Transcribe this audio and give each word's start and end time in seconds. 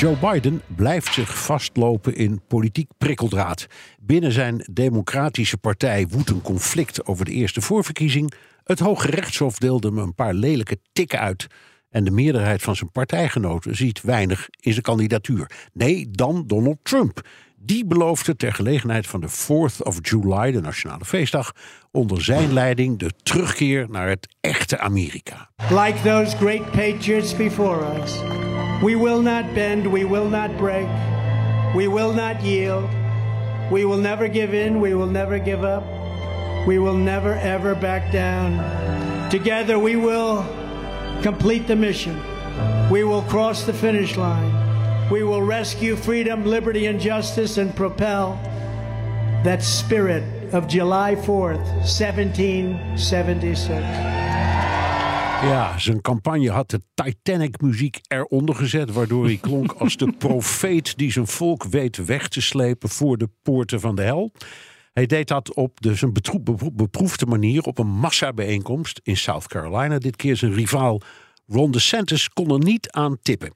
Joe 0.00 0.16
Biden 0.16 0.62
blijft 0.66 1.14
zich 1.14 1.44
vastlopen 1.44 2.14
in 2.14 2.40
politiek 2.48 2.90
prikkeldraad. 2.98 3.66
Binnen 4.00 4.32
zijn 4.32 4.66
Democratische 4.72 5.56
Partij 5.56 6.06
woedt 6.08 6.30
een 6.30 6.42
conflict 6.42 7.06
over 7.06 7.24
de 7.24 7.30
eerste 7.30 7.60
voorverkiezing. 7.60 8.32
Het 8.64 8.78
Hoge 8.78 9.10
Rechtshof 9.10 9.58
deelde 9.58 9.88
hem 9.88 9.98
een 9.98 10.14
paar 10.14 10.34
lelijke 10.34 10.78
tikken 10.92 11.18
uit. 11.18 11.46
En 11.90 12.04
de 12.04 12.10
meerderheid 12.10 12.62
van 12.62 12.76
zijn 12.76 12.92
partijgenoten 12.92 13.76
ziet 13.76 14.00
weinig 14.00 14.48
in 14.60 14.72
zijn 14.72 14.84
kandidatuur. 14.84 15.50
Nee, 15.72 16.10
dan 16.10 16.44
Donald 16.46 16.78
Trump. 16.82 17.20
Die 17.56 17.86
beloofde 17.86 18.36
ter 18.36 18.52
gelegenheid 18.52 19.06
van 19.06 19.20
de 19.20 19.28
4th 19.28 19.82
of 19.82 19.98
July, 20.00 20.52
de 20.52 20.60
nationale 20.60 21.04
feestdag, 21.04 21.52
onder 21.90 22.22
zijn 22.24 22.52
leiding 22.52 22.98
de 22.98 23.10
terugkeer 23.22 23.86
naar 23.90 24.08
het 24.08 24.36
echte 24.40 24.78
Amerika. 24.78 25.50
Like 25.70 26.00
those 26.02 26.36
great 26.36 26.70
patriots 26.70 27.36
before 27.36 28.02
us. 28.02 28.48
We 28.82 28.96
will 28.96 29.20
not 29.20 29.54
bend, 29.54 29.86
we 29.86 30.04
will 30.04 30.30
not 30.30 30.56
break, 30.56 30.88
we 31.74 31.86
will 31.86 32.14
not 32.14 32.42
yield, 32.42 32.88
we 33.70 33.84
will 33.84 33.98
never 33.98 34.26
give 34.26 34.54
in, 34.54 34.80
we 34.80 34.94
will 34.94 35.06
never 35.06 35.38
give 35.38 35.64
up, 35.64 35.84
we 36.66 36.78
will 36.78 36.96
never 36.96 37.34
ever 37.34 37.74
back 37.74 38.10
down. 38.10 39.30
Together 39.30 39.78
we 39.78 39.96
will 39.96 40.46
complete 41.22 41.66
the 41.66 41.76
mission, 41.76 42.18
we 42.90 43.04
will 43.04 43.20
cross 43.22 43.64
the 43.64 43.74
finish 43.74 44.16
line, 44.16 45.10
we 45.10 45.24
will 45.24 45.42
rescue 45.42 45.94
freedom, 45.94 46.46
liberty, 46.46 46.86
and 46.86 46.98
justice 46.98 47.58
and 47.58 47.76
propel 47.76 48.40
that 49.44 49.62
spirit 49.62 50.24
of 50.54 50.66
July 50.66 51.16
4th, 51.16 51.66
1776. 51.84 54.79
Ja, 55.42 55.78
zijn 55.78 56.00
campagne 56.00 56.50
had 56.50 56.70
de 56.70 56.80
Titanic-muziek 56.94 58.00
eronder 58.08 58.54
gezet, 58.54 58.92
waardoor 58.92 59.24
hij 59.24 59.36
klonk 59.36 59.72
als 59.82 59.96
de 59.96 60.12
profeet 60.12 60.98
die 60.98 61.12
zijn 61.12 61.26
volk 61.26 61.64
weet 61.64 62.04
weg 62.04 62.28
te 62.28 62.40
slepen 62.40 62.88
voor 62.88 63.18
de 63.18 63.28
poorten 63.42 63.80
van 63.80 63.94
de 63.94 64.02
hel. 64.02 64.32
Hij 64.92 65.06
deed 65.06 65.28
dat 65.28 65.54
op 65.54 65.80
de, 65.80 65.94
zijn 65.94 66.12
beproefde 66.72 67.26
manier 67.26 67.62
op 67.62 67.78
een 67.78 67.90
massabijeenkomst 67.90 69.00
in 69.02 69.16
South 69.16 69.46
Carolina. 69.46 69.98
Dit 69.98 70.16
keer 70.16 70.36
zijn 70.36 70.54
rivaal 70.54 71.00
Ron 71.46 71.70
DeSantis 71.70 72.28
kon 72.28 72.50
er 72.50 72.58
niet 72.58 72.90
aan 72.90 73.18
tippen. 73.22 73.52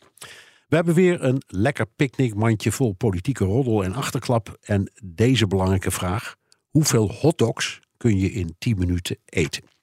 We 0.68 0.76
hebben 0.76 0.94
weer 0.94 1.22
een 1.24 1.42
lekker 1.46 1.86
picknickmandje 1.86 2.72
vol 2.72 2.92
politieke 2.92 3.44
roddel 3.44 3.84
en 3.84 3.94
achterklap. 3.94 4.56
En 4.60 4.92
deze 5.04 5.46
belangrijke 5.46 5.90
vraag: 5.90 6.36
hoeveel 6.70 7.12
hotdogs 7.12 7.80
kun 7.96 8.18
je 8.18 8.32
in 8.32 8.54
10 8.58 8.78
minuten 8.78 9.18
eten? 9.24 9.73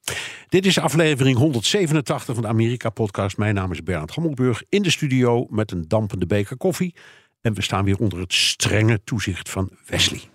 Dit 0.48 0.66
is 0.66 0.80
aflevering 0.80 1.38
187 1.38 2.34
van 2.34 2.44
de 2.44 2.50
Amerika-podcast. 2.50 3.38
Mijn 3.38 3.56
naam 3.56 3.72
is 3.72 3.84
Bernd 3.84 4.12
Hammelburg 4.12 4.64
in 4.70 4.82
de 4.82 4.90
studio 4.90 5.48
met 5.50 5.72
een 5.72 5.88
dampende 5.88 6.26
beker 6.26 6.58
koffie. 6.58 6.96
En 7.42 7.54
we 7.54 7.62
staan 7.62 7.86
weer 7.86 7.98
onder 7.98 8.20
het 8.20 8.34
strenge 8.34 9.02
toezicht 9.04 9.50
van 9.50 9.70
Wesley. 9.86 10.31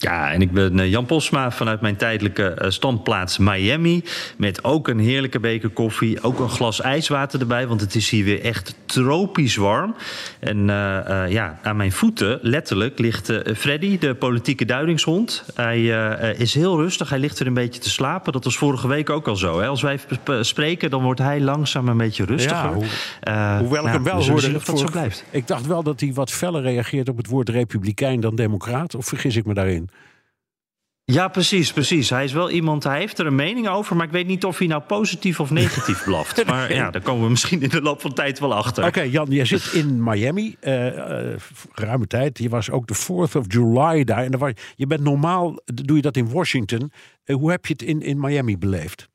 Ja, 0.00 0.32
en 0.32 0.40
ik 0.40 0.52
ben 0.52 0.80
eh, 0.80 0.90
Jan 0.90 1.06
Posma 1.06 1.50
vanuit 1.50 1.80
mijn 1.80 1.96
tijdelijke 1.96 2.48
eh, 2.48 2.70
standplaats 2.70 3.38
Miami. 3.38 4.04
Met 4.36 4.64
ook 4.64 4.88
een 4.88 4.98
heerlijke 4.98 5.40
beker 5.40 5.68
koffie. 5.68 6.22
Ook 6.22 6.38
een 6.38 6.48
glas 6.48 6.80
ijswater 6.80 7.40
erbij, 7.40 7.66
want 7.66 7.80
het 7.80 7.94
is 7.94 8.10
hier 8.10 8.24
weer 8.24 8.42
echt 8.42 8.74
tropisch 8.86 9.56
warm. 9.56 9.94
En 10.40 10.58
uh, 10.58 11.30
ja, 11.30 11.58
aan 11.62 11.76
mijn 11.76 11.92
voeten, 11.92 12.38
letterlijk, 12.42 12.98
ligt 12.98 13.30
uh, 13.30 13.38
Freddy, 13.56 13.98
de 13.98 14.14
politieke 14.14 14.64
duidingshond. 14.64 15.44
Hij 15.54 15.82
is 16.36 16.54
heel 16.54 16.76
rustig, 16.76 17.08
hij 17.08 17.18
ligt 17.18 17.38
er 17.38 17.46
een 17.46 17.54
beetje 17.54 17.80
te 17.80 17.90
slapen. 17.90 18.32
Dat 18.32 18.44
was 18.44 18.56
vorige 18.56 18.88
week 18.88 19.10
ook 19.10 19.28
al 19.28 19.36
zo. 19.36 19.60
Hè? 19.60 19.66
Als 19.66 19.82
wij 19.82 19.98
spreken, 20.40 20.90
dan 20.90 21.02
wordt 21.02 21.20
hij 21.20 21.40
langzaam 21.40 21.88
een 21.88 21.96
beetje 21.96 22.24
rustiger. 22.24 22.76
Ja, 23.20 23.58
hoewel 23.58 23.86
ik 23.86 23.92
nou, 23.92 23.94
hem 23.94 24.04
wel 24.04 24.24
hoorde. 24.24 24.52
Dat 24.52 24.62
voor, 24.62 24.78
zo 24.78 24.86
blijft. 24.90 25.24
Ik 25.30 25.46
dacht 25.46 25.66
wel 25.66 25.82
dat 25.82 26.00
hij 26.00 26.12
wat 26.14 26.30
feller 26.30 26.62
reageert 26.62 27.08
op 27.08 27.16
het 27.16 27.26
woord 27.26 27.48
republikein 27.48 28.20
dan 28.20 28.34
democraat. 28.34 28.94
Of 28.94 29.06
vergis 29.06 29.36
ik 29.36 29.46
me 29.46 29.54
daarin? 29.54 29.87
Ja, 31.12 31.28
precies, 31.28 31.72
precies. 31.72 32.10
Hij 32.10 32.24
is 32.24 32.32
wel 32.32 32.50
iemand, 32.50 32.84
hij 32.84 32.98
heeft 32.98 33.18
er 33.18 33.26
een 33.26 33.34
mening 33.34 33.68
over, 33.68 33.96
maar 33.96 34.06
ik 34.06 34.12
weet 34.12 34.26
niet 34.26 34.44
of 34.44 34.58
hij 34.58 34.66
nou 34.66 34.82
positief 34.82 35.40
of 35.40 35.50
negatief 35.50 36.04
blaft. 36.04 36.44
Maar 36.46 36.74
ja, 36.74 36.90
daar 36.90 37.02
komen 37.02 37.24
we 37.24 37.30
misschien 37.30 37.62
in 37.62 37.68
de 37.68 37.82
loop 37.82 38.00
van 38.00 38.12
tijd 38.12 38.38
wel 38.38 38.54
achter. 38.54 38.84
Oké, 38.86 39.00
Jan, 39.00 39.26
jij 39.30 39.44
zit 39.44 39.72
in 39.72 40.02
Miami, 40.02 40.56
uh, 40.60 40.86
ruime 41.72 42.06
tijd. 42.06 42.38
Je 42.38 42.48
was 42.48 42.70
ook 42.70 42.86
de 42.86 42.96
4th 42.96 43.36
of 43.36 43.44
July 43.46 44.04
daar. 44.04 44.24
En 44.24 44.38
was, 44.38 44.52
je 44.76 44.86
bent 44.86 45.00
normaal, 45.00 45.60
doe 45.64 45.96
je 45.96 46.02
dat 46.02 46.16
in 46.16 46.30
Washington. 46.30 46.92
Uh, 47.24 47.36
hoe 47.36 47.50
heb 47.50 47.66
je 47.66 47.72
het 47.72 47.82
in, 47.82 48.02
in 48.02 48.20
Miami 48.20 48.58
beleefd? 48.58 49.08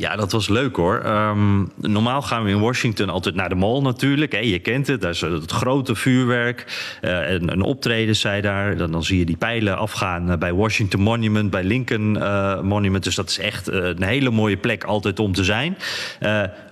Ja, 0.00 0.16
dat 0.16 0.32
was 0.32 0.48
leuk 0.48 0.76
hoor. 0.76 1.06
Um, 1.06 1.70
normaal 1.76 2.22
gaan 2.22 2.44
we 2.44 2.50
in 2.50 2.60
Washington 2.60 3.08
altijd 3.08 3.34
naar 3.34 3.48
de 3.48 3.54
mall 3.54 3.80
natuurlijk. 3.80 4.32
Hè. 4.32 4.38
Je 4.38 4.58
kent 4.58 4.86
het, 4.86 5.00
daar 5.00 5.10
is 5.10 5.20
het 5.20 5.50
grote 5.50 5.94
vuurwerk. 5.94 6.66
Uh, 7.02 7.30
een, 7.30 7.52
een 7.52 7.62
optreden 7.62 8.16
zij 8.16 8.40
daar. 8.40 8.76
Dan, 8.76 8.92
dan 8.92 9.04
zie 9.04 9.18
je 9.18 9.24
die 9.24 9.36
pijlen 9.36 9.78
afgaan 9.78 10.38
bij 10.38 10.52
Washington 10.52 11.00
Monument, 11.00 11.50
bij 11.50 11.64
Lincoln 11.64 12.16
uh, 12.16 12.60
Monument. 12.60 13.04
Dus 13.04 13.14
dat 13.14 13.28
is 13.28 13.38
echt 13.38 13.66
een 13.66 14.02
hele 14.02 14.30
mooie 14.30 14.56
plek 14.56 14.84
altijd 14.84 15.18
om 15.18 15.32
te 15.32 15.44
zijn. 15.44 15.76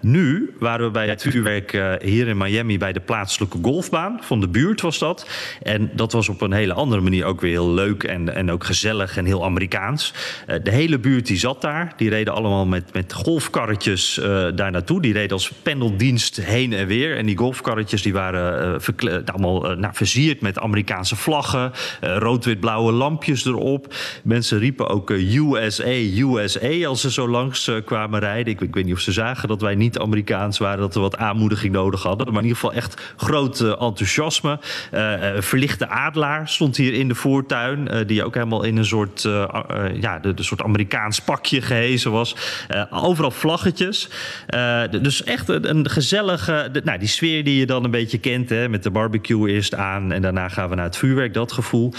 nu 0.01 0.55
waren 0.59 0.87
we 0.87 0.93
bij 0.93 1.09
het 1.09 1.23
vuurwerk 1.23 1.99
hier 2.03 2.29
in 2.29 2.37
Miami 2.37 2.79
bij 2.79 2.93
de 2.93 3.01
plaatselijke 3.01 3.59
golfbaan. 3.63 4.19
Van 4.21 4.41
de 4.41 4.49
buurt 4.49 4.81
was 4.81 4.99
dat. 4.99 5.29
En 5.63 5.91
dat 5.95 6.13
was 6.13 6.29
op 6.29 6.41
een 6.41 6.53
hele 6.53 6.73
andere 6.73 7.01
manier 7.01 7.25
ook 7.25 7.41
weer 7.41 7.51
heel 7.51 7.71
leuk 7.71 8.03
en, 8.03 8.35
en 8.35 8.51
ook 8.51 8.65
gezellig 8.65 9.17
en 9.17 9.25
heel 9.25 9.45
Amerikaans. 9.45 10.15
de 10.63 10.71
hele 10.71 10.99
buurt 10.99 11.27
die 11.27 11.39
zat 11.39 11.61
daar. 11.61 11.93
Die 11.97 12.11
reden 12.11 12.35
allemaal 12.35 12.67
met, 12.67 12.93
met 12.93 13.17
golfkarretjes 13.23 14.19
uh, 14.19 14.47
daar 14.55 14.71
naartoe. 14.71 15.01
Die 15.01 15.13
reden 15.13 15.33
als 15.33 15.53
pendeldienst 15.63 16.37
heen 16.37 16.73
en 16.73 16.87
weer. 16.87 17.17
En 17.17 17.27
die 17.27 17.37
golfkarretjes 17.37 18.03
die 18.03 18.13
waren 18.13 18.81
uh, 19.03 19.19
allemaal 19.25 19.71
uh, 19.71 19.77
nou, 19.77 19.95
versierd 19.95 20.41
met 20.41 20.59
Amerikaanse 20.59 21.17
vlaggen. 21.17 21.73
Rood-wit-blauwe 22.01 22.93
lampjes 22.93 23.45
erop. 23.45 23.95
Mensen 24.25 24.59
riepen 24.59 24.89
ook 24.89 25.11
USA, 25.11 25.95
USA 26.17 26.87
als 26.87 27.01
ze 27.01 27.11
zo 27.11 27.29
langs 27.29 27.71
kwamen 27.85 28.21
rijden. 28.21 28.53
Ik, 28.53 28.61
ik, 28.61 28.75
weet 28.75 28.85
niet 28.85 28.95
of 28.95 29.01
ze 29.01 29.13
zagen 29.13 29.49
dat 29.49 29.61
wij 29.61 29.75
niet 29.75 29.99
Amerikaans 29.99 30.59
waren. 30.59 30.81
Dat 30.81 30.95
we 30.95 31.01
wat 31.01 31.17
aanmoediging 31.17 31.73
nodig 31.73 32.03
hadden. 32.03 32.27
Maar 32.27 32.43
in 32.43 32.49
ieder 32.49 32.61
geval 32.61 32.77
echt 32.77 33.15
groot 33.17 33.61
enthousiasme. 33.61 34.59
verlichte 35.39 35.89
adelaar 35.89 36.49
stond 36.49 36.77
hier 36.77 36.95
in 36.95 37.09
de 37.09 37.15
voortuin. 37.15 37.89
die 38.07 38.25
ook 38.25 38.35
helemaal 38.35 38.63
in 38.63 38.77
een 38.77 38.85
soort, 38.85 39.23
ja, 40.01 40.19
de, 40.19 40.33
soort 40.37 40.63
Amerikaans 40.63 41.21
pakje 41.21 41.63
gehezen 41.63 42.11
was 42.11 42.37
overal 43.09 43.31
vlaggetjes. 43.31 44.09
Uh, 44.55 44.83
dus 45.03 45.25
echt 45.25 45.49
een, 45.49 45.91
gezellige, 45.91 46.71
nou, 46.85 46.99
die 46.99 47.09
sfeer 47.09 47.45
die 47.45 47.59
je 47.59 47.67
dan 47.67 47.85
een 47.85 47.91
beetje 47.91 48.19
kent, 48.19 48.49
hè, 48.49 48.69
met 48.69 48.83
de 48.83 48.91
barbecue 48.91 49.51
eerst 49.51 49.75
aan 49.75 50.13
en 50.13 50.23
daarna 50.23 50.49
gaan 50.49 50.69
we 50.69 50.75
naar 50.75 50.85
het 50.85 50.97
vuurwerk, 50.97 51.35
dat 51.35 51.53
gevoel. 51.53 51.93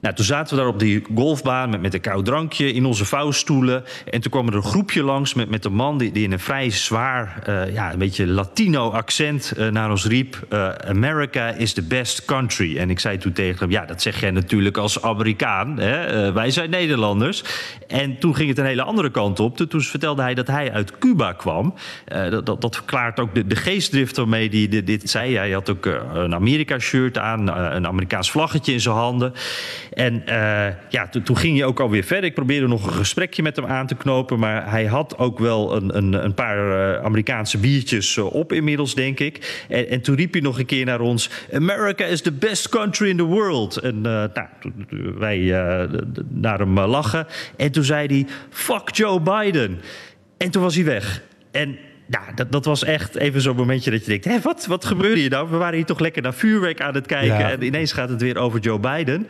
Nou, 0.00 0.14
toen 0.14 0.24
zaten 0.24 0.56
we 0.56 0.62
daar 0.62 0.72
op 0.72 0.78
die 0.78 1.04
golfbaan 1.14 1.70
met, 1.70 1.80
met 1.80 1.94
een 1.94 2.00
koud 2.00 2.24
drankje 2.24 2.72
in 2.72 2.84
onze 2.84 3.04
vouwstoelen. 3.04 3.84
En 4.10 4.20
toen 4.20 4.30
kwam 4.30 4.48
er 4.48 4.54
een 4.54 4.62
groepje 4.62 5.02
langs 5.02 5.34
met, 5.34 5.50
met 5.50 5.64
een 5.64 5.74
man 5.74 5.98
die, 5.98 6.12
die 6.12 6.24
in 6.24 6.32
een 6.32 6.40
vrij 6.40 6.70
zwaar, 6.70 7.42
uh, 7.48 7.72
ja, 7.72 7.92
een 7.92 7.98
beetje 7.98 8.26
Latino 8.26 8.90
accent 8.90 9.52
uh, 9.58 9.68
naar 9.68 9.90
ons 9.90 10.06
riep: 10.06 10.46
America 10.86 11.48
is 11.48 11.72
the 11.72 11.82
best 11.82 12.24
country. 12.24 12.78
En 12.78 12.90
ik 12.90 13.00
zei 13.00 13.18
toen 13.18 13.32
tegen 13.32 13.58
hem: 13.58 13.70
Ja, 13.70 13.84
dat 13.84 14.02
zeg 14.02 14.20
jij 14.20 14.30
natuurlijk 14.30 14.76
als 14.76 15.02
Amerikaan. 15.02 15.78
Hè? 15.78 16.32
wij 16.32 16.50
zijn 16.50 16.70
Nederlanders. 16.70 17.44
En 17.86 18.18
toen 18.18 18.34
ging 18.34 18.48
het 18.48 18.58
een 18.58 18.64
hele 18.64 18.82
andere 18.82 19.10
kant 19.10 19.40
op. 19.40 19.56
Toen 19.56 19.80
vertelde 19.82 20.22
hij 20.22 20.34
dat 20.34 20.46
hij 20.50 20.72
uit 20.72 20.98
Cuba 20.98 21.32
kwam. 21.32 21.74
Uh, 22.12 22.30
dat, 22.30 22.46
dat, 22.46 22.60
dat, 22.60 22.76
verklaart 22.76 23.20
ook 23.20 23.34
de, 23.34 23.46
de 23.46 23.56
geestdrift 23.56 24.16
waarmee 24.16 24.48
hij 24.48 24.82
dit, 24.84 25.10
zei. 25.10 25.36
Hij 25.36 25.50
had 25.50 25.70
ook 25.70 25.86
uh, 25.86 25.94
een 26.12 26.34
Amerika-shirt 26.34 27.18
aan, 27.18 27.48
uh, 27.48 27.68
een 27.70 27.86
Amerikaans 27.86 28.30
vlaggetje 28.30 28.72
in 28.72 28.80
zijn 28.80 28.94
handen. 28.94 29.32
En 29.92 30.22
ja, 30.88 31.08
toen 31.24 31.36
ging 31.36 31.56
hij 31.58 31.66
ook 31.66 31.80
alweer 31.80 32.04
verder. 32.04 32.24
Ik 32.24 32.34
probeerde 32.34 32.66
nog 32.66 32.86
een 32.86 32.92
gesprekje 32.92 33.42
met 33.42 33.56
hem 33.56 33.66
aan 33.66 33.86
te 33.86 33.94
knopen. 33.94 34.38
Maar 34.38 34.70
hij 34.70 34.86
had 34.86 35.18
ook 35.18 35.38
wel 35.38 35.76
een, 35.76 35.96
een, 35.96 36.24
een 36.24 36.34
paar 36.34 37.00
Amerikaanse 37.02 37.58
biertjes 37.58 38.18
op 38.18 38.52
inmiddels, 38.52 38.94
denk 38.94 39.20
ik. 39.20 39.64
En, 39.68 39.88
en, 39.88 40.00
toen 40.00 40.16
riep 40.16 40.32
hij 40.32 40.42
nog 40.42 40.58
een 40.58 40.66
keer 40.66 40.84
naar 40.84 41.00
ons: 41.00 41.30
America 41.52 42.04
is 42.04 42.20
the 42.20 42.32
best 42.32 42.68
country 42.68 43.08
in 43.08 43.16
the 43.16 43.22
world. 43.22 43.76
En 43.76 44.00
nou, 44.00 44.38
wij 45.18 45.38
naar 46.28 46.58
hem 46.58 46.80
lachen. 46.80 47.26
En 47.56 47.72
toen 47.72 47.84
zei 47.84 48.06
hij: 48.06 48.26
Fuck 48.50 48.90
Joe 48.94 49.20
Biden. 49.20 49.80
En 50.42 50.50
toen 50.50 50.62
was 50.62 50.74
hij 50.74 50.84
weg. 50.84 51.22
En 51.50 51.78
ja, 52.08 52.20
dat, 52.34 52.52
dat 52.52 52.64
was 52.64 52.84
echt 52.84 53.16
even 53.16 53.40
zo'n 53.40 53.56
momentje 53.56 53.90
dat 53.90 54.00
je 54.00 54.06
denkt: 54.06 54.24
hé, 54.24 54.40
wat, 54.40 54.66
wat 54.66 54.84
gebeurde 54.84 55.20
hier 55.20 55.30
nou? 55.30 55.50
We 55.50 55.56
waren 55.56 55.76
hier 55.76 55.84
toch 55.84 55.98
lekker 55.98 56.22
naar 56.22 56.34
vuurwerk 56.34 56.80
aan 56.80 56.94
het 56.94 57.06
kijken. 57.06 57.50
En 57.50 57.62
ineens 57.62 57.92
gaat 57.92 58.08
het 58.08 58.20
weer 58.20 58.38
over 58.38 58.60
Joe 58.60 58.78
Biden. 58.78 59.28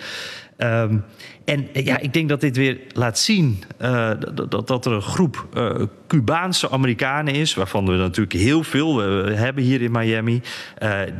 Um, 0.58 1.04
en 1.50 1.68
ja, 1.84 1.98
ik 1.98 2.12
denk 2.12 2.28
dat 2.28 2.40
dit 2.40 2.56
weer 2.56 2.78
laat 2.92 3.18
zien 3.18 3.62
uh, 3.82 4.10
dat, 4.48 4.66
dat 4.66 4.86
er 4.86 4.92
een 4.92 5.02
groep 5.02 5.46
uh, 5.54 5.70
Cubaanse 6.06 6.70
Amerikanen 6.70 7.34
is, 7.34 7.54
waarvan 7.54 7.86
we 7.86 7.96
natuurlijk 7.96 8.36
heel 8.36 8.62
veel 8.62 8.96
hebben 9.26 9.64
hier 9.64 9.82
in 9.82 9.92
Miami. 9.92 10.42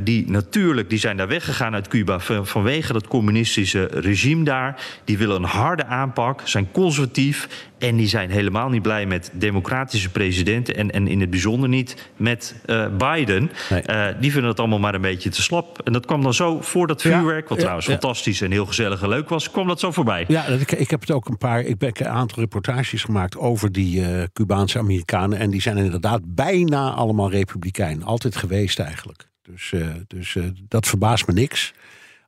die 0.03 0.31
natuurlijk, 0.31 0.91
die 0.91 0.99
zijn 0.99 1.17
daar 1.17 1.29
weggegaan 1.29 1.75
uit 1.75 1.89
Cuba 1.89 2.19
vanwege 2.43 2.93
dat 2.93 3.07
communistische 3.07 3.85
regime 3.93 4.45
daar. 4.45 4.83
Die 5.05 5.19
willen 5.19 5.37
een 5.37 5.49
harde 5.49 5.85
aanpak, 5.85 6.41
zijn 6.45 6.71
conservatief 6.73 7.69
en 7.79 7.97
die 7.97 8.07
zijn 8.07 8.31
helemaal 8.31 8.69
niet 8.69 8.83
blij 8.83 9.07
met 9.07 9.31
democratische 9.33 10.11
presidenten 10.11 10.77
en, 10.77 10.91
en 10.91 11.09
in 11.09 11.21
het 11.21 11.31
bijzonder 11.31 11.69
niet 11.69 12.11
met 12.17 12.55
Biden. 12.99 13.51
Nee. 13.71 13.83
die 14.21 14.33
vinden 14.33 14.51
het 14.51 14.59
allemaal 14.59 14.79
maar 14.79 14.95
een 14.95 15.01
beetje 15.01 15.31
te 15.31 15.43
slap. 15.43 15.81
En 15.85 15.93
dat 15.93 16.07
kwam 16.07 16.23
dan 16.23 16.35
zo 16.35 16.61
voor 16.61 16.87
dat 16.87 17.03
vuurwerk, 17.03 17.49
wat 17.49 17.57
ja, 17.57 17.63
trouwens 17.63 17.87
ja. 17.87 17.93
fantastisch 17.93 18.41
en 18.41 18.51
heel 18.51 18.67
gezellig 18.67 19.03
en 19.03 19.09
leuk 19.09 19.29
was, 19.29 19.51
kwam 19.51 19.67
dat 19.67 19.81
zo 19.81 19.91
voorbij. 19.91 20.20
Ja, 20.29 20.47
ik, 20.47 20.73
ik 20.73 20.91
heb 20.91 21.01
het 21.01 21.11
ook 21.11 21.29
een 21.29 21.39
paar. 21.39 21.61
Ik 21.61 21.81
heb 21.81 22.01
een 22.01 22.09
aantal 22.09 22.39
reportages 22.39 23.05
gemaakt 23.05 23.37
over 23.37 23.73
die 23.73 24.01
uh, 24.01 24.23
Cubaanse 24.33 24.79
Amerikanen. 24.79 25.39
En 25.39 25.51
die 25.51 25.61
zijn 25.61 25.77
inderdaad 25.77 26.35
bijna 26.35 26.93
allemaal 26.93 27.31
republikein. 27.31 28.05
Altijd 28.05 28.37
geweest 28.37 28.79
eigenlijk. 28.79 29.29
Dus, 29.43 29.73
uh, 29.73 29.95
dus 30.07 30.35
uh, 30.35 30.45
dat 30.69 30.87
verbaast 30.87 31.27
me 31.27 31.33
niks. 31.33 31.73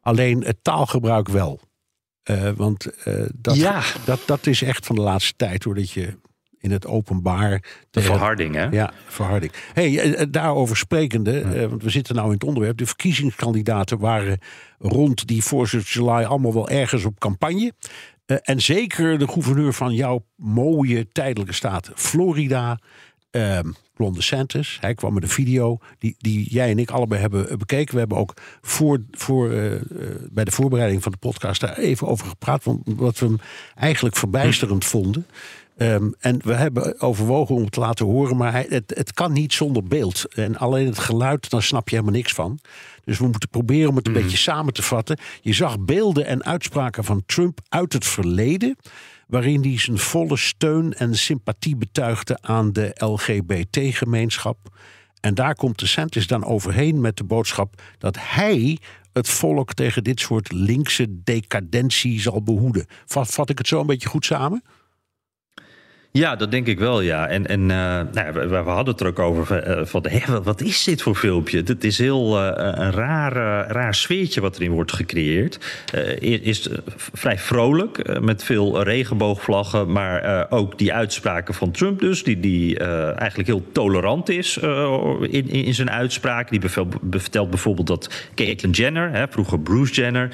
Alleen 0.01 0.45
het 0.45 0.57
taalgebruik 0.63 1.29
wel. 1.29 1.61
want 2.57 2.87
dat, 3.35 3.57
ja. 3.57 3.83
dat, 4.05 4.21
dat 4.27 4.47
is 4.47 4.63
echt 4.63 4.87
van 4.87 4.97
de 4.97 5.03
laatste 5.03 5.33
tijd 5.37 5.65
hoor. 5.65 5.75
Dat 5.75 5.91
je 5.91 6.15
in 6.63 6.71
het 6.71 6.87
openbaar. 6.87 7.65
De 7.91 8.01
verharding, 8.01 8.55
hè? 8.55 8.65
Ja, 8.65 8.93
verharding. 9.07 9.53
hey, 9.73 10.27
daarover 10.31 10.77
sprekende, 10.77 11.69
want 11.69 11.83
we 11.83 11.91
zitten 11.91 12.15
nou 12.15 12.27
in 12.27 12.35
het 12.35 12.45
onderwerp. 12.45 12.79
De 12.79 12.87
verkiezingskandidaten 12.87 13.99
waren 13.99 14.39
rond 14.79 15.27
die 15.27 15.45
4 15.45 15.79
July 15.79 16.25
allemaal 16.25 16.55
wel 16.55 16.69
ergens 16.69 17.05
op 17.05 17.19
campagne. 17.19 17.73
En 18.27 18.61
zeker 18.61 19.19
de 19.19 19.29
gouverneur 19.29 19.73
van 19.73 19.95
jouw 19.95 20.25
mooie 20.37 21.09
tijdelijke 21.09 21.55
staat 21.55 21.91
Florida, 21.95 22.79
uh, 23.33 23.59
Ron 23.97 24.13
DeSantis. 24.13 24.79
Hij 24.81 24.95
kwam 24.95 25.15
met 25.15 25.23
een 25.23 25.29
video 25.29 25.79
die, 25.99 26.15
die 26.19 26.51
jij 26.51 26.71
en 26.71 26.79
ik 26.79 26.91
allebei 26.91 27.21
hebben 27.21 27.59
bekeken. 27.59 27.93
We 27.93 28.01
hebben 28.01 28.19
ook 28.19 28.35
voor, 28.61 29.03
voor, 29.11 29.51
uh, 29.51 29.81
bij 30.31 30.45
de 30.45 30.51
voorbereiding 30.51 31.03
van 31.03 31.13
de 31.13 31.19
podcast 31.19 31.61
daar 31.61 31.77
even 31.77 32.07
over 32.07 32.27
gepraat. 32.27 32.65
Want 32.65 32.81
wat 32.85 33.19
we 33.19 33.27
hem 33.27 33.39
eigenlijk 33.75 34.17
verbijsterend 34.17 34.85
vonden. 34.85 35.27
Um, 35.77 36.15
en 36.19 36.41
we 36.45 36.55
hebben 36.55 37.01
overwogen 37.01 37.55
om 37.55 37.63
het 37.63 37.73
te 37.73 37.81
laten 37.81 38.07
horen, 38.07 38.37
maar 38.37 38.53
hij, 38.53 38.67
het, 38.69 38.93
het 38.97 39.13
kan 39.13 39.33
niet 39.33 39.53
zonder 39.53 39.85
beeld. 39.85 40.35
En 40.35 40.57
alleen 40.57 40.87
het 40.87 40.99
geluid, 40.99 41.51
dan 41.51 41.63
snap 41.63 41.89
je 41.89 41.95
helemaal 41.97 42.17
niks 42.17 42.33
van. 42.33 42.59
Dus 43.05 43.19
we 43.19 43.27
moeten 43.27 43.49
proberen 43.49 43.89
om 43.89 43.97
het 43.97 44.07
een 44.07 44.13
mm. 44.13 44.23
beetje 44.23 44.37
samen 44.37 44.73
te 44.73 44.83
vatten. 44.83 45.19
Je 45.41 45.53
zag 45.53 45.81
beelden 45.81 46.27
en 46.27 46.45
uitspraken 46.45 47.05
van 47.05 47.23
Trump 47.27 47.61
uit 47.69 47.93
het 47.93 48.07
verleden. 48.07 48.77
Waarin 49.33 49.63
hij 49.63 49.79
zijn 49.79 49.99
volle 49.99 50.37
steun 50.37 50.93
en 50.93 51.15
sympathie 51.15 51.77
betuigde 51.77 52.39
aan 52.41 52.73
de 52.73 52.93
LGBT-gemeenschap. 52.95 54.59
En 55.21 55.35
daar 55.35 55.55
komt 55.55 55.79
de 55.79 55.87
Santis 55.87 56.27
dan 56.27 56.45
overheen 56.45 57.01
met 57.01 57.17
de 57.17 57.25
boodschap 57.25 57.83
dat 57.99 58.17
hij 58.21 58.79
het 59.13 59.29
volk 59.29 59.75
tegen 59.75 60.05
dit 60.05 60.21
soort 60.21 60.53
linkse 60.53 61.23
decadentie 61.23 62.21
zal 62.21 62.43
behoeden. 62.43 62.87
Vat, 63.07 63.31
vat 63.31 63.51
ik 63.51 63.59
het 63.59 63.69
zo 63.69 63.81
een 63.81 63.87
beetje 63.87 64.09
goed 64.09 64.25
samen? 64.25 64.63
Ja, 66.13 66.37
dat 66.37 66.51
denk 66.51 66.67
ik 66.67 66.79
wel, 66.79 67.01
ja. 67.01 67.29
En, 67.29 67.47
en 67.47 67.61
uh, 67.61 67.67
nou, 67.67 68.33
we, 68.33 68.47
we, 68.49 68.57
hadden 68.57 68.95
het 68.95 69.01
er 69.01 69.07
ook 69.07 69.19
over 69.19 69.79
uh, 69.79 69.85
van, 69.85 70.05
wat 70.43 70.61
is 70.61 70.85
dit 70.85 71.03
voor 71.03 71.15
filmpje? 71.15 71.63
Het 71.65 71.85
is 71.85 71.99
heel 71.99 72.39
uh, 72.39 72.51
een 72.55 72.93
raar, 72.93 73.33
raar 73.71 73.95
sfeertje 73.95 74.41
wat 74.41 74.57
erin 74.57 74.71
wordt 74.71 74.93
gecreëerd. 74.93 75.59
is 76.21 76.69
vrij 76.95 77.39
vrolijk, 77.39 78.21
met 78.21 78.45
veel 78.45 78.83
regenboogvlaggen, 78.83 79.93
maar 79.93 80.47
ook 80.51 80.79
die 80.79 80.93
uitspraken 80.93 81.55
van 81.55 81.71
Trump 81.71 82.01
dus, 82.01 82.25
die, 82.25 82.41
die 82.41 82.79
eigenlijk 82.79 83.49
heel 83.49 83.65
tolerant 83.73 84.29
is 84.29 84.57
in, 85.21 85.49
in 85.49 85.75
zijn 85.75 85.91
uitspraken. 85.91 86.61
Die 86.61 86.71
vertelt 87.11 87.51
bijvoorbeeld 87.51 87.87
dat 87.87 88.29
Caitlyn 88.35 88.73
Jenner, 88.73 89.11
hè, 89.11 89.29
vroeger 89.29 89.61
Bruce 89.61 89.95
Jenner, 89.95 90.29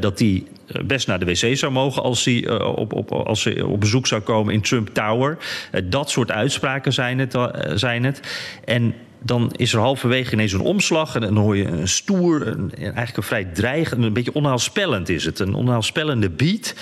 dat 0.00 0.18
die 0.18 0.46
best 0.84 1.06
naar 1.06 1.18
de 1.18 1.24
wc 1.24 1.56
zou 1.56 1.72
mogen 1.72 2.02
als 2.02 2.24
hij 2.24 2.60
op, 2.60 2.92
op, 2.92 3.12
als 3.12 3.44
hij 3.44 3.62
op 3.62 3.80
bezoek 3.80 4.06
zou 4.06 4.20
komen 4.20 4.54
in 4.54 4.60
Trump 4.60 4.88
Tower. 4.88 5.38
Eh, 5.70 5.82
dat 5.84 6.10
soort 6.10 6.30
uitspraken 6.30 6.92
zijn 6.92 7.18
het. 7.18 7.34
Eh, 7.34 7.48
zijn 7.74 8.04
het. 8.04 8.20
En 8.64 8.94
dan 9.24 9.52
is 9.56 9.72
er 9.72 9.80
halverwege 9.80 10.32
ineens 10.32 10.52
een 10.52 10.60
omslag. 10.60 11.14
En 11.14 11.20
dan 11.20 11.36
hoor 11.36 11.56
je 11.56 11.64
een 11.64 11.88
stoer, 11.88 12.56
eigenlijk 12.78 13.16
een 13.16 13.22
vrij 13.22 13.44
dreigend, 13.44 14.04
een 14.04 14.12
beetje 14.12 14.34
onheilspellend 14.34 15.08
is 15.08 15.24
het. 15.24 15.38
Een 15.38 15.54
onheilspellende 15.54 16.30
beat. 16.30 16.74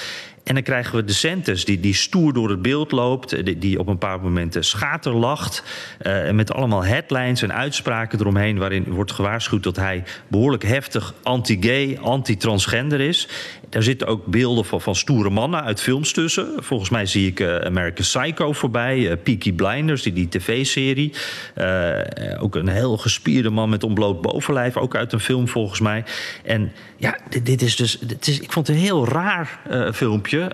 En 0.44 0.54
dan 0.54 0.64
krijgen 0.64 0.96
we 0.96 1.04
de 1.04 1.12
Santis 1.12 1.64
die, 1.64 1.81
die 1.81 1.94
stoer 1.94 2.32
door 2.32 2.50
het 2.50 2.62
beeld 2.62 2.92
loopt, 2.92 3.32
eh, 3.32 3.44
die, 3.44 3.58
die 3.58 3.78
op 3.78 3.87
een 3.87 3.98
paar 3.98 4.20
momenten 4.20 4.64
schaterlacht. 4.64 5.62
Uh, 6.02 6.31
met 6.31 6.52
allemaal 6.52 6.84
headlines 6.84 7.42
en 7.42 7.52
uitspraken 7.52 8.20
eromheen, 8.20 8.58
waarin 8.58 8.84
wordt 8.84 9.12
gewaarschuwd 9.12 9.62
dat 9.62 9.76
hij 9.76 10.02
behoorlijk 10.28 10.62
heftig 10.62 11.14
anti-gay, 11.22 11.98
anti-transgender 12.00 13.00
is. 13.00 13.28
Daar 13.70 13.82
zitten 13.82 14.06
ook 14.06 14.26
beelden 14.26 14.64
van, 14.64 14.94
stoere 14.94 15.31
mannen 15.31 15.62
uit 15.62 15.81
films 15.81 16.12
tussen. 16.12 16.49
Volgens 16.56 16.90
mij 16.90 17.06
zie 17.06 17.26
ik 17.26 17.40
uh, 17.40 17.56
American 17.56 18.05
Psycho 18.05 18.52
voorbij, 18.52 18.99
uh, 18.99 19.12
Peaky 19.22 19.52
Blinders, 19.52 20.02
die, 20.02 20.12
die 20.12 20.28
tv-serie. 20.28 21.12
Uh, 21.58 22.43
ook 22.43 22.55
een 22.55 22.69
heel 22.69 22.96
gespierde 22.96 23.50
man 23.50 23.69
met 23.69 23.84
ontbloot 23.84 24.20
bovenlijf, 24.20 24.76
ook 24.76 24.96
uit 24.96 25.12
een 25.12 25.20
film 25.20 25.49
volgens 25.49 25.81
mij. 25.81 26.05
En 26.44 26.72
ja, 26.96 27.19
dit, 27.28 27.46
dit 27.46 27.62
is 27.62 27.76
dus, 27.76 27.99
is, 28.20 28.40
ik 28.40 28.52
vond 28.52 28.67
het 28.67 28.76
een 28.76 28.82
heel 28.82 29.08
raar 29.08 29.61
filmpje. 29.93 30.52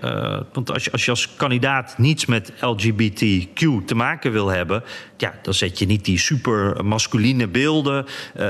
want 0.52 0.72
als 0.72 0.84
je, 0.84 0.92
als 0.92 1.04
je 1.04 1.10
als 1.10 1.34
kandidaat 1.36 1.98
niets 1.98 2.26
met 2.26 2.52
LGBTQ 2.60 3.84
te 3.86 3.94
maken 3.94 4.32
wil 4.32 4.48
hebben, 4.48 4.82
ja, 5.16 5.34
dan 5.42 5.54
zet 5.54 5.78
je 5.78 5.86
niet 5.86 6.04
die 6.04 6.18
super 6.18 6.84
masculine 6.84 7.48
beelden 7.48 8.06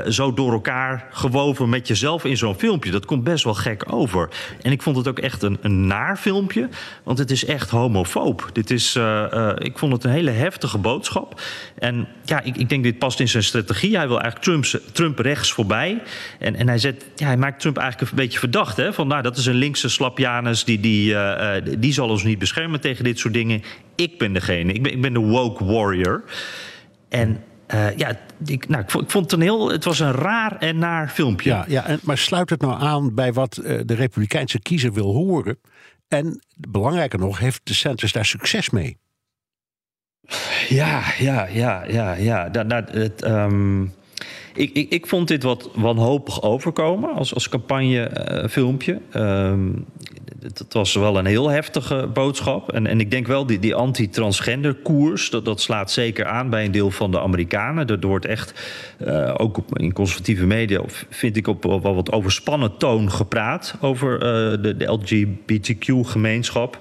zo 0.08 0.34
door 0.34 0.52
elkaar 0.52 1.08
gewoven 1.10 1.68
met 1.68 1.88
jezelf 1.88 2.24
in 2.24 2.36
zo'n 2.36 2.58
filmpje. 2.58 2.90
Dat 2.90 3.06
komt 3.06 3.24
best 3.24 3.44
wel 3.44 3.54
gek 3.54 3.92
over. 3.92 4.28
En 4.62 4.72
ik 4.72 4.82
vond 4.82 4.96
het 4.96 5.08
ook 5.08 5.18
echt 5.18 5.42
een, 5.42 5.58
een 5.60 5.86
naar 5.86 6.16
filmpje, 6.16 6.68
want 7.02 7.18
het 7.18 7.30
is 7.30 7.44
echt 7.44 7.70
homofoob. 7.70 8.50
Dit 8.52 8.70
is, 8.70 8.96
uh, 8.96 9.24
uh, 9.32 9.52
ik 9.58 9.78
vond 9.78 9.92
het 9.92 10.04
een 10.04 10.10
hele 10.10 10.30
heftige 10.30 10.78
boodschap. 10.78 11.40
En 11.78 12.08
ja, 12.24 12.40
ik, 12.40 12.56
ik 12.56 12.68
denk 12.68 12.82
dit 12.82 12.98
past 12.98 13.20
in 13.20 13.28
zijn 13.28 13.42
strategie. 13.42 13.96
Hij 13.96 14.08
wil 14.08 14.20
eigenlijk 14.20 14.44
Trump, 14.44 14.82
Trump 14.92 15.18
rechts 15.18 15.52
voorbij. 15.52 16.02
En, 16.38 16.54
en 16.54 16.68
hij, 16.68 16.78
zet, 16.78 17.04
ja, 17.16 17.26
hij 17.26 17.36
maakt 17.36 17.60
Trump 17.60 17.76
eigenlijk 17.76 18.10
een 18.10 18.16
beetje 18.16 18.38
verdacht. 18.38 18.76
Hè? 18.76 18.92
Van 18.92 19.06
nou, 19.08 19.22
dat 19.22 19.36
is 19.36 19.46
een 19.46 19.54
linkse 19.54 19.88
slapjanus, 19.88 20.64
die, 20.64 20.80
die, 20.80 21.10
uh, 21.12 21.52
die 21.78 21.92
zal 21.92 22.08
ons 22.08 22.22
niet 22.22 22.38
beschermen 22.38 22.80
tegen 22.80 23.04
dit 23.04 23.18
soort 23.18 23.34
dingen. 23.34 23.62
Ik 23.94 24.18
ben 24.18 24.32
degene, 24.32 24.72
ik 24.72 24.82
ben, 24.82 24.92
ik 24.92 25.00
ben 25.00 25.12
de 25.12 25.20
woke 25.20 25.64
warrior. 25.64 26.22
En 27.08 27.42
uh, 27.74 27.96
ja, 27.96 28.18
ik, 28.46 28.68
nou, 28.68 28.82
ik, 28.82 28.90
vond, 28.90 29.12
het 29.12 29.32
een 29.32 29.40
heel. 29.40 29.70
Het 29.70 29.84
was 29.84 29.98
een 29.98 30.12
raar 30.12 30.56
en 30.58 30.78
naar 30.78 31.08
filmpje. 31.08 31.50
Ja, 31.50 31.64
ja 31.68 31.86
en, 31.86 31.98
maar 32.02 32.18
sluit 32.18 32.50
het 32.50 32.60
nou 32.60 32.80
aan 32.80 33.14
bij 33.14 33.32
wat 33.32 33.60
uh, 33.62 33.80
de 33.84 33.94
Republikeinse 33.94 34.58
kiezer 34.58 34.92
wil 34.92 35.12
horen? 35.12 35.58
En 36.08 36.42
belangrijker 36.54 37.18
nog, 37.18 37.38
heeft 37.38 37.60
de 37.64 37.74
Sanders 37.74 38.12
daar 38.12 38.24
succes 38.24 38.70
mee? 38.70 38.98
Ja, 40.68 41.02
ja, 41.18 41.46
ja, 41.46 41.84
ja, 41.84 42.12
ja. 42.12 42.48
Dat, 42.48 42.70
dat, 42.70 42.92
het, 42.92 43.24
um, 43.24 43.94
ik, 44.54 44.72
ik, 44.72 44.90
ik 44.90 45.06
vond 45.06 45.28
dit 45.28 45.42
wat 45.42 45.70
wanhopig 45.74 46.42
overkomen 46.42 47.14
als, 47.14 47.34
als 47.34 47.48
campagnefilmpje. 47.48 49.00
Uh, 49.12 49.22
um, 49.22 49.86
het, 50.54 50.72
was 50.72 50.94
wel 50.94 51.18
een 51.18 51.26
heel 51.26 51.48
heftige 51.48 52.08
boodschap. 52.12 52.72
En, 52.72 52.86
en 52.86 53.00
ik 53.00 53.10
denk 53.10 53.26
wel, 53.26 53.46
die, 53.46 53.58
die 53.58 53.74
anti-transgender 53.74 54.74
koers, 54.74 55.30
dat, 55.30 55.44
dat 55.44 55.60
slaat 55.60 55.90
zeker 55.90 56.26
aan 56.26 56.50
bij 56.50 56.64
een 56.64 56.70
deel 56.72 56.90
van 56.90 57.10
de 57.10 57.20
Amerikanen. 57.20 57.86
Er 57.86 58.06
wordt 58.06 58.26
echt, 58.26 58.54
uh, 59.06 59.34
ook 59.36 59.58
op, 59.58 59.78
in 59.78 59.92
conservatieve 59.92 60.46
media, 60.46 60.80
vind 61.10 61.36
ik 61.36 61.46
op 61.46 61.62
wel 61.62 61.94
wat 61.94 62.12
overspannen 62.12 62.76
toon 62.76 63.10
gepraat 63.10 63.74
over 63.80 64.14
uh, 64.14 64.20
de, 64.62 64.76
de 64.76 64.84
LGBTQ-gemeenschap. 64.84 66.78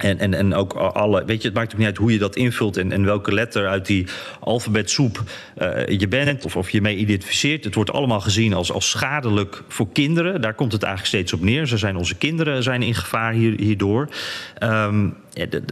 En, 0.00 0.18
en, 0.18 0.34
en 0.34 0.54
ook 0.54 0.72
alle, 0.72 1.24
weet 1.24 1.42
je, 1.42 1.48
het 1.48 1.56
maakt 1.56 1.72
ook 1.72 1.78
niet 1.78 1.86
uit 1.86 1.96
hoe 1.96 2.12
je 2.12 2.18
dat 2.18 2.36
invult 2.36 2.76
en, 2.76 2.92
en 2.92 3.04
welke 3.04 3.32
letter 3.32 3.68
uit 3.68 3.86
die 3.86 4.06
alfabetsoep 4.40 5.22
uh, 5.58 5.86
je 5.86 6.08
bent 6.08 6.44
of, 6.44 6.56
of 6.56 6.70
je 6.70 6.80
mee 6.80 6.96
identificeert. 6.96 7.64
Het 7.64 7.74
wordt 7.74 7.92
allemaal 7.92 8.20
gezien 8.20 8.54
als, 8.54 8.72
als 8.72 8.90
schadelijk 8.90 9.62
voor 9.68 9.88
kinderen. 9.92 10.40
Daar 10.40 10.54
komt 10.54 10.72
het 10.72 10.82
eigenlijk 10.82 11.14
steeds 11.14 11.32
op 11.32 11.40
neer. 11.40 11.66
Ze 11.66 11.76
zijn 11.76 11.96
onze 11.96 12.16
kinderen 12.16 12.62
zijn 12.62 12.82
in 12.82 12.94
gevaar 12.94 13.32
hier, 13.32 13.60
hierdoor. 13.60 14.08
Um, 14.62 15.16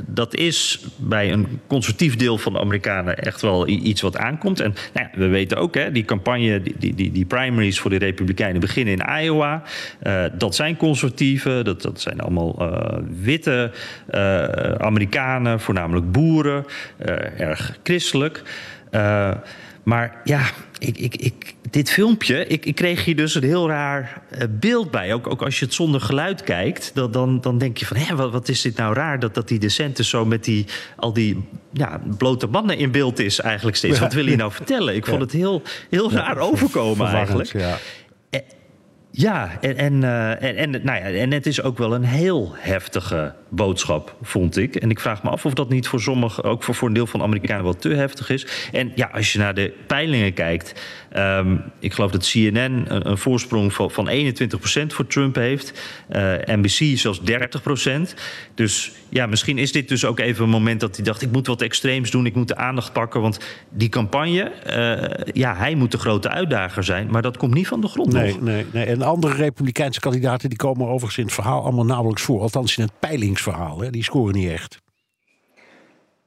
dat 0.07 0.35
is 0.35 0.81
bij 0.97 1.33
een 1.33 1.61
conservatief 1.67 2.17
deel 2.17 2.39
van 2.39 2.53
de 2.53 2.61
Amerikanen 2.61 3.19
echt 3.19 3.41
wel 3.41 3.69
iets 3.69 4.01
wat 4.01 4.17
aankomt. 4.17 4.61
En 4.61 4.75
nou 4.93 5.09
ja, 5.13 5.19
we 5.19 5.27
weten 5.27 5.57
ook, 5.57 5.75
hè, 5.75 5.93
die 5.93 6.05
campagne, 6.05 6.63
die, 6.63 6.95
die, 6.95 7.13
die 7.13 7.25
primaries 7.25 7.81
voor 7.81 7.91
de 7.91 7.99
Republikeinen 7.99 8.61
beginnen 8.61 8.95
in 8.95 9.23
Iowa. 9.23 9.63
Uh, 10.03 10.25
dat 10.33 10.55
zijn 10.55 10.77
conservatieven, 10.77 11.65
dat, 11.65 11.83
dat 11.83 12.01
zijn 12.01 12.21
allemaal 12.21 12.57
uh, 12.61 12.99
witte 13.23 13.71
uh, 14.11 14.45
Amerikanen, 14.73 15.61
voornamelijk 15.61 16.13
boeren, 16.13 16.65
erg 17.37 17.79
christelijk. 17.83 18.43
Maar 19.89 20.21
ja, 20.25 20.51
ik, 20.79 20.99
ik, 20.99 21.17
ik, 21.17 21.55
dit 21.71 21.91
filmpje, 21.91 22.47
ik, 22.47 22.67
ik, 22.67 22.75
kreeg 22.75 23.05
hier 23.05 23.17
dus 23.17 23.35
een 23.35 23.43
heel 23.43 23.69
raar 23.69 24.23
uh, 24.33 24.39
beeld 24.51 24.91
bij. 24.91 25.15
Ook, 25.15 25.27
ook, 25.27 25.43
als 25.43 25.59
je 25.59 25.65
het 25.65 25.75
zonder 25.75 26.01
geluid 26.01 26.43
kijkt, 26.43 26.91
dan, 26.95 27.11
dan, 27.11 27.41
dan 27.41 27.59
denk 27.59 27.77
je 27.77 27.87
van... 27.87 27.97
Hé, 27.97 28.17
wat, 28.17 28.33
wat, 28.33 28.49
is 28.49 28.61
dit 28.61 28.77
nou 28.77 28.95
raar 28.95 29.19
dat, 29.19 29.35
dat 29.35 29.49
die 29.49 29.59
decenten 29.59 30.05
zo 30.05 30.25
met 30.25 30.45
die, 30.45 30.67
al 30.97 31.13
die 31.13 31.49
ja, 31.73 32.01
blote 32.19 32.47
mannen 32.47 32.79
in 32.79 32.91
beeld 32.91 33.19
is 33.19 33.41
eigenlijk 33.41 33.77
steeds. 33.77 33.97
Ja. 33.97 34.03
Wat 34.03 34.13
wil 34.13 34.27
hij 34.27 34.37
nou 34.37 34.53
vertellen? 34.53 34.95
Ik 34.95 35.07
vond 35.07 35.21
het 35.21 35.33
heel, 35.33 35.63
heel 35.91 36.13
raar 36.13 36.39
overkomen 36.39 37.07
eigenlijk. 37.07 37.53
Ja. 37.53 37.79
Ja, 39.11 39.59
en, 39.61 39.77
en, 39.77 40.03
uh, 40.03 40.43
en, 40.43 40.57
en, 40.57 40.71
nou 40.71 40.99
ja, 40.99 41.21
en 41.21 41.33
het 41.33 41.47
is 41.47 41.63
ook 41.63 41.79
wel 41.79 41.95
een 41.95 42.05
heel 42.05 42.53
heftige 42.55 43.35
boodschap, 43.49 44.17
vond 44.23 44.57
ik. 44.57 44.77
En 44.77 44.91
ik 44.91 45.01
vraag 45.01 45.23
me 45.23 45.31
af 45.31 45.47
of 45.47 45.55
dat 45.55 45.69
niet 45.69 45.89
voor 45.89 46.01
sommigen, 46.01 46.45
ook 46.45 46.63
voor, 46.63 46.75
voor 46.75 46.89
een 46.89 46.95
deel 46.95 47.07
van 47.07 47.21
de 47.21 47.27
Amerikanen, 47.27 47.65
wel 47.65 47.77
te 47.77 47.89
heftig 47.89 48.31
is. 48.31 48.47
En 48.73 48.93
ja, 48.95 49.11
als 49.13 49.33
je 49.33 49.39
naar 49.39 49.55
de 49.55 49.75
peilingen 49.87 50.33
kijkt. 50.33 50.81
Um, 51.17 51.63
ik 51.79 51.93
geloof 51.93 52.11
dat 52.11 52.31
CNN 52.31 52.57
een, 52.57 53.09
een 53.11 53.19
voorsprong 53.19 53.73
van, 53.73 53.91
van 53.91 54.09
21% 54.09 54.13
voor 54.87 55.07
Trump 55.07 55.35
heeft. 55.35 55.73
Uh, 56.11 56.33
NBC 56.45 56.99
zelfs 56.99 57.21
30%. 57.21 57.25
Dus 58.55 58.93
ja, 59.09 59.27
misschien 59.27 59.59
is 59.59 59.73
dit 59.73 59.89
dus 59.89 60.05
ook 60.05 60.19
even 60.19 60.45
een 60.45 60.51
moment 60.51 60.81
dat 60.81 60.97
hij 60.97 61.05
dacht: 61.05 61.23
ik 61.23 61.33
moet 61.33 61.47
wat 61.47 61.63
extreems 61.63 62.11
doen, 62.11 62.27
ik 62.27 62.35
moet 62.35 62.49
de 62.49 62.57
aandacht 62.57 62.93
pakken. 62.93 63.21
Want 63.21 63.39
die 63.71 63.89
campagne, 63.89 64.53
uh, 64.67 65.33
ja, 65.33 65.57
hij 65.57 65.75
moet 65.75 65.91
de 65.91 65.99
grote 65.99 66.29
uitdager 66.29 66.85
zijn. 66.85 67.11
Maar 67.11 67.23
dat 67.23 67.37
komt 67.37 67.55
niet 67.55 67.69
van 67.69 67.81
de 67.81 67.89
grond. 67.89 68.13
Nee, 68.13 68.33
nog. 68.33 68.41
nee, 68.41 68.67
nee. 68.73 68.85
En 68.85 69.03
andere 69.03 69.35
Republikeinse 69.35 70.01
kandidaten 70.01 70.49
die 70.49 70.59
komen 70.59 70.87
overigens 70.87 71.19
in 71.19 71.25
het 71.25 71.35
verhaal 71.35 71.63
allemaal 71.63 71.85
nauwelijks 71.85 72.23
voor. 72.23 72.41
Althans 72.41 72.77
in 72.77 72.85
het 72.85 72.93
peilingsverhaal. 72.99 73.81
Hè. 73.81 73.91
Die 73.91 74.05
scoren 74.05 74.35
niet 74.35 74.51
echt. 74.51 74.79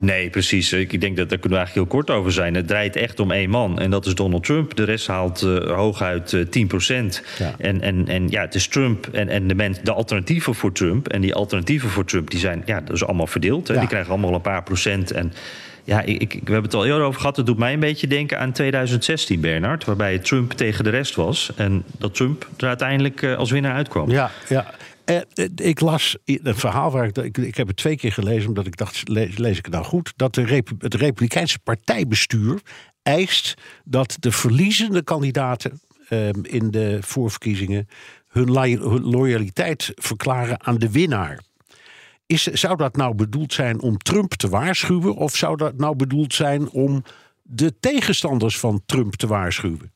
Nee, 0.01 0.29
precies. 0.29 0.73
Ik 0.73 1.01
denk 1.01 1.17
dat 1.17 1.29
daar 1.29 1.37
kunnen 1.39 1.59
we 1.59 1.65
eigenlijk 1.65 1.75
heel 1.75 1.99
kort 1.99 2.19
over 2.19 2.31
zijn. 2.31 2.55
Het 2.55 2.67
draait 2.67 2.95
echt 2.95 3.19
om 3.19 3.31
één 3.31 3.49
man 3.49 3.79
en 3.79 3.89
dat 3.89 4.05
is 4.05 4.15
Donald 4.15 4.43
Trump. 4.43 4.75
De 4.75 4.83
rest 4.83 5.07
haalt 5.07 5.41
uh, 5.41 5.71
hooguit 5.71 6.31
uh, 6.31 6.45
10 6.45 6.67
procent. 6.67 7.23
Ja. 7.39 7.55
En, 7.57 7.81
en, 7.81 8.07
en 8.07 8.29
ja, 8.29 8.41
het 8.41 8.55
is 8.55 8.67
Trump 8.67 9.07
en, 9.07 9.29
en 9.29 9.47
de, 9.47 9.71
de 9.83 9.91
alternatieven 9.91 10.55
voor 10.55 10.71
Trump. 10.71 11.07
En 11.07 11.21
die 11.21 11.33
alternatieven 11.33 11.89
voor 11.89 12.05
Trump, 12.05 12.29
die 12.29 12.39
zijn 12.39 12.61
ja, 12.65 12.81
dat 12.81 12.95
is 12.95 13.05
allemaal 13.05 13.27
verdeeld. 13.27 13.67
Hè. 13.67 13.73
Ja. 13.73 13.79
Die 13.79 13.89
krijgen 13.89 14.11
allemaal 14.11 14.33
een 14.33 14.41
paar 14.41 14.63
procent. 14.63 15.11
En 15.11 15.33
ja, 15.83 16.01
ik, 16.01 16.21
ik, 16.21 16.31
we 16.31 16.39
hebben 16.51 16.63
het 16.63 16.73
al 16.73 16.85
eerder 16.85 17.03
over 17.03 17.19
gehad. 17.19 17.35
Het 17.35 17.45
doet 17.45 17.57
mij 17.57 17.73
een 17.73 17.79
beetje 17.79 18.07
denken 18.07 18.39
aan 18.39 18.51
2016, 18.51 19.41
Bernard. 19.41 19.85
Waarbij 19.85 20.19
Trump 20.19 20.51
tegen 20.51 20.83
de 20.83 20.89
rest 20.89 21.15
was. 21.15 21.51
En 21.55 21.83
dat 21.97 22.15
Trump 22.15 22.47
er 22.57 22.67
uiteindelijk 22.67 23.21
uh, 23.21 23.37
als 23.37 23.51
winnaar 23.51 23.73
uitkwam. 23.73 24.09
Ja, 24.09 24.31
ja. 24.49 24.73
Eh, 25.05 25.45
ik 25.55 25.79
las 25.79 26.17
een 26.25 26.55
verhaal 26.55 26.91
waar 26.91 27.17
ik, 27.17 27.37
ik, 27.37 27.55
heb 27.55 27.67
het 27.67 27.75
twee 27.75 27.95
keer 27.95 28.11
gelezen, 28.11 28.47
omdat 28.47 28.65
ik 28.65 28.77
dacht, 28.77 29.07
lees, 29.07 29.57
ik 29.57 29.65
het 29.65 29.73
nou 29.73 29.85
goed? 29.85 30.13
Dat 30.15 30.33
de 30.33 30.63
het 30.79 30.93
Republikeinse 30.93 31.59
partijbestuur 31.59 32.61
eist 33.03 33.53
dat 33.83 34.17
de 34.19 34.31
verliezende 34.31 35.03
kandidaten 35.03 35.81
uh, 36.09 36.29
in 36.41 36.71
de 36.71 36.97
voorverkiezingen 37.01 37.87
hun, 38.27 38.55
hun 38.57 39.03
loyaliteit 39.03 39.91
verklaren 39.95 40.65
aan 40.65 40.77
de 40.77 40.91
winnaar. 40.91 41.41
Is, 42.25 42.43
zou 42.43 42.77
dat 42.77 42.95
nou 42.95 43.15
bedoeld 43.15 43.53
zijn 43.53 43.81
om 43.81 43.97
Trump 43.97 44.33
te 44.33 44.49
waarschuwen? 44.49 45.15
Of 45.15 45.35
zou 45.35 45.57
dat 45.57 45.77
nou 45.77 45.95
bedoeld 45.95 46.33
zijn 46.33 46.69
om 46.69 47.03
de 47.41 47.73
tegenstanders 47.79 48.59
van 48.59 48.81
Trump 48.85 49.15
te 49.15 49.27
waarschuwen? 49.27 49.91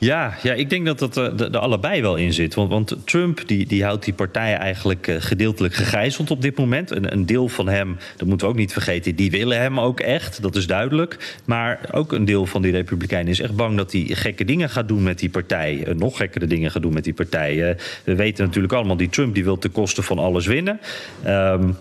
Ja, 0.00 0.34
ja, 0.42 0.52
ik 0.52 0.70
denk 0.70 0.86
dat 0.86 0.98
dat 0.98 1.16
er, 1.16 1.52
er 1.52 1.58
allebei 1.58 2.02
wel 2.02 2.16
in 2.16 2.32
zit. 2.32 2.54
Want, 2.54 2.70
want 2.70 2.96
Trump 3.04 3.42
die, 3.46 3.66
die 3.66 3.84
houdt 3.84 4.04
die 4.04 4.14
partij 4.14 4.54
eigenlijk 4.54 5.06
uh, 5.06 5.16
gedeeltelijk 5.18 5.74
gegijzeld 5.74 6.30
op 6.30 6.42
dit 6.42 6.58
moment. 6.58 6.90
Een, 6.90 7.12
een, 7.12 7.26
deel 7.26 7.48
van 7.48 7.68
hem, 7.68 7.96
dat 8.16 8.28
moeten 8.28 8.46
we 8.46 8.52
ook 8.52 8.58
niet 8.58 8.72
vergeten, 8.72 9.16
die 9.16 9.30
willen 9.30 9.60
hem 9.60 9.80
ook 9.80 10.00
echt. 10.00 10.42
Dat 10.42 10.56
is 10.56 10.66
duidelijk. 10.66 11.38
Maar 11.44 11.80
ook 11.92 12.12
een 12.12 12.24
deel 12.24 12.46
van 12.46 12.62
die 12.62 12.72
Republikeinen 12.72 13.30
is 13.30 13.40
echt 13.40 13.56
bang 13.56 13.76
dat 13.76 13.92
hij 13.92 14.06
gekke 14.08 14.44
dingen 14.44 14.70
gaat 14.70 14.88
doen 14.88 15.02
met 15.02 15.18
die 15.18 15.30
partij. 15.30 15.84
Uh, 15.86 15.94
nog 15.94 16.16
gekkere 16.16 16.46
dingen 16.46 16.70
gaat 16.70 16.82
doen 16.82 16.92
met 16.92 17.04
die 17.04 17.14
partij. 17.14 17.76
We 18.04 18.14
weten 18.14 18.44
natuurlijk 18.44 18.72
allemaal, 18.72 18.96
die 18.96 19.08
Trump 19.08 19.34
die 19.34 19.44
wil 19.44 19.58
ten 19.58 19.72
koste 19.72 20.02
van 20.02 20.18
alles 20.18 20.46
winnen. 20.46 20.80
Um, 21.26 21.76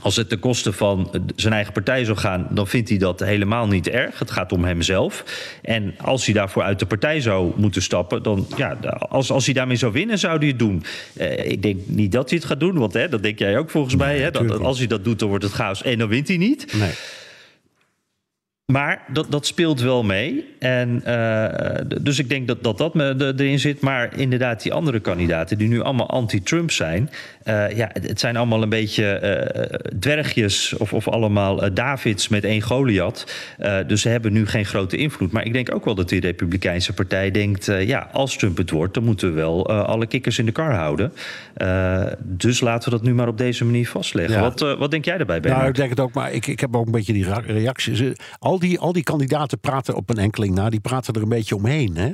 als 0.00 0.16
het 0.16 0.28
ten 0.28 0.38
koste 0.38 0.72
van 0.72 1.10
zijn 1.36 1.54
eigen 1.54 1.72
partij 1.72 2.04
zou 2.04 2.18
gaan, 2.18 2.46
dan 2.50 2.68
vindt 2.68 2.88
hij 2.88 2.98
dat 2.98 3.20
helemaal 3.20 3.66
niet 3.66 3.88
erg. 3.88 4.18
Het 4.18 4.30
gaat 4.30 4.52
om 4.52 4.64
hemzelf. 4.64 5.24
En 5.62 5.94
als 5.98 6.24
hij 6.24 6.34
daarvoor 6.34 6.62
uit 6.62 6.78
de 6.78 6.86
partij 6.86 7.20
zou 7.20 7.52
moeten 7.56 7.82
stappen, 7.82 8.22
dan 8.22 8.46
ja, 8.56 8.78
als, 8.98 9.30
als 9.30 9.44
hij 9.44 9.54
daarmee 9.54 9.76
zou 9.76 9.92
winnen, 9.92 10.18
zou 10.18 10.38
hij 10.38 10.48
het 10.48 10.58
doen. 10.58 10.84
Uh, 11.16 11.50
ik 11.50 11.62
denk 11.62 11.80
niet 11.86 12.12
dat 12.12 12.30
hij 12.30 12.38
het 12.38 12.48
gaat 12.48 12.60
doen, 12.60 12.78
want 12.78 12.92
hè, 12.92 13.08
dat 13.08 13.22
denk 13.22 13.38
jij 13.38 13.58
ook 13.58 13.70
volgens 13.70 13.96
mij. 13.96 14.18
Hè, 14.18 14.30
dat, 14.30 14.60
als 14.60 14.78
hij 14.78 14.86
dat 14.86 15.04
doet, 15.04 15.18
dan 15.18 15.28
wordt 15.28 15.44
het 15.44 15.52
chaos 15.52 15.82
en 15.82 15.98
dan 15.98 16.08
wint 16.08 16.28
hij 16.28 16.36
niet. 16.36 16.74
Nee. 16.78 16.92
Maar 18.72 19.04
dat, 19.12 19.26
dat 19.30 19.46
speelt 19.46 19.80
wel 19.80 20.02
mee. 20.02 20.44
En, 20.58 21.02
uh, 21.06 21.46
dus 22.00 22.18
ik 22.18 22.28
denk 22.28 22.48
dat 22.48 22.62
dat, 22.62 22.78
dat 22.78 22.94
me 22.94 23.34
erin 23.36 23.58
zit. 23.58 23.80
Maar 23.80 24.18
inderdaad, 24.18 24.62
die 24.62 24.72
andere 24.72 25.00
kandidaten 25.00 25.58
die 25.58 25.68
nu 25.68 25.80
allemaal 25.80 26.08
anti-Trump 26.08 26.70
zijn. 26.70 27.10
Uh, 27.44 27.76
ja, 27.76 27.90
het 27.92 28.20
zijn 28.20 28.36
allemaal 28.36 28.62
een 28.62 28.68
beetje 28.68 29.20
uh, 29.22 29.98
dwergjes 29.98 30.74
of, 30.76 30.92
of 30.92 31.08
allemaal 31.08 31.74
Davids 31.74 32.28
met 32.28 32.44
één 32.44 32.60
Goliath. 32.60 33.34
dus 33.86 34.00
ze 34.00 34.08
hebben 34.08 34.32
nu 34.32 34.46
geen 34.46 34.64
grote 34.64 34.96
invloed. 34.96 35.32
Maar 35.32 35.44
ik 35.44 35.52
denk 35.52 35.74
ook 35.74 35.84
wel 35.84 35.94
dat 35.94 36.08
die 36.08 36.20
Republikeinse 36.20 36.92
partij 36.92 37.30
denkt... 37.30 37.66
ja, 37.66 38.08
als 38.12 38.36
Trump 38.36 38.56
het 38.56 38.70
wordt, 38.70 38.94
dan 38.94 39.04
moeten 39.04 39.28
we 39.28 39.34
wel 39.34 39.68
alle 39.68 40.06
kikkers 40.06 40.38
in 40.38 40.46
de 40.46 40.52
kar 40.52 40.74
houden. 40.74 41.12
dus 42.18 42.60
laten 42.60 42.90
we 42.90 42.96
dat 42.96 43.06
nu 43.06 43.14
maar 43.14 43.28
op 43.28 43.38
deze 43.38 43.64
manier 43.64 43.88
vastleggen. 43.88 44.34
Ja. 44.34 44.40
Wat, 44.40 44.60
wat 44.78 44.90
denk 44.90 45.04
jij 45.04 45.16
daarbij, 45.16 45.40
Bernard? 45.40 45.60
Nou, 45.60 45.72
ik 45.72 45.78
denk 45.78 45.90
het 45.90 46.00
ook, 46.00 46.12
maar 46.12 46.32
ik, 46.32 46.46
ik 46.46 46.60
heb 46.60 46.76
ook 46.76 46.86
een 46.86 46.92
beetje 46.92 47.12
die 47.12 47.26
reacties. 47.46 48.02
Al 48.38 48.58
die, 48.58 48.78
al 48.78 48.92
die 48.92 49.02
kandidaten 49.02 49.58
praten 49.58 49.94
op 49.94 50.10
een 50.10 50.18
enkeling 50.18 50.54
na, 50.54 50.70
die 50.70 50.80
praten 50.80 51.14
er 51.14 51.22
een 51.22 51.28
beetje 51.28 51.56
omheen. 51.56 51.96
Hè? 51.96 52.10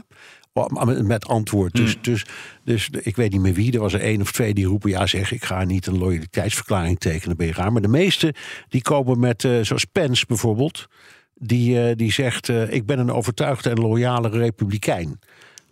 Met 1.03 1.27
antwoord. 1.27 1.75
Dus, 1.75 1.97
mm. 1.97 2.03
dus, 2.03 2.25
dus 2.65 2.89
ik 2.91 3.17
weet 3.17 3.33
niet 3.33 3.41
meer 3.41 3.55
wie. 3.55 3.73
Er 3.73 3.81
was 3.81 3.93
er 3.93 4.01
één 4.01 4.21
of 4.21 4.33
twee 4.33 4.55
die 4.55 4.67
roepen: 4.67 4.91
ja, 4.91 5.07
zeg, 5.07 5.33
ik 5.33 5.45
ga 5.45 5.65
niet 5.65 5.87
een 5.87 5.99
loyaliteitsverklaring 5.99 6.99
tekenen. 6.99 7.37
Ben 7.37 7.47
je 7.47 7.53
raar. 7.53 7.73
Maar 7.73 7.83
de 7.83 7.89
meeste 7.89 8.35
die 8.69 8.83
komen 8.83 9.19
met, 9.19 9.45
uh, 9.45 9.61
zoals 9.63 9.85
Pence 9.85 10.25
bijvoorbeeld, 10.27 10.87
die, 11.35 11.89
uh, 11.89 11.95
die 11.97 12.13
zegt: 12.13 12.49
uh, 12.49 12.73
ik 12.73 12.87
ben 12.87 12.99
een 12.99 13.13
overtuigde 13.13 13.71
en 13.71 13.81
loyale 13.81 14.29
republikein. 14.29 15.19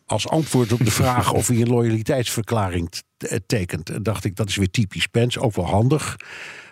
Als 0.07 0.29
antwoord 0.29 0.73
op 0.73 0.85
de 0.85 0.91
vraag 1.03 1.33
of 1.33 1.49
hij 1.49 1.61
een 1.61 1.69
loyaliteitsverklaring 1.69 2.91
tekent, 3.47 4.05
dacht 4.05 4.25
ik: 4.25 4.37
dat 4.37 4.49
is 4.49 4.57
weer 4.57 4.71
typisch 4.71 5.07
Pence. 5.07 5.41
Ook 5.41 5.55
wel 5.55 5.67
handig. 5.67 6.17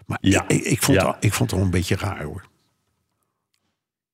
Maar 0.07 0.19
ja. 0.21 0.45
ik, 0.49 0.63
ik, 0.63 0.83
vond 0.83 1.01
ja. 1.01 1.17
ik 1.21 1.33
vond 1.33 1.51
het 1.51 1.59
wel 1.59 1.69
een 1.69 1.75
beetje 1.75 1.97
raar 1.97 2.23
hoor. 2.23 2.53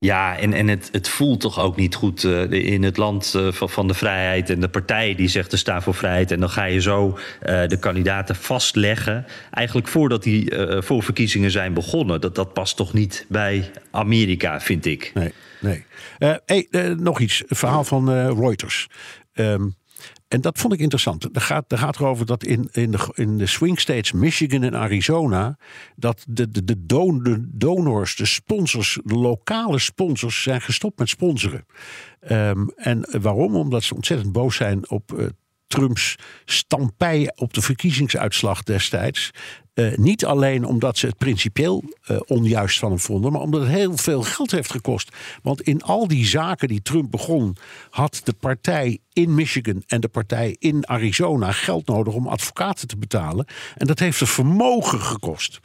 Ja, 0.06 0.38
en, 0.38 0.52
en 0.52 0.68
het, 0.68 0.88
het 0.92 1.08
voelt 1.08 1.40
toch 1.40 1.60
ook 1.60 1.76
niet 1.76 1.94
goed 1.94 2.22
uh, 2.22 2.50
in 2.50 2.82
het 2.82 2.96
land 2.96 3.32
uh, 3.36 3.52
van, 3.52 3.88
de 3.88 3.94
vrijheid. 3.94 4.50
En 4.50 4.60
de 4.60 4.68
partij 4.68 5.14
die 5.14 5.28
zegt 5.28 5.50
te 5.50 5.56
staan 5.56 5.82
voor 5.82 5.94
vrijheid. 5.94 6.30
En 6.30 6.40
dan 6.40 6.50
ga 6.50 6.64
je 6.64 6.80
zo 6.80 7.08
uh, 7.08 7.66
de 7.66 7.78
kandidaten 7.78 8.36
vastleggen. 8.36 9.26
Eigenlijk 9.50 9.88
voordat 9.88 10.22
die 10.22 10.52
voorverkiezingen 10.78 11.50
zijn 11.50 11.74
begonnen. 11.74 12.20
Dat, 12.20 12.34
dat 12.34 12.52
past 12.52 12.76
toch 12.76 12.92
niet 12.92 13.26
bij 13.28 13.70
Amerika, 13.90 14.60
vind 14.60 14.86
ik. 14.86 15.10
Nee, 15.14 15.32
nee. 15.60 15.84
Hey, 16.46 16.66
nog 16.98 17.20
iets. 17.20 17.42
Verhaal 17.46 17.84
van 17.84 18.34
Reuters. 18.40 18.88
Um, 19.34 19.74
en 20.30 20.40
dat 20.40 20.58
vond 20.58 20.72
ik 20.72 20.80
interessant. 20.80 21.28
Er 21.32 21.40
gaat, 21.40 21.72
er 21.72 21.78
gaat 21.78 21.96
erover 21.96 22.26
dat 22.26 22.44
in, 22.44 22.68
in, 22.72 22.90
de, 22.90 23.08
in 23.14 23.38
de 23.38 23.46
swing 23.46 23.80
states 23.80 24.12
Michigan 24.12 24.62
en 24.62 24.76
Arizona... 24.76 25.56
dat 25.96 26.24
de, 26.28 26.50
de, 26.50 26.64
de, 26.64 26.86
don, 26.86 27.22
de 27.22 27.48
donors, 27.48 28.16
de 28.16 28.26
sponsors, 28.26 28.98
de 29.04 29.14
lokale 29.14 29.78
sponsors... 29.78 30.42
zijn 30.42 30.60
gestopt 30.60 30.98
met 30.98 31.08
sponsoren. 31.08 31.66
Um, 32.30 32.70
en 32.76 33.20
waarom? 33.20 33.56
Omdat 33.56 33.82
ze 33.82 33.94
ontzettend 33.94 34.32
boos 34.32 34.56
zijn 34.56 34.90
op... 34.90 35.12
Uh, 35.16 35.26
Trumps 35.66 36.16
stampij 36.44 37.32
op 37.36 37.54
de 37.54 37.62
verkiezingsuitslag 37.62 38.62
destijds. 38.62 39.30
Uh, 39.74 39.96
niet 39.96 40.24
alleen 40.24 40.64
omdat 40.64 40.98
ze 40.98 41.06
het 41.06 41.18
principieel 41.18 41.84
uh, 42.10 42.20
onjuist 42.26 42.78
van 42.78 42.90
hem 42.90 42.98
vonden, 42.98 43.32
maar 43.32 43.40
omdat 43.40 43.60
het 43.60 43.70
heel 43.70 43.96
veel 43.96 44.22
geld 44.22 44.50
heeft 44.50 44.70
gekost. 44.70 45.16
Want 45.42 45.60
in 45.60 45.82
al 45.82 46.08
die 46.08 46.26
zaken 46.26 46.68
die 46.68 46.82
Trump 46.82 47.10
begon, 47.10 47.56
had 47.90 48.20
de 48.24 48.32
partij 48.32 48.98
in 49.12 49.34
Michigan 49.34 49.82
en 49.86 50.00
de 50.00 50.08
partij 50.08 50.56
in 50.58 50.88
Arizona 50.88 51.52
geld 51.52 51.86
nodig 51.86 52.14
om 52.14 52.26
advocaten 52.26 52.88
te 52.88 52.96
betalen. 52.96 53.46
En 53.76 53.86
dat 53.86 53.98
heeft 53.98 54.20
een 54.20 54.26
vermogen 54.26 55.00
gekost. 55.00 55.60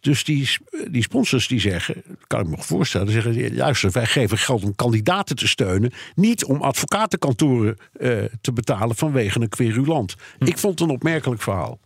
Dus 0.00 0.24
die, 0.24 0.48
die 0.90 1.02
sponsors 1.02 1.48
die 1.48 1.60
zeggen, 1.60 2.02
kan 2.26 2.40
ik 2.40 2.46
me 2.46 2.56
voorstellen, 2.58 3.12
zeggen: 3.12 3.56
luister, 3.56 3.90
wij 3.90 4.06
geven 4.06 4.38
geld 4.38 4.64
om 4.64 4.74
kandidaten 4.74 5.36
te 5.36 5.48
steunen, 5.48 5.92
niet 6.14 6.44
om 6.44 6.62
advocatenkantoren 6.62 7.76
uh, 8.00 8.24
te 8.40 8.52
betalen 8.52 8.96
vanwege 8.96 9.40
een 9.40 9.48
querulant. 9.48 10.14
Hm. 10.38 10.44
Ik 10.44 10.58
vond 10.58 10.78
het 10.78 10.88
een 10.88 10.94
opmerkelijk 10.94 11.42
verhaal. 11.42 11.78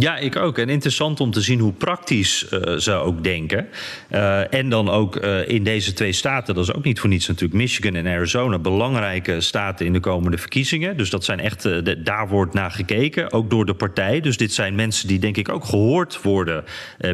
Ja, 0.00 0.16
ik 0.16 0.36
ook. 0.36 0.58
En 0.58 0.68
interessant 0.68 1.20
om 1.20 1.30
te 1.30 1.40
zien 1.40 1.58
hoe 1.58 1.72
praktisch 1.72 2.46
uh, 2.50 2.76
ze 2.76 2.92
ook 2.92 3.24
denken. 3.24 3.68
Uh, 4.10 4.54
en 4.54 4.68
dan 4.68 4.88
ook 4.88 5.24
uh, 5.24 5.48
in 5.48 5.64
deze 5.64 5.92
twee 5.92 6.12
staten, 6.12 6.54
dat 6.54 6.64
is 6.64 6.74
ook 6.74 6.84
niet 6.84 7.00
voor 7.00 7.08
niets 7.08 7.26
natuurlijk, 7.26 7.60
Michigan 7.60 7.94
en 7.94 8.06
Arizona, 8.06 8.58
belangrijke 8.58 9.40
staten 9.40 9.86
in 9.86 9.92
de 9.92 10.00
komende 10.00 10.38
verkiezingen. 10.38 10.96
Dus 10.96 11.10
dat 11.10 11.24
zijn 11.24 11.40
echt, 11.40 11.68
daar 12.04 12.28
wordt 12.28 12.54
naar 12.54 12.70
gekeken, 12.70 13.32
ook 13.32 13.50
door 13.50 13.66
de 13.66 13.74
partij. 13.74 14.20
Dus 14.20 14.36
dit 14.36 14.52
zijn 14.52 14.74
mensen 14.74 15.08
die 15.08 15.18
denk 15.18 15.36
ik 15.36 15.48
ook 15.48 15.64
gehoord 15.64 16.22
worden 16.22 16.64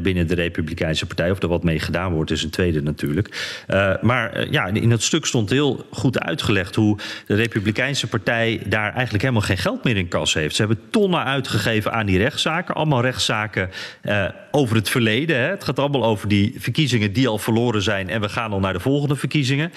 binnen 0.02 0.26
de 0.26 0.34
Republikeinse 0.34 1.06
Partij. 1.06 1.30
Of 1.30 1.42
er 1.42 1.48
wat 1.48 1.64
mee 1.64 1.78
gedaan 1.78 2.12
wordt, 2.12 2.30
is 2.30 2.42
een 2.42 2.50
tweede 2.50 2.82
natuurlijk. 2.82 3.62
maar 4.00 4.50
ja, 4.50 4.66
in 4.66 4.90
het 4.90 5.02
stuk 5.02 5.26
stond 5.26 5.50
heel 5.50 5.86
goed 5.90 6.20
uitgelegd 6.20 6.74
hoe 6.74 6.98
de 7.26 7.34
Republikeinse 7.34 8.06
Partij 8.06 8.60
daar 8.66 8.92
eigenlijk 8.92 9.22
helemaal 9.22 9.46
geen 9.46 9.58
geld 9.58 9.84
meer 9.84 9.96
in 9.96 10.08
kas 10.08 10.34
heeft. 10.34 10.54
Ze 10.54 10.62
hebben 10.62 10.80
tonnen 10.90 11.24
uitgegeven 11.24 11.92
aan 11.92 12.06
die 12.06 12.18
rechtszaken 12.18 12.72
allemaal 12.74 13.00
rechtszaken 13.00 13.70
uh, 14.02 14.24
over 14.50 14.76
het 14.76 14.88
verleden. 14.88 15.36
Hè. 15.36 15.48
Het 15.48 15.64
gaat 15.64 15.78
allemaal 15.78 16.04
over 16.04 16.28
die 16.28 16.54
verkiezingen 16.58 17.12
die 17.12 17.28
al 17.28 17.38
verloren 17.38 17.82
zijn. 17.82 18.08
En 18.08 18.20
we 18.20 18.28
gaan 18.28 18.52
al 18.52 18.60
naar 18.60 18.72
de 18.72 18.80
volgende 18.80 19.16
verkiezingen. 19.16 19.72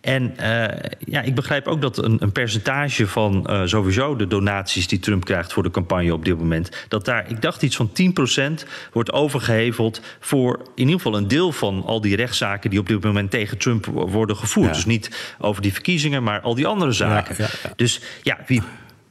En 0.00 0.34
uh, 0.40 0.64
ja, 0.98 1.22
ik 1.22 1.34
begrijp 1.34 1.66
ook 1.66 1.80
dat 1.80 1.98
een, 1.98 2.16
een 2.22 2.32
percentage 2.32 3.06
van 3.06 3.46
uh, 3.50 3.62
sowieso 3.64 4.16
de 4.16 4.26
donaties 4.26 4.88
die 4.88 4.98
Trump 4.98 5.24
krijgt 5.24 5.52
voor 5.52 5.62
de 5.62 5.70
campagne 5.70 6.12
op 6.12 6.24
dit 6.24 6.38
moment. 6.38 6.86
Dat 6.88 7.04
daar, 7.04 7.30
ik 7.30 7.42
dacht 7.42 7.62
iets 7.62 7.76
van 7.76 7.90
10% 8.62 8.68
wordt 8.92 9.12
overgeheveld 9.12 10.00
voor 10.20 10.58
in 10.74 10.84
ieder 10.84 10.94
geval 10.94 11.16
een 11.16 11.28
deel 11.28 11.52
van 11.52 11.82
al 11.86 12.00
die 12.00 12.16
rechtszaken 12.16 12.70
die 12.70 12.78
op 12.78 12.88
dit 12.88 13.04
moment 13.04 13.30
tegen 13.30 13.58
Trump 13.58 13.86
worden 13.86 14.36
gevoerd. 14.36 14.68
Ja. 14.68 14.72
Dus 14.72 14.84
niet 14.84 15.34
over 15.38 15.62
die 15.62 15.72
verkiezingen, 15.72 16.22
maar 16.22 16.40
al 16.40 16.54
die 16.54 16.66
andere 16.66 16.92
zaken. 16.92 17.34
Ja, 17.38 17.48
ja, 17.62 17.72
dus 17.76 18.00
ja, 18.22 18.38
wie 18.46 18.62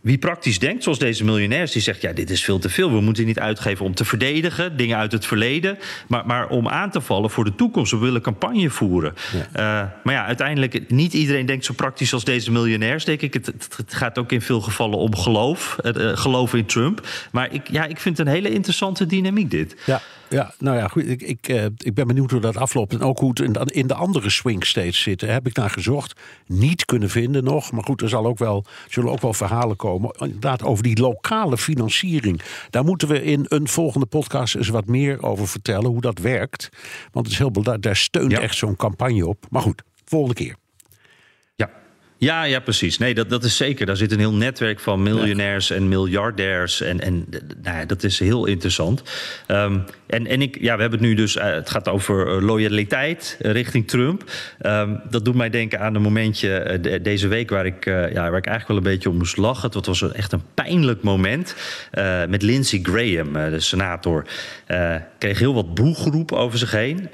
wie 0.01 0.17
praktisch 0.17 0.59
denkt, 0.59 0.83
zoals 0.83 0.99
deze 0.99 1.23
miljonairs, 1.23 1.71
die 1.71 1.81
zegt: 1.81 2.01
ja, 2.01 2.13
dit 2.13 2.29
is 2.29 2.43
veel 2.43 2.59
te 2.59 2.69
veel. 2.69 2.91
We 2.91 3.01
moeten 3.01 3.25
niet 3.25 3.39
uitgeven 3.39 3.85
om 3.85 3.95
te 3.95 4.05
verdedigen, 4.05 4.77
dingen 4.77 4.97
uit 4.97 5.11
het 5.11 5.25
verleden, 5.25 5.77
maar, 6.07 6.25
maar 6.25 6.47
om 6.47 6.67
aan 6.67 6.91
te 6.91 7.01
vallen 7.01 7.29
voor 7.29 7.43
de 7.43 7.55
toekomst. 7.55 7.91
We 7.91 7.97
willen 7.97 8.21
campagne 8.21 8.69
voeren. 8.69 9.13
Ja. 9.33 9.39
Uh, 9.39 9.89
maar 10.03 10.13
ja, 10.13 10.25
uiteindelijk, 10.25 10.89
niet 10.89 11.13
iedereen 11.13 11.45
denkt 11.45 11.65
zo 11.65 11.73
praktisch 11.73 12.13
als 12.13 12.23
deze 12.23 12.51
miljonairs, 12.51 13.05
denk 13.05 13.21
ik. 13.21 13.33
Het, 13.33 13.45
het 13.77 13.93
gaat 13.93 14.17
ook 14.17 14.31
in 14.31 14.41
veel 14.41 14.61
gevallen 14.61 14.97
om 14.97 15.15
geloof, 15.15 15.77
uh, 15.83 16.17
geloof 16.17 16.53
in 16.53 16.65
Trump. 16.65 17.07
Maar 17.31 17.53
ik, 17.53 17.69
ja, 17.71 17.85
ik 17.85 17.99
vind 17.99 18.17
het 18.17 18.27
een 18.27 18.33
hele 18.33 18.49
interessante 18.49 19.05
dynamiek, 19.05 19.51
dit. 19.51 19.75
Ja. 19.85 20.01
Ja, 20.29 20.53
nou 20.59 20.77
ja, 20.77 20.87
goed. 20.87 21.07
Ik, 21.07 21.21
ik, 21.21 21.49
uh, 21.49 21.65
ik 21.77 21.93
ben 21.93 22.07
benieuwd 22.07 22.31
hoe 22.31 22.39
dat 22.39 22.57
afloopt. 22.57 22.93
En 22.93 23.01
ook 23.01 23.19
hoe 23.19 23.29
het 23.29 23.39
in 23.39 23.53
de, 23.53 23.65
in 23.65 23.87
de 23.87 23.93
andere 23.93 24.29
swing 24.29 24.65
states 24.65 25.01
zitten. 25.01 25.33
Heb 25.33 25.47
ik 25.47 25.55
naar 25.55 25.69
gezocht. 25.69 26.19
Niet 26.45 26.85
kunnen 26.85 27.09
vinden 27.09 27.43
nog. 27.43 27.71
Maar 27.71 27.83
goed, 27.83 28.01
er 28.01 28.09
zal 28.09 28.25
ook 28.25 28.37
wel, 28.37 28.65
zullen 28.89 29.11
ook 29.11 29.21
wel 29.21 29.33
verhalen 29.33 29.75
komen. 29.75 30.11
Inderdaad, 30.19 30.63
over 30.63 30.83
die 30.83 30.99
lokale 30.99 31.57
financiering. 31.57 32.41
Daar 32.69 32.83
moeten 32.83 33.07
we 33.07 33.23
in 33.23 33.45
een 33.47 33.67
volgende 33.67 34.05
podcast 34.05 34.55
eens 34.55 34.69
wat 34.69 34.85
meer 34.85 35.23
over 35.23 35.47
vertellen. 35.47 35.89
Hoe 35.89 36.01
dat 36.01 36.19
werkt. 36.19 36.69
Want 37.11 37.25
het 37.25 37.33
is 37.33 37.37
heel 37.37 37.51
belangrijk. 37.51 37.81
Daar 37.81 37.95
steunt 37.95 38.31
ja. 38.31 38.39
echt 38.39 38.55
zo'n 38.55 38.75
campagne 38.75 39.27
op. 39.27 39.45
Maar 39.49 39.61
goed, 39.61 39.83
volgende 40.05 40.35
keer. 40.35 40.55
Ja, 42.19 42.43
ja, 42.43 42.59
precies. 42.59 42.97
Nee, 42.97 43.13
dat, 43.13 43.29
dat 43.29 43.43
is 43.43 43.57
zeker. 43.57 43.85
Daar 43.85 43.97
zit 43.97 44.11
een 44.11 44.19
heel 44.19 44.33
netwerk 44.33 44.79
van 44.79 45.03
miljonairs 45.03 45.69
en 45.69 45.87
miljardairs. 45.87 46.81
En, 46.81 46.99
en 46.99 47.25
nou 47.63 47.77
ja, 47.77 47.85
dat 47.85 48.03
is 48.03 48.19
heel 48.19 48.45
interessant. 48.45 49.03
Um, 49.47 49.83
en, 50.07 50.27
en 50.27 50.41
ik, 50.41 50.57
ja, 50.61 50.75
we 50.75 50.81
hebben 50.81 50.99
het 50.99 51.07
nu 51.07 51.15
dus, 51.15 51.35
uh, 51.35 51.43
het 51.43 51.69
gaat 51.69 51.87
over 51.87 52.43
loyaliteit 52.43 53.37
richting 53.39 53.87
Trump. 53.87 54.31
Um, 54.61 55.01
dat 55.09 55.25
doet 55.25 55.35
mij 55.35 55.49
denken 55.49 55.79
aan 55.79 55.95
een 55.95 56.01
momentje 56.01 56.79
de, 56.81 57.01
deze 57.01 57.27
week 57.27 57.49
waar 57.49 57.65
ik, 57.65 57.85
ja, 57.85 58.29
waar 58.29 58.37
ik 58.37 58.45
eigenlijk 58.45 58.67
wel 58.67 58.77
een 58.77 58.83
beetje 58.83 59.09
om 59.09 59.17
moest 59.17 59.37
lachen. 59.37 59.71
Het 59.71 59.85
was 59.85 60.11
echt 60.11 60.31
een 60.31 60.43
pijnlijk 60.53 61.03
moment 61.03 61.55
met 62.27 62.41
Lindsey 62.41 62.79
Graham, 62.83 63.33
de 63.33 63.59
senator. 63.59 64.25
kreeg 65.17 65.39
heel 65.39 65.53
wat 65.53 65.73
boegeroep 65.73 66.31
over 66.31 66.57
zich 66.57 66.71
heen 66.71 67.09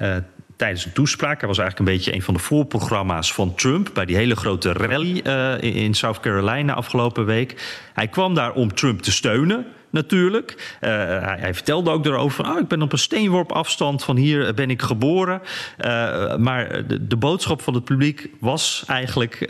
tijdens 0.56 0.84
een 0.84 0.92
toespraak. 0.92 1.38
Hij 1.38 1.48
was 1.48 1.58
eigenlijk 1.58 1.88
een 1.88 1.96
beetje 1.96 2.14
een 2.14 2.22
van 2.22 2.34
de 2.34 2.40
voorprogramma's 2.40 3.32
van 3.32 3.54
Trump 3.54 3.90
bij 3.94 4.04
die 4.04 4.16
hele 4.16 4.36
grote 4.36 4.72
rally 4.72 5.22
uh, 5.26 5.62
in 5.84 5.94
South 5.94 6.20
Carolina 6.20 6.72
afgelopen 6.72 7.24
week. 7.24 7.80
Hij 7.94 8.08
kwam 8.08 8.34
daar 8.34 8.52
om 8.52 8.74
Trump 8.74 9.02
te 9.02 9.12
steunen 9.12 9.66
natuurlijk. 9.94 10.76
Uh, 10.80 10.90
hij, 11.20 11.54
vertelde 11.54 11.90
ook 11.90 12.06
erover 12.06 12.50
oh, 12.50 12.58
ik 12.58 12.68
ben 12.68 12.82
op 12.82 12.92
een 12.92 12.98
steenworp 12.98 13.52
afstand 13.52 14.04
van 14.04 14.16
hier 14.16 14.54
ben 14.54 14.70
ik 14.70 14.82
geboren. 14.82 15.40
Uh, 15.78 16.36
maar 16.36 16.82
de, 16.86 17.16
boodschap 17.16 17.62
van 17.62 17.74
het 17.74 17.84
publiek 17.84 18.30
was 18.40 18.84
eigenlijk 18.86 19.46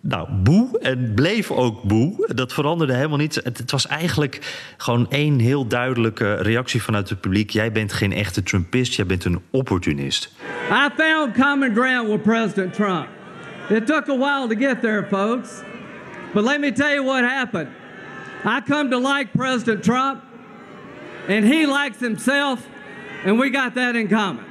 nou, 0.00 0.28
boe 0.32 0.78
en 0.78 1.12
bleef 1.14 1.50
ook 1.50 1.82
boe. 1.82 2.28
Dat 2.34 2.52
veranderde 2.52 2.94
helemaal 2.94 3.18
niet. 3.18 3.34
Het, 3.34 3.58
het, 3.58 3.70
was 3.70 3.86
eigenlijk 3.86 4.64
gewoon 4.76 5.10
één 5.10 5.38
heel 5.38 5.66
duidelijke 5.66 6.34
reactie 6.34 6.82
vanuit 6.82 7.08
het 7.08 7.20
publiek. 7.20 7.50
Jij 7.50 7.72
bent 7.72 7.92
geen 7.92 8.12
echte 8.12 8.42
Trumpist, 8.42 8.94
jij 8.94 9.06
bent 9.06 9.24
een 9.24 9.40
opportunist. 9.50 10.34
I 10.70 10.88
found 10.96 11.34
common 11.34 11.74
ground 11.74 12.08
with 12.08 12.22
President 12.22 12.74
Trump. 12.74 13.06
It 13.68 13.86
took 13.86 14.08
a 14.08 14.16
while 14.16 14.48
to 14.48 14.56
get 14.56 14.80
there, 14.80 15.06
folks. 15.10 15.62
But 16.32 16.44
let 16.44 16.60
me 16.60 16.72
tell 16.72 16.94
you 16.94 17.04
what 17.04 17.24
happened. 17.24 17.68
I 18.46 18.60
come 18.60 18.90
to 18.90 18.98
like 18.98 19.32
President 19.32 19.82
Trump, 19.82 20.22
and 21.28 21.44
he 21.44 21.66
likes 21.66 21.98
himself, 21.98 22.60
and 23.24 23.40
we 23.40 23.50
got 23.50 23.74
that 23.74 23.94
in 23.94 24.08
common. 24.08 24.44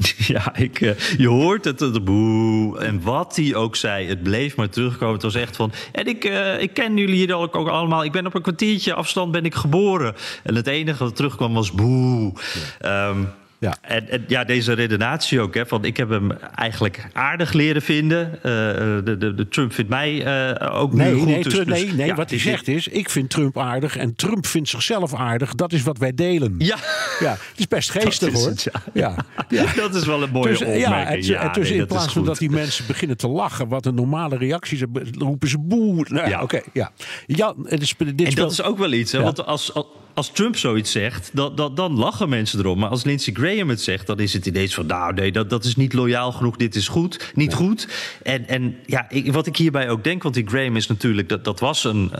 Ja, 0.26 0.56
ik, 0.56 0.80
uh, 0.80 0.98
je 0.98 1.28
hoort 1.28 1.64
het, 1.64 1.78
de 1.78 2.00
boe. 2.00 2.78
En 2.78 3.02
wat 3.02 3.36
hij 3.36 3.54
ook 3.54 3.76
zei, 3.76 4.08
het 4.08 4.22
bleef 4.22 4.56
maar 4.56 4.68
terugkomen. 4.68 5.14
Het 5.14 5.22
was 5.22 5.34
echt 5.34 5.56
van. 5.56 5.72
En 5.92 6.06
ik, 6.06 6.24
uh, 6.24 6.62
ik 6.62 6.74
ken 6.74 6.96
jullie 6.96 7.14
hier 7.14 7.34
ook, 7.34 7.56
ook 7.56 7.68
allemaal. 7.68 8.04
Ik 8.04 8.12
ben 8.12 8.26
op 8.26 8.34
een 8.34 8.42
kwartiertje 8.42 8.94
afstand 8.94 9.32
ben 9.32 9.44
ik 9.44 9.54
geboren. 9.54 10.14
En 10.42 10.54
het 10.54 10.66
enige 10.66 11.04
wat 11.04 11.16
terugkwam 11.16 11.54
was 11.54 11.72
boe. 11.72 12.32
Ja. 12.80 13.08
Um, 13.08 13.28
ja. 13.60 13.76
En, 13.80 14.08
en, 14.08 14.24
ja, 14.26 14.44
deze 14.44 14.72
redenatie 14.72 15.40
ook. 15.40 15.54
Hè, 15.54 15.66
van 15.66 15.84
ik 15.84 15.96
heb 15.96 16.08
hem 16.08 16.32
eigenlijk 16.54 17.08
aardig 17.12 17.52
leren 17.52 17.82
vinden. 17.82 18.30
Uh, 18.32 18.42
de, 18.42 19.16
de, 19.18 19.34
de, 19.34 19.48
Trump 19.48 19.72
vindt 19.72 19.90
mij 19.90 20.12
uh, 20.60 20.80
ook 20.80 20.92
nee, 20.92 21.14
goed. 21.14 21.26
Nee, 21.26 21.42
dus, 21.42 21.54
nee, 21.54 21.64
dus, 21.64 21.92
nee 21.92 22.06
ja, 22.06 22.14
wat 22.14 22.30
hij 22.30 22.38
zegt 22.38 22.68
is... 22.68 22.88
ik 22.88 23.10
vind 23.10 23.30
Trump 23.30 23.58
aardig 23.58 23.96
en 23.96 24.14
Trump 24.14 24.46
vindt 24.46 24.68
zichzelf 24.68 25.14
aardig. 25.14 25.54
Dat 25.54 25.72
is 25.72 25.82
wat 25.82 25.98
wij 25.98 26.14
delen. 26.14 26.54
Ja. 26.58 26.76
ja 27.18 27.30
het 27.30 27.58
is 27.58 27.68
best 27.68 27.90
geestig, 28.00 28.32
hoor. 28.32 28.48
Het, 28.48 28.66
ja. 28.92 29.14
Ja. 29.48 29.64
dat 29.76 29.94
is 29.94 30.04
wel 30.04 30.22
een 30.22 30.30
mooie 30.30 30.48
dus, 30.48 30.60
opmerking. 30.60 31.26
Ja, 31.26 31.42
ja, 31.42 31.52
dus 31.52 31.68
nee, 31.68 31.78
in 31.78 31.86
plaats 31.86 32.12
van 32.12 32.24
dat 32.24 32.38
die 32.38 32.50
mensen 32.50 32.86
beginnen 32.86 33.16
te 33.16 33.28
lachen... 33.28 33.68
wat 33.68 33.86
een 33.86 33.94
normale 33.94 34.36
reactie 34.36 34.76
is, 34.76 35.02
roepen 35.18 35.48
ze 35.48 35.58
boe. 35.58 36.06
Nou, 36.08 36.28
ja, 36.28 36.42
oké. 36.42 36.56
Okay, 36.56 36.62
ja. 36.72 36.90
Ja, 37.26 37.54
het 37.64 37.82
is, 37.82 37.94
dit 37.96 38.28
en 38.28 38.34
dat 38.34 38.52
is 38.52 38.62
ook 38.62 38.78
wel 38.78 38.92
iets. 38.92 39.12
Hè, 39.12 39.22
want 39.22 39.46
als, 39.46 39.74
als 39.74 39.86
als 40.20 40.32
Trump 40.32 40.56
zoiets 40.56 40.92
zegt, 40.92 41.30
dan, 41.32 41.54
dan, 41.54 41.74
dan, 41.74 41.98
lachen 41.98 42.28
mensen 42.28 42.58
erom. 42.58 42.78
Maar 42.78 42.88
als 42.88 43.04
Lindsey 43.04 43.32
Graham 43.32 43.68
het 43.68 43.80
zegt, 43.80 44.06
dan 44.06 44.18
is 44.18 44.32
het 44.32 44.46
ineens 44.46 44.74
van... 44.74 44.86
nou 44.86 45.14
nee, 45.14 45.32
dat, 45.32 45.50
dat 45.50 45.64
is 45.64 45.76
niet 45.76 45.92
loyaal 45.92 46.32
genoeg, 46.32 46.56
dit 46.56 46.74
is 46.74 46.88
goed, 46.88 47.32
niet 47.34 47.54
goed. 47.54 47.88
En, 48.22 48.48
en 48.48 48.76
ja, 48.86 49.10
ik, 49.10 49.32
wat 49.32 49.46
ik 49.46 49.56
hierbij 49.56 49.90
ook 49.90 50.04
denk... 50.04 50.22
want 50.22 50.34
die 50.34 50.46
Graham 50.46 50.76
is 50.76 50.86
natuurlijk, 50.86 51.28
dat, 51.28 51.44
dat 51.44 51.60
was 51.60 51.84
een... 51.84 52.12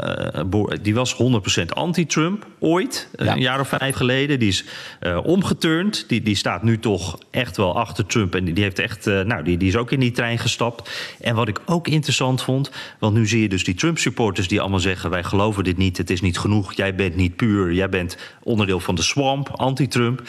Uh, 0.54 0.64
die 0.82 0.94
was 0.94 1.14
100% 1.60 1.64
anti-Trump 1.68 2.46
ooit, 2.58 3.08
ja. 3.16 3.32
een 3.32 3.40
jaar 3.40 3.60
of 3.60 3.68
vijf 3.68 3.96
geleden. 3.96 4.38
Die 4.38 4.48
is 4.48 4.64
uh, 5.00 5.18
omgeturnd, 5.24 6.04
die, 6.08 6.22
die 6.22 6.36
staat 6.36 6.62
nu 6.62 6.78
toch 6.78 7.18
echt 7.30 7.56
wel 7.56 7.78
achter 7.78 8.06
Trump... 8.06 8.34
en 8.34 8.44
die, 8.44 8.54
die 8.54 8.64
heeft 8.64 8.78
echt, 8.78 9.06
uh, 9.06 9.20
nou, 9.20 9.42
die, 9.44 9.56
die 9.56 9.68
is 9.68 9.76
ook 9.76 9.90
in 9.90 10.00
die 10.00 10.12
trein 10.12 10.38
gestapt. 10.38 10.90
En 11.20 11.34
wat 11.34 11.48
ik 11.48 11.60
ook 11.66 11.88
interessant 11.88 12.42
vond... 12.42 12.70
want 12.98 13.14
nu 13.14 13.26
zie 13.26 13.42
je 13.42 13.48
dus 13.48 13.64
die 13.64 13.74
Trump-supporters 13.74 14.48
die 14.48 14.60
allemaal 14.60 14.80
zeggen... 14.80 15.10
wij 15.10 15.22
geloven 15.22 15.64
dit 15.64 15.76
niet, 15.76 15.96
het 15.96 16.10
is 16.10 16.20
niet 16.20 16.38
genoeg, 16.38 16.72
jij 16.72 16.94
bent 16.94 17.16
niet 17.16 17.36
puur... 17.36 17.72
Jij 17.72 17.88
bent 17.90 18.16
onderdeel 18.42 18.80
van 18.80 18.94
de 18.94 19.02
swamp, 19.02 19.48
anti-Trump. 19.48 20.22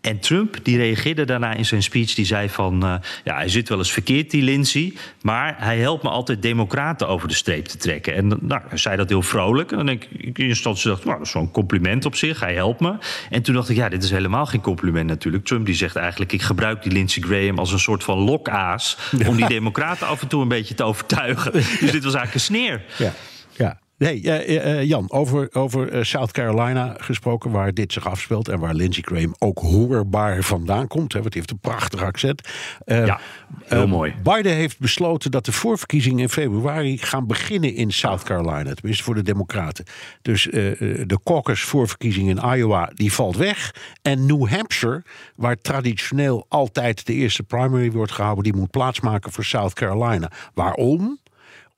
En 0.00 0.18
Trump 0.18 0.56
die 0.62 0.76
reageerde 0.76 1.24
daarna 1.24 1.54
in 1.54 1.66
zijn 1.66 1.82
speech. 1.82 2.14
Die 2.14 2.24
zei 2.24 2.48
van, 2.48 2.84
uh, 2.84 2.94
ja, 3.24 3.34
hij 3.34 3.48
zit 3.48 3.68
wel 3.68 3.78
eens 3.78 3.92
verkeerd, 3.92 4.30
die 4.30 4.42
Lindsay. 4.42 4.94
Maar 5.22 5.54
hij 5.58 5.78
helpt 5.78 6.02
me 6.02 6.08
altijd 6.08 6.42
democraten 6.42 7.08
over 7.08 7.28
de 7.28 7.34
streep 7.34 7.64
te 7.64 7.76
trekken. 7.76 8.14
En 8.14 8.28
nou, 8.40 8.62
hij 8.68 8.78
zei 8.78 8.96
dat 8.96 9.08
heel 9.08 9.22
vrolijk. 9.22 9.70
En 9.70 9.76
dan 9.76 9.86
denk 9.86 10.04
ik, 10.04 10.10
in 10.10 10.26
eerste 10.26 10.42
instantie 10.42 10.90
dacht 10.90 11.04
nou, 11.04 11.18
dat 11.18 11.26
is 11.26 11.34
een 11.34 11.50
compliment 11.50 12.04
op 12.04 12.14
zich. 12.14 12.40
Hij 12.40 12.54
helpt 12.54 12.80
me. 12.80 12.94
En 13.30 13.42
toen 13.42 13.54
dacht 13.54 13.68
ik, 13.68 13.76
ja, 13.76 13.88
dit 13.88 14.02
is 14.02 14.10
helemaal 14.10 14.46
geen 14.46 14.60
compliment 14.60 15.06
natuurlijk. 15.06 15.44
Trump 15.44 15.66
die 15.66 15.74
zegt 15.74 15.96
eigenlijk, 15.96 16.32
ik 16.32 16.42
gebruik 16.42 16.82
die 16.82 16.92
Lindsey 16.92 17.22
Graham 17.22 17.58
als 17.58 17.72
een 17.72 17.78
soort 17.78 18.04
van 18.04 18.18
lokaas... 18.18 18.98
Ja. 19.18 19.28
om 19.28 19.36
die 19.36 19.48
democraten 19.48 20.06
af 20.06 20.22
en 20.22 20.28
toe 20.28 20.42
een 20.42 20.48
beetje 20.48 20.74
te 20.74 20.84
overtuigen. 20.84 21.52
Dus 21.80 21.90
dit 21.90 22.04
was 22.04 22.14
eigenlijk 22.14 22.34
een 22.34 22.40
sneer. 22.40 22.84
Ja, 22.96 23.12
ja. 23.56 23.78
Nee, 23.98 24.22
uh, 24.22 24.48
uh, 24.48 24.84
Jan, 24.84 25.10
over, 25.10 25.48
over 25.52 26.06
South 26.06 26.30
Carolina 26.32 26.96
gesproken, 26.98 27.50
waar 27.50 27.74
dit 27.74 27.92
zich 27.92 28.06
afspeelt 28.06 28.48
en 28.48 28.58
waar 28.58 28.74
Lindsey 28.74 29.02
Graham 29.06 29.34
ook 29.38 29.58
hoorbaar 29.58 30.42
vandaan 30.42 30.86
komt. 30.86 31.12
Hè, 31.12 31.20
want 31.20 31.34
hij 31.34 31.42
heeft 31.42 31.50
een 31.50 31.70
prachtig 31.70 32.02
accent. 32.02 32.48
ja, 32.84 33.20
heel 33.64 33.86
mooi. 33.86 34.14
Biden 34.22 34.52
heeft 34.52 34.78
besloten 34.78 35.30
dat 35.30 35.44
de 35.44 35.52
voorverkiezingen 35.52 36.18
in 36.18 36.28
februari 36.28 36.98
gaan 36.98 37.26
beginnen 37.26 37.74
in 37.74 37.92
South 37.92 38.22
Carolina, 38.22 38.74
tenminste 38.74 39.04
voor 39.04 39.14
de 39.14 39.22
Democraten. 39.22 39.84
Dus 40.22 40.42
de 40.42 41.18
caucus 41.24 41.62
voorverkiezing 41.62 42.28
in 42.28 42.56
Iowa, 42.56 42.90
die 42.94 43.12
valt 43.12 43.36
weg. 43.36 43.74
En 44.02 44.26
New 44.26 44.48
Hampshire, 44.48 45.02
waar 45.36 45.56
traditioneel 45.56 46.46
altijd 46.48 47.06
de 47.06 47.12
eerste 47.12 47.42
primary 47.42 47.90
wordt 47.92 48.12
gehouden, 48.12 48.44
die 48.44 48.56
moet 48.56 48.70
plaatsmaken 48.70 49.32
voor 49.32 49.44
South 49.44 49.72
Carolina. 49.72 50.30
Waarom? 50.54 51.18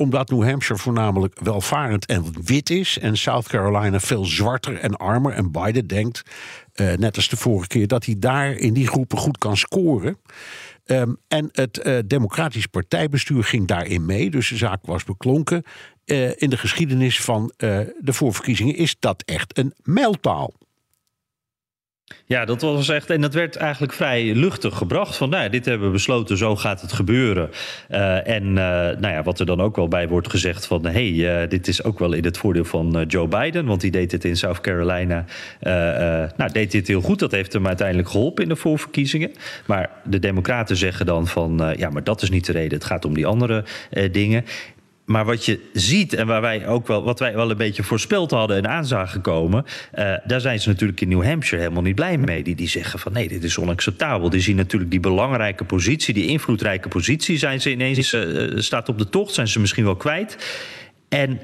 Omdat 0.01 0.31
New 0.31 0.43
Hampshire 0.43 0.83
voornamelijk 0.83 1.41
welvarend 1.41 2.07
en 2.07 2.25
wit 2.45 2.71
is. 2.71 2.99
En 2.99 3.17
South 3.17 3.49
Carolina 3.49 4.01
veel 4.01 4.25
zwarter 4.25 4.77
en 4.77 4.97
armer. 4.97 5.33
En 5.33 5.51
Biden 5.51 5.87
denkt, 5.87 6.23
uh, 6.75 6.93
net 6.93 7.17
als 7.17 7.29
de 7.29 7.37
vorige 7.37 7.67
keer, 7.67 7.87
dat 7.87 8.05
hij 8.05 8.15
daar 8.19 8.53
in 8.53 8.73
die 8.73 8.87
groepen 8.87 9.19
goed 9.19 9.39
kan 9.39 9.57
scoren. 9.57 10.19
Um, 10.87 11.17
en 11.29 11.49
het 11.53 11.81
uh, 11.87 11.99
Democratisch 12.07 12.67
partijbestuur 12.67 13.45
ging 13.45 13.67
daarin 13.67 14.07
mee. 14.07 14.31
Dus 14.31 14.49
de 14.49 14.57
zaak 14.57 14.87
was 14.87 15.05
beklonken. 15.05 15.63
Uh, 16.05 16.31
in 16.37 16.51
de 16.51 16.57
geschiedenis 16.57 17.21
van 17.21 17.53
de 17.57 18.13
voorverkiezingen 18.13 18.77
is 18.77 18.97
dat 18.99 19.23
echt 19.27 19.59
een 19.59 19.75
mijlpaal. 19.83 20.53
Ja, 22.31 22.45
dat 22.45 22.61
was 22.61 22.89
echt. 22.89 23.11
En 23.11 23.21
dat 23.21 23.35
werd 23.35 23.57
eigenlijk 23.57 23.93
vrij 23.93 24.35
luchtig 24.35 24.77
gebracht. 24.77 25.17
Van 25.17 25.31
nou, 25.31 25.43
ja, 25.43 25.49
dit 25.49 25.65
hebben 25.65 25.87
we 25.87 25.93
besloten, 25.93 26.37
zo 26.37 26.57
gaat 26.57 26.81
het 26.81 26.93
gebeuren. 26.93 27.51
Uh, 27.91 28.29
en 28.29 28.45
uh, 28.45 28.55
nou 28.55 29.09
ja, 29.09 29.23
wat 29.23 29.41
er 29.41 29.47
dan 29.47 29.61
ook 29.61 29.77
wel 29.77 29.89
bij 29.89 30.09
wordt 30.09 30.31
gezegd: 30.31 30.67
van 30.67 30.85
hé, 30.85 30.91
hey, 30.91 31.43
uh, 31.43 31.49
dit 31.49 31.69
is 31.69 31.85
ook 31.85 31.99
wel 31.99 32.13
in 32.13 32.25
het 32.25 32.39
voordeel 32.39 32.65
van 32.65 33.05
Joe 33.09 33.29
Biden. 33.29 33.67
Want 33.67 33.81
die 33.81 33.91
deed 33.91 34.13
het 34.13 34.25
in 34.25 34.37
South 34.37 34.61
Carolina. 34.61 35.25
nou, 36.37 36.53
deed 36.53 36.71
dit 36.71 36.89
heel 36.89 37.01
goed. 37.01 37.19
Dat 37.19 37.31
heeft 37.31 37.53
hem 37.53 37.67
uiteindelijk 37.67 38.09
geholpen 38.09 38.43
in 38.43 38.49
de 38.49 38.57
voorverkiezingen. 38.57 39.33
Maar 39.67 39.91
de 40.05 40.19
Democraten 40.19 40.77
zeggen 40.77 41.07
dan 41.07 41.27
van 41.27 41.75
ja, 41.77 41.91
maar 41.91 42.05
dat 42.05 42.23
is 42.23 42.31
niet 42.31 42.47
de 42.47 42.53
reden. 42.53 42.79
Het 42.79 42.87
gaat 42.87 43.05
om 43.05 43.15
die 43.15 43.27
andere 43.27 43.65
dingen. 44.11 44.45
Maar 45.11 45.25
wat 45.25 45.45
je 45.45 45.61
ziet 45.73 46.15
en 46.15 46.27
waar 46.27 46.41
wij 46.41 46.67
ook 46.67 46.87
wel, 46.87 47.03
wat 47.03 47.19
wij 47.19 47.35
wel 47.35 47.51
een 47.51 47.57
beetje 47.57 47.83
voorspeld 47.83 48.31
hadden 48.31 48.57
en 48.57 48.69
aan 48.69 48.87
zagen 48.87 49.21
komen, 49.21 49.65
uh, 49.99 50.15
daar 50.25 50.41
zijn 50.41 50.61
ze 50.61 50.69
natuurlijk 50.69 51.01
in 51.01 51.09
New 51.09 51.25
Hampshire 51.25 51.63
helemaal 51.63 51.83
niet 51.83 51.95
blij 51.95 52.19
mee. 52.19 52.43
Die, 52.43 52.55
die 52.55 52.69
zeggen 52.69 52.99
van 52.99 53.13
nee, 53.13 53.29
dit 53.29 53.45
is 53.45 53.59
onacceptabel. 53.59 54.31
Die 54.31 54.41
zien 54.41 54.57
natuurlijk 54.57 54.91
die 54.91 55.01
belangrijke 55.01 55.65
positie, 55.65 56.15
die 56.15 56.27
invloedrijke 56.27 56.89
positie, 56.89 57.39
zijn 57.39 57.61
ze 57.61 57.71
ineens, 57.71 58.13
uh, 58.13 58.59
staat 58.59 58.89
op 58.89 58.99
de 58.99 59.09
tocht, 59.09 59.35
zijn 59.35 59.49
ze 59.49 59.61
misschien 59.61 59.85
wel 59.85 59.97
kwijt. 59.97 60.37
En 61.09 61.41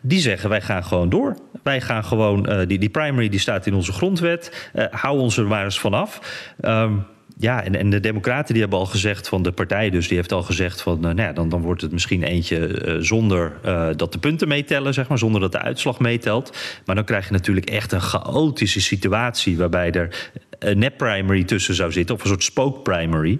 die 0.00 0.20
zeggen 0.20 0.48
wij 0.48 0.60
gaan 0.60 0.84
gewoon 0.84 1.08
door. 1.08 1.36
Wij 1.62 1.80
gaan 1.80 2.04
gewoon, 2.04 2.66
die, 2.66 2.78
die 2.78 2.88
primary 2.88 3.28
die 3.28 3.40
staat 3.40 3.66
in 3.66 3.74
onze 3.74 3.92
grondwet. 3.92 4.70
Hou 4.90 5.18
ons 5.18 5.36
er 5.36 5.46
maar 5.46 5.64
eens 5.64 5.80
vanaf. 5.80 6.20
Um, 6.62 7.06
ja, 7.36 7.64
en, 7.64 7.90
de 7.90 8.00
Democraten 8.00 8.52
die 8.52 8.62
hebben 8.62 8.78
al 8.78 8.86
gezegd 8.86 9.28
van 9.28 9.42
de 9.42 9.52
partij, 9.52 9.90
dus 9.90 10.08
die 10.08 10.16
heeft 10.16 10.32
al 10.32 10.42
gezegd 10.42 10.82
van, 10.82 10.96
uh, 10.96 11.02
nou 11.02 11.20
ja, 11.20 11.32
dan, 11.32 11.48
dan 11.48 11.60
wordt 11.60 11.82
het 11.82 11.92
misschien 11.92 12.22
eentje 12.22 12.86
uh, 12.86 12.96
zonder 13.00 13.52
uh, 13.64 13.88
dat 13.96 14.12
de 14.12 14.18
punten 14.18 14.48
meetellen, 14.48 14.94
zeg 14.94 15.08
maar, 15.08 15.18
zonder 15.18 15.40
dat 15.40 15.52
de 15.52 15.60
uitslag 15.60 15.98
meetelt. 15.98 16.56
Maar 16.84 16.94
dan 16.94 17.04
krijg 17.04 17.26
je 17.26 17.32
natuurlijk 17.32 17.70
echt 17.70 17.92
een 17.92 18.00
chaotische 18.00 18.80
situatie 18.80 19.56
waarbij 19.56 19.90
er 19.90 20.30
een 20.58 20.78
net 20.78 20.96
primary 20.96 21.44
tussen 21.44 21.74
zou 21.74 21.92
zitten, 21.92 22.14
of 22.14 22.22
een 22.22 22.28
soort 22.28 22.42
spoke 22.44 22.80
primary. 22.80 23.38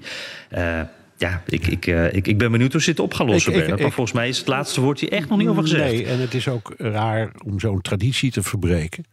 Ja, 1.16 1.42
ik, 1.46 1.66
ik, 1.66 1.86
ik, 2.12 2.26
ik 2.26 2.38
ben 2.38 2.50
benieuwd 2.50 2.72
hoe 2.72 2.80
ze 2.80 2.90
dit 2.90 3.00
op 3.00 3.14
gaan 3.14 3.26
lossen, 3.26 3.52
ik, 3.52 3.62
ik, 3.62 3.68
Maar 3.68 3.78
volgens 3.78 4.12
mij 4.12 4.28
is 4.28 4.38
het 4.38 4.46
laatste 4.46 4.80
woord 4.80 5.00
hier 5.00 5.12
echt 5.12 5.28
nog 5.28 5.38
niet 5.38 5.48
over 5.48 5.62
gezegd. 5.62 5.92
Nee, 5.92 6.06
en 6.06 6.20
het 6.20 6.34
is 6.34 6.48
ook 6.48 6.74
raar 6.76 7.32
om 7.44 7.60
zo'n 7.60 7.80
traditie 7.80 8.30
te 8.30 8.42
verbreken. 8.42 9.04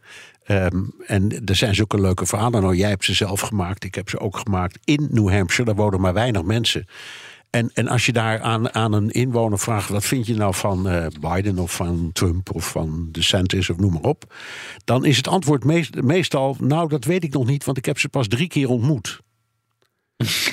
Um, 0.46 0.94
en 1.06 1.44
er 1.44 1.56
zijn 1.56 1.74
zulke 1.74 2.00
leuke 2.00 2.26
verhalen. 2.26 2.62
Nou, 2.62 2.76
jij 2.76 2.88
hebt 2.88 3.04
ze 3.04 3.14
zelf 3.14 3.40
gemaakt. 3.40 3.84
Ik 3.84 3.94
heb 3.94 4.08
ze 4.08 4.18
ook 4.18 4.36
gemaakt 4.36 4.78
in 4.84 5.08
New 5.10 5.30
Hampshire. 5.30 5.64
Daar 5.64 5.84
wonen 5.84 6.00
maar 6.00 6.14
weinig 6.14 6.42
mensen. 6.42 6.86
En, 7.50 7.70
en 7.74 7.88
als 7.88 8.06
je 8.06 8.12
daar 8.12 8.40
aan, 8.40 8.74
aan 8.74 8.92
een 8.92 9.10
inwoner 9.10 9.58
vraagt: 9.58 9.88
wat 9.88 10.04
vind 10.04 10.26
je 10.26 10.34
nou 10.34 10.54
van 10.54 10.88
uh, 10.88 11.06
Biden 11.20 11.58
of 11.58 11.74
van 11.74 12.10
Trump 12.12 12.54
of 12.54 12.70
van 12.70 13.08
DeSantis 13.12 13.70
of 13.70 13.76
noem 13.76 13.92
maar 13.92 14.02
op. 14.02 14.34
Dan 14.84 15.04
is 15.04 15.16
het 15.16 15.28
antwoord 15.28 15.64
meest, 15.64 16.02
meestal: 16.02 16.56
nou, 16.60 16.88
dat 16.88 17.04
weet 17.04 17.24
ik 17.24 17.32
nog 17.32 17.46
niet, 17.46 17.64
want 17.64 17.78
ik 17.78 17.84
heb 17.84 17.98
ze 17.98 18.08
pas 18.08 18.28
drie 18.28 18.48
keer 18.48 18.68
ontmoet. 18.68 19.20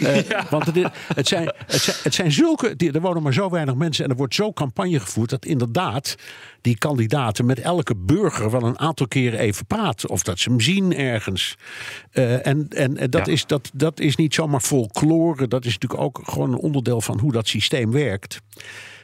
Uh, 0.02 0.24
ja. 0.30 0.46
Want 0.50 0.66
het, 0.66 0.92
het, 1.16 1.28
zijn, 1.28 1.54
het, 1.66 1.82
zijn, 1.82 1.98
het 2.04 2.14
zijn 2.14 2.32
zulke. 2.32 2.76
Er 2.78 3.02
wonen 3.02 3.24
maar 3.24 3.34
zo 3.34 3.50
weinig 3.50 3.76
mensen. 3.76 4.04
En 4.04 4.10
er 4.10 4.16
wordt 4.16 4.36
zo 4.36 4.54
campagne 4.54 5.00
gevoerd. 5.00 5.30
dat 5.30 5.46
inderdaad 5.46 6.16
die 6.62 6.78
kandidaten 6.78 7.46
met 7.46 7.60
elke 7.60 7.96
burger 7.96 8.52
wel 8.52 8.64
een 8.64 8.80
aantal 8.80 9.08
keren 9.08 9.40
even 9.40 9.66
praten. 9.66 10.10
Of 10.10 10.24
dat 10.24 10.40
ze 10.40 10.50
hem 10.50 10.60
zien 10.60 10.96
ergens. 10.96 11.56
Uh, 12.14 12.46
en 12.48 12.68
en, 12.70 13.10
dat, 13.10 13.26
ja. 13.26 13.32
is, 13.32 13.46
dat, 13.46 13.70
dat 13.74 14.00
is 14.00 14.16
niet 14.16 14.34
zomaar 14.34 14.62
folklore. 14.62 15.48
Dat 15.48 15.66
is 15.66 15.74
natuurlijk 15.74 16.02
ook 16.02 16.22
gewoon 16.24 16.52
een 16.52 16.60
onderdeel 16.60 17.02
van 17.02 17.20
hoe 17.20 17.32
dat 17.32 17.48
systeem 17.48 17.92
werkt. 17.92 18.42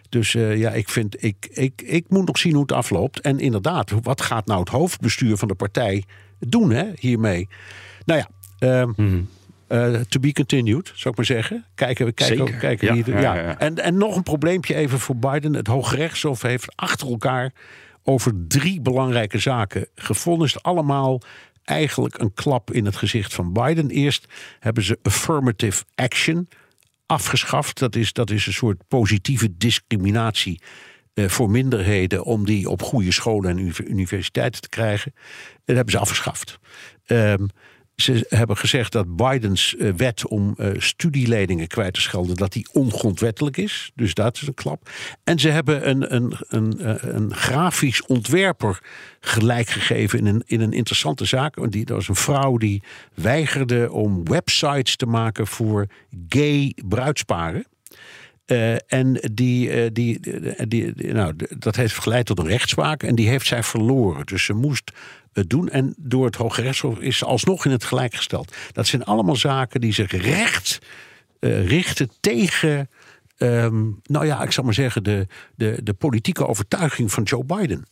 Dus 0.09 0.33
uh, 0.33 0.57
ja, 0.57 0.71
ik 0.71 0.89
vind, 0.89 1.23
ik, 1.23 1.47
ik, 1.51 1.81
ik 1.81 2.05
moet 2.09 2.27
nog 2.27 2.37
zien 2.37 2.53
hoe 2.53 2.61
het 2.61 2.71
afloopt. 2.71 3.19
En 3.19 3.39
inderdaad, 3.39 3.91
wat 4.01 4.21
gaat 4.21 4.45
nou 4.45 4.59
het 4.59 4.69
hoofdbestuur 4.69 5.37
van 5.37 5.47
de 5.47 5.55
partij 5.55 6.03
doen 6.39 6.71
hè, 6.71 6.85
hiermee? 6.99 7.47
Nou 8.05 8.19
ja. 8.19 8.29
Uh, 8.59 8.85
mm-hmm. 8.85 9.29
Uh, 9.69 9.99
to 9.99 10.19
be 10.19 10.33
continued, 10.33 10.91
zou 10.95 11.09
ik 11.09 11.15
maar 11.15 11.25
zeggen. 11.25 11.65
Kijken, 11.75 12.13
kijken, 12.13 12.37
Zeker. 12.37 12.59
kijken 12.59 12.93
wie 12.93 13.13
ja, 13.13 13.19
ja, 13.19 13.35
ja. 13.35 13.59
En, 13.59 13.75
en 13.75 13.97
nog 13.97 14.15
een 14.15 14.23
probleempje 14.23 14.75
even 14.75 14.99
voor 14.99 15.17
Biden. 15.17 15.53
Het 15.53 15.67
Hooggerechtshof 15.67 16.41
heeft 16.41 16.75
achter 16.75 17.07
elkaar 17.07 17.53
over 18.03 18.33
drie 18.47 18.81
belangrijke 18.81 19.39
zaken 19.39 19.87
gevonden. 19.95 20.49
allemaal 20.61 21.21
eigenlijk 21.63 22.19
een 22.19 22.33
klap 22.33 22.71
in 22.71 22.85
het 22.85 22.95
gezicht 22.95 23.33
van 23.33 23.53
Biden. 23.53 23.89
Eerst 23.89 24.27
hebben 24.59 24.83
ze 24.83 24.99
affirmative 25.01 25.83
action 25.95 26.47
afgeschaft. 27.05 27.79
Dat 27.79 27.95
is, 27.95 28.13
dat 28.13 28.29
is 28.29 28.45
een 28.47 28.53
soort 28.53 28.87
positieve 28.87 29.57
discriminatie 29.57 30.61
uh, 31.13 31.27
voor 31.27 31.49
minderheden 31.49 32.23
om 32.23 32.45
die 32.45 32.69
op 32.69 32.81
goede 32.81 33.11
scholen 33.11 33.49
en 33.49 33.73
universiteiten 33.91 34.61
te 34.61 34.69
krijgen. 34.69 35.13
Dat 35.65 35.75
hebben 35.75 35.93
ze 35.93 35.99
afgeschaft. 35.99 36.59
Um, 37.07 37.49
ze 37.95 38.25
hebben 38.29 38.57
gezegd 38.57 38.91
dat 38.91 39.15
Bidens 39.15 39.75
uh, 39.77 39.93
wet 39.93 40.27
om 40.27 40.55
uh, 40.57 40.69
studieleningen 40.77 41.67
kwijt 41.67 41.93
te 41.93 42.01
schelden, 42.01 42.35
dat 42.35 42.53
die 42.53 42.67
ongrondwettelijk 42.71 43.57
is. 43.57 43.91
Dus 43.95 44.13
dat 44.13 44.35
is 44.35 44.47
een 44.47 44.53
klap. 44.53 44.89
En 45.23 45.39
ze 45.39 45.49
hebben 45.49 45.89
een, 45.89 46.15
een, 46.15 46.33
een, 46.47 46.77
uh, 46.79 46.95
een 46.99 47.35
grafisch 47.35 48.05
ontwerper 48.05 48.79
gelijk 49.19 49.69
gegeven 49.69 50.19
in 50.19 50.25
een, 50.25 50.43
in 50.45 50.61
een 50.61 50.73
interessante 50.73 51.25
zaak. 51.25 51.71
Die, 51.71 51.85
dat 51.85 51.95
was 51.95 52.07
een 52.07 52.15
vrouw 52.15 52.57
die 52.57 52.83
weigerde 53.13 53.91
om 53.91 54.23
websites 54.23 54.95
te 54.95 55.05
maken 55.05 55.47
voor 55.47 55.87
gay 56.29 56.73
bruidsparen. 56.87 57.65
Uh, 58.45 58.75
en 58.87 59.19
die, 59.33 59.69
uh, 59.69 59.89
die, 59.93 60.19
die, 60.67 60.93
die, 60.93 61.13
nou, 61.13 61.33
dat 61.57 61.75
heeft 61.75 61.97
geleid 61.97 62.25
tot 62.25 62.39
een 62.39 62.47
rechtszaak 62.47 63.03
en 63.03 63.15
die 63.15 63.27
heeft 63.27 63.47
zij 63.47 63.63
verloren. 63.63 64.25
Dus 64.25 64.43
ze 64.43 64.53
moest 64.53 64.91
het 65.33 65.49
doen. 65.49 65.69
En 65.69 65.93
door 65.97 66.25
het 66.25 66.35
Hoge 66.35 66.61
Rechtshof 66.61 66.99
is 66.99 67.17
ze 67.17 67.25
alsnog 67.25 67.65
in 67.65 67.71
het 67.71 67.83
gelijk 67.83 68.15
gesteld. 68.15 68.55
Dat 68.71 68.87
zijn 68.87 69.03
allemaal 69.03 69.35
zaken 69.35 69.81
die 69.81 69.93
zich 69.93 70.11
recht 70.11 70.79
richten 71.39 72.09
tegen. 72.19 72.89
Um, 73.37 73.99
nou 74.03 74.25
ja, 74.25 74.43
ik 74.43 74.51
zal 74.51 74.63
maar 74.63 74.73
zeggen, 74.73 75.03
de, 75.03 75.27
de, 75.55 75.79
de 75.83 75.93
politieke 75.93 76.47
overtuiging 76.47 77.11
van 77.11 77.23
Joe 77.23 77.43
Biden. 77.43 77.85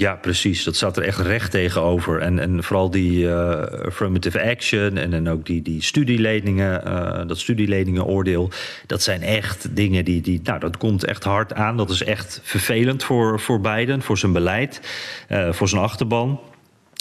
Ja, 0.00 0.14
precies. 0.16 0.64
Dat 0.64 0.76
staat 0.76 0.96
er 0.96 1.02
echt 1.02 1.18
recht 1.20 1.50
tegenover. 1.50 2.20
En, 2.20 2.38
en 2.38 2.64
vooral 2.64 2.90
die 2.90 3.24
uh, 3.24 3.62
affirmative 3.62 4.42
action 4.42 4.96
en, 4.96 5.12
en 5.12 5.28
ook 5.28 5.46
die, 5.46 5.62
die 5.62 5.82
studieleningen, 5.82 6.82
uh, 6.86 7.26
dat 7.26 7.38
studieleningenoordeel. 7.38 8.50
Dat 8.86 9.02
zijn 9.02 9.22
echt 9.22 9.76
dingen 9.76 10.04
die, 10.04 10.20
die, 10.20 10.40
nou, 10.44 10.60
dat 10.60 10.76
komt 10.76 11.04
echt 11.04 11.24
hard 11.24 11.54
aan. 11.54 11.76
Dat 11.76 11.90
is 11.90 12.02
echt 12.02 12.40
vervelend 12.42 13.04
voor, 13.04 13.40
voor 13.40 13.60
Biden, 13.60 14.02
voor 14.02 14.18
zijn 14.18 14.32
beleid, 14.32 14.80
uh, 15.28 15.52
voor 15.52 15.68
zijn 15.68 15.82
achterban. 15.82 16.40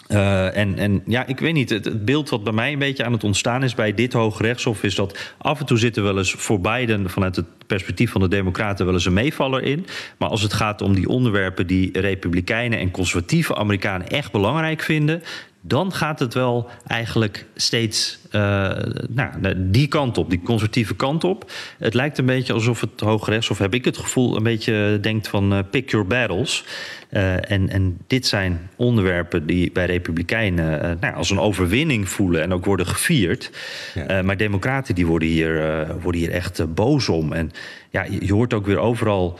Uh, 0.09 0.57
en, 0.57 0.77
en 0.77 1.01
ja, 1.05 1.25
ik 1.25 1.39
weet 1.39 1.53
niet, 1.53 1.69
het, 1.69 2.05
beeld 2.05 2.29
wat 2.29 2.43
bij 2.43 2.53
mij 2.53 2.71
een 2.71 2.79
beetje 2.79 3.05
aan 3.05 3.11
het 3.11 3.23
ontstaan 3.23 3.63
is 3.63 3.75
bij 3.75 3.93
dit 3.93 4.13
Hoge 4.13 4.43
Rechtshof 4.43 4.83
is 4.83 4.95
dat 4.95 5.33
af 5.37 5.59
en 5.59 5.65
toe 5.65 5.77
zitten 5.77 6.03
wel 6.03 6.17
eens 6.17 6.31
voor 6.31 6.61
Biden 6.61 7.09
vanuit 7.09 7.35
het 7.35 7.45
perspectief 7.67 8.11
van 8.11 8.21
de 8.21 8.27
Democraten 8.27 8.85
wel 8.85 8.93
eens 8.93 9.05
een 9.05 9.13
meevaller 9.13 9.63
in. 9.63 9.85
Maar 10.17 10.29
als 10.29 10.41
het 10.41 10.53
gaat 10.53 10.81
om 10.81 10.93
die 10.93 11.07
onderwerpen 11.07 11.67
die 11.67 11.99
Republikeinen 11.99 12.79
en 12.79 12.91
conservatieve 12.91 13.55
Amerikanen 13.55 14.07
echt 14.07 14.31
belangrijk 14.31 14.81
vinden, 14.81 15.23
dan 15.61 15.93
gaat 15.93 16.19
het 16.19 16.33
wel 16.33 16.69
eigenlijk 16.87 17.45
steeds 17.55 18.19
uh, 18.31 18.71
nou, 19.09 19.53
die 19.57 19.87
kant 19.87 20.17
op, 20.17 20.29
die 20.29 20.41
conservatieve 20.41 20.95
kant 20.95 21.23
op. 21.23 21.51
Het 21.77 21.93
lijkt 21.93 22.17
een 22.17 22.25
beetje 22.25 22.53
alsof 22.53 22.81
het 22.81 22.99
Hooggerechtshof, 22.99 23.57
heb 23.57 23.73
ik 23.73 23.85
het 23.85 23.97
gevoel, 23.97 24.35
een 24.35 24.43
beetje 24.43 24.97
denkt 25.01 25.27
van 25.27 25.53
uh, 25.53 25.59
pick 25.71 25.91
your 25.91 26.07
battles. 26.07 26.63
Uh, 27.09 27.51
en, 27.51 27.69
en 27.69 27.97
dit 28.07 28.27
zijn 28.27 28.69
onderwerpen 28.75 29.45
die 29.45 29.71
bij 29.71 29.85
Republikeinen 29.85 30.97
nou, 30.99 31.15
als 31.15 31.29
een 31.29 31.39
overwinning 31.39 32.09
voelen 32.09 32.41
en 32.41 32.53
ook 32.53 32.65
worden 32.65 32.87
gevierd. 32.87 33.51
Ja. 33.93 34.21
maar 34.21 34.37
Democraten 34.37 34.95
die 34.95 35.05
worden 35.05 35.27
hier, 35.27 35.87
worden 36.01 36.21
hier 36.21 36.31
echt 36.31 36.73
boos 36.73 37.09
om. 37.09 37.33
En 37.33 37.51
ja, 37.89 38.05
je 38.19 38.33
hoort 38.33 38.53
ook 38.53 38.65
weer 38.65 38.77
overal 38.77 39.39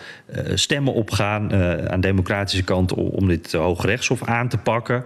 stemmen 0.54 0.94
opgaan 0.94 1.54
aan 1.90 2.02
de 2.02 2.08
democratische 2.08 2.64
kant 2.64 2.94
om 2.94 3.28
dit 3.28 3.54
Hooggerechtshof 3.54 4.24
aan 4.24 4.48
te 4.48 4.58
pakken. 4.58 5.04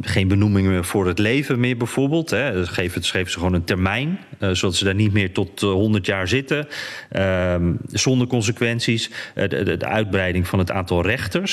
Geen 0.00 0.28
benoemingen 0.28 0.84
voor 0.84 1.06
het 1.06 1.18
leven 1.18 1.60
meer 1.60 1.76
bijvoorbeeld. 1.76 2.30
Hè. 2.30 2.66
Geven, 2.66 3.02
geven 3.02 3.32
ze 3.32 3.38
gewoon 3.38 3.54
een 3.54 3.64
termijn, 3.64 4.18
zodat 4.38 4.76
ze 4.76 4.84
daar 4.84 4.94
niet 4.94 5.12
meer 5.12 5.32
tot 5.32 5.60
100 5.60 6.06
jaar 6.06 6.28
zitten. 6.28 6.68
Ehm, 7.08 7.72
zonder 7.92 8.26
consequenties. 8.26 9.10
De, 9.34 9.48
de, 9.48 9.76
de, 9.76 9.86
uitbreiding 9.86 10.48
van 10.48 10.58
het 10.58 10.70
aantal 10.70 11.02
rechters, 11.02 11.51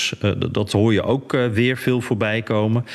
dat 0.52 0.72
hoor 0.72 0.94
je 0.94 1.04
ook 1.04 1.32
weer 1.32 1.78
veel 1.78 2.02
voorbij 2.02 2.42
komen. 2.42 2.86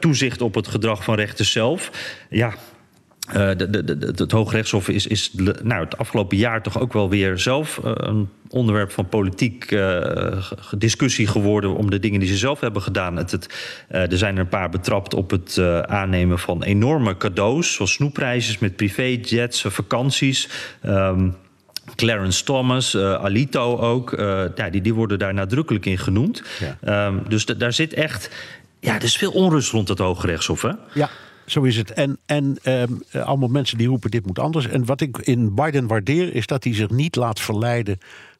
toezicht 0.00 0.42
op 0.42 0.54
het 0.54 0.68
gedrag 0.68 1.04
van 1.04 1.14
rechters 1.14 1.52
zelf. 1.52 1.90
Ja, 2.30 2.54
de, 3.32 3.70
de, 3.70 3.84
de, 3.84 4.12
het 4.16 4.32
Hoogrechtshof 4.32 4.88
is, 4.88 5.06
is 5.06 5.32
nou, 5.62 5.84
het 5.84 5.98
afgelopen 5.98 6.36
jaar 6.36 6.62
toch 6.62 6.80
ook 6.80 6.92
wel 6.92 7.08
weer 7.08 7.38
zelf 7.38 7.80
een 7.82 8.28
onderwerp 8.48 8.90
van 8.90 9.08
politiek 9.08 9.76
discussie 10.78 11.26
geworden 11.26 11.74
om 11.74 11.90
de 11.90 11.98
dingen 11.98 12.20
die 12.20 12.28
ze 12.28 12.36
zelf 12.36 12.60
hebben 12.60 12.82
gedaan. 12.82 13.16
Het, 13.16 13.30
het, 13.30 13.54
er 13.88 14.18
zijn 14.18 14.34
er 14.34 14.40
een 14.40 14.48
paar 14.48 14.68
betrapt 14.70 15.14
op 15.14 15.30
het 15.30 15.58
aannemen 15.86 16.38
van 16.38 16.62
enorme 16.62 17.16
cadeaus, 17.16 17.72
zoals 17.72 17.92
snoepprijzen 17.92 18.56
met 18.60 18.76
privéjets, 18.76 19.64
vakanties. 19.68 20.48
Um, 20.86 21.36
Clarence 21.94 22.44
Thomas, 22.44 22.96
Alito 22.96 23.78
ook, 23.78 24.10
ja, 24.54 24.70
die, 24.70 24.80
die 24.80 24.94
worden 24.94 25.18
daar 25.18 25.34
nadrukkelijk 25.34 25.86
in 25.86 25.98
genoemd. 25.98 26.42
Ja. 26.80 27.06
Um, 27.06 27.22
dus 27.28 27.44
daar 27.44 27.72
zit 27.72 27.92
echt, 27.92 28.30
ja, 28.80 28.94
er 28.94 29.02
is 29.02 29.16
veel 29.16 29.32
onrust 29.32 29.70
rond 29.70 29.88
het 29.88 29.98
Hoogrechtshof, 29.98 30.62
hè? 30.62 30.72
Ja. 30.94 31.10
Zo 31.46 31.62
is 31.62 31.76
het. 31.76 31.92
En, 31.92 32.18
en 32.26 32.58
um, 32.64 33.02
allemaal 33.24 33.48
mensen 33.48 33.78
die 33.78 33.88
roepen 33.88 34.10
dit 34.10 34.26
moet 34.26 34.38
anders. 34.38 34.66
En 34.66 34.84
wat 34.84 35.00
ik 35.00 35.18
in 35.18 35.54
Biden 35.54 35.86
waardeer 35.86 36.34
is 36.34 36.46
dat 36.46 36.64
hij 36.64 36.74
zich 36.74 36.90
niet 36.90 37.16
laat 37.16 37.40
verleiden 37.40 37.98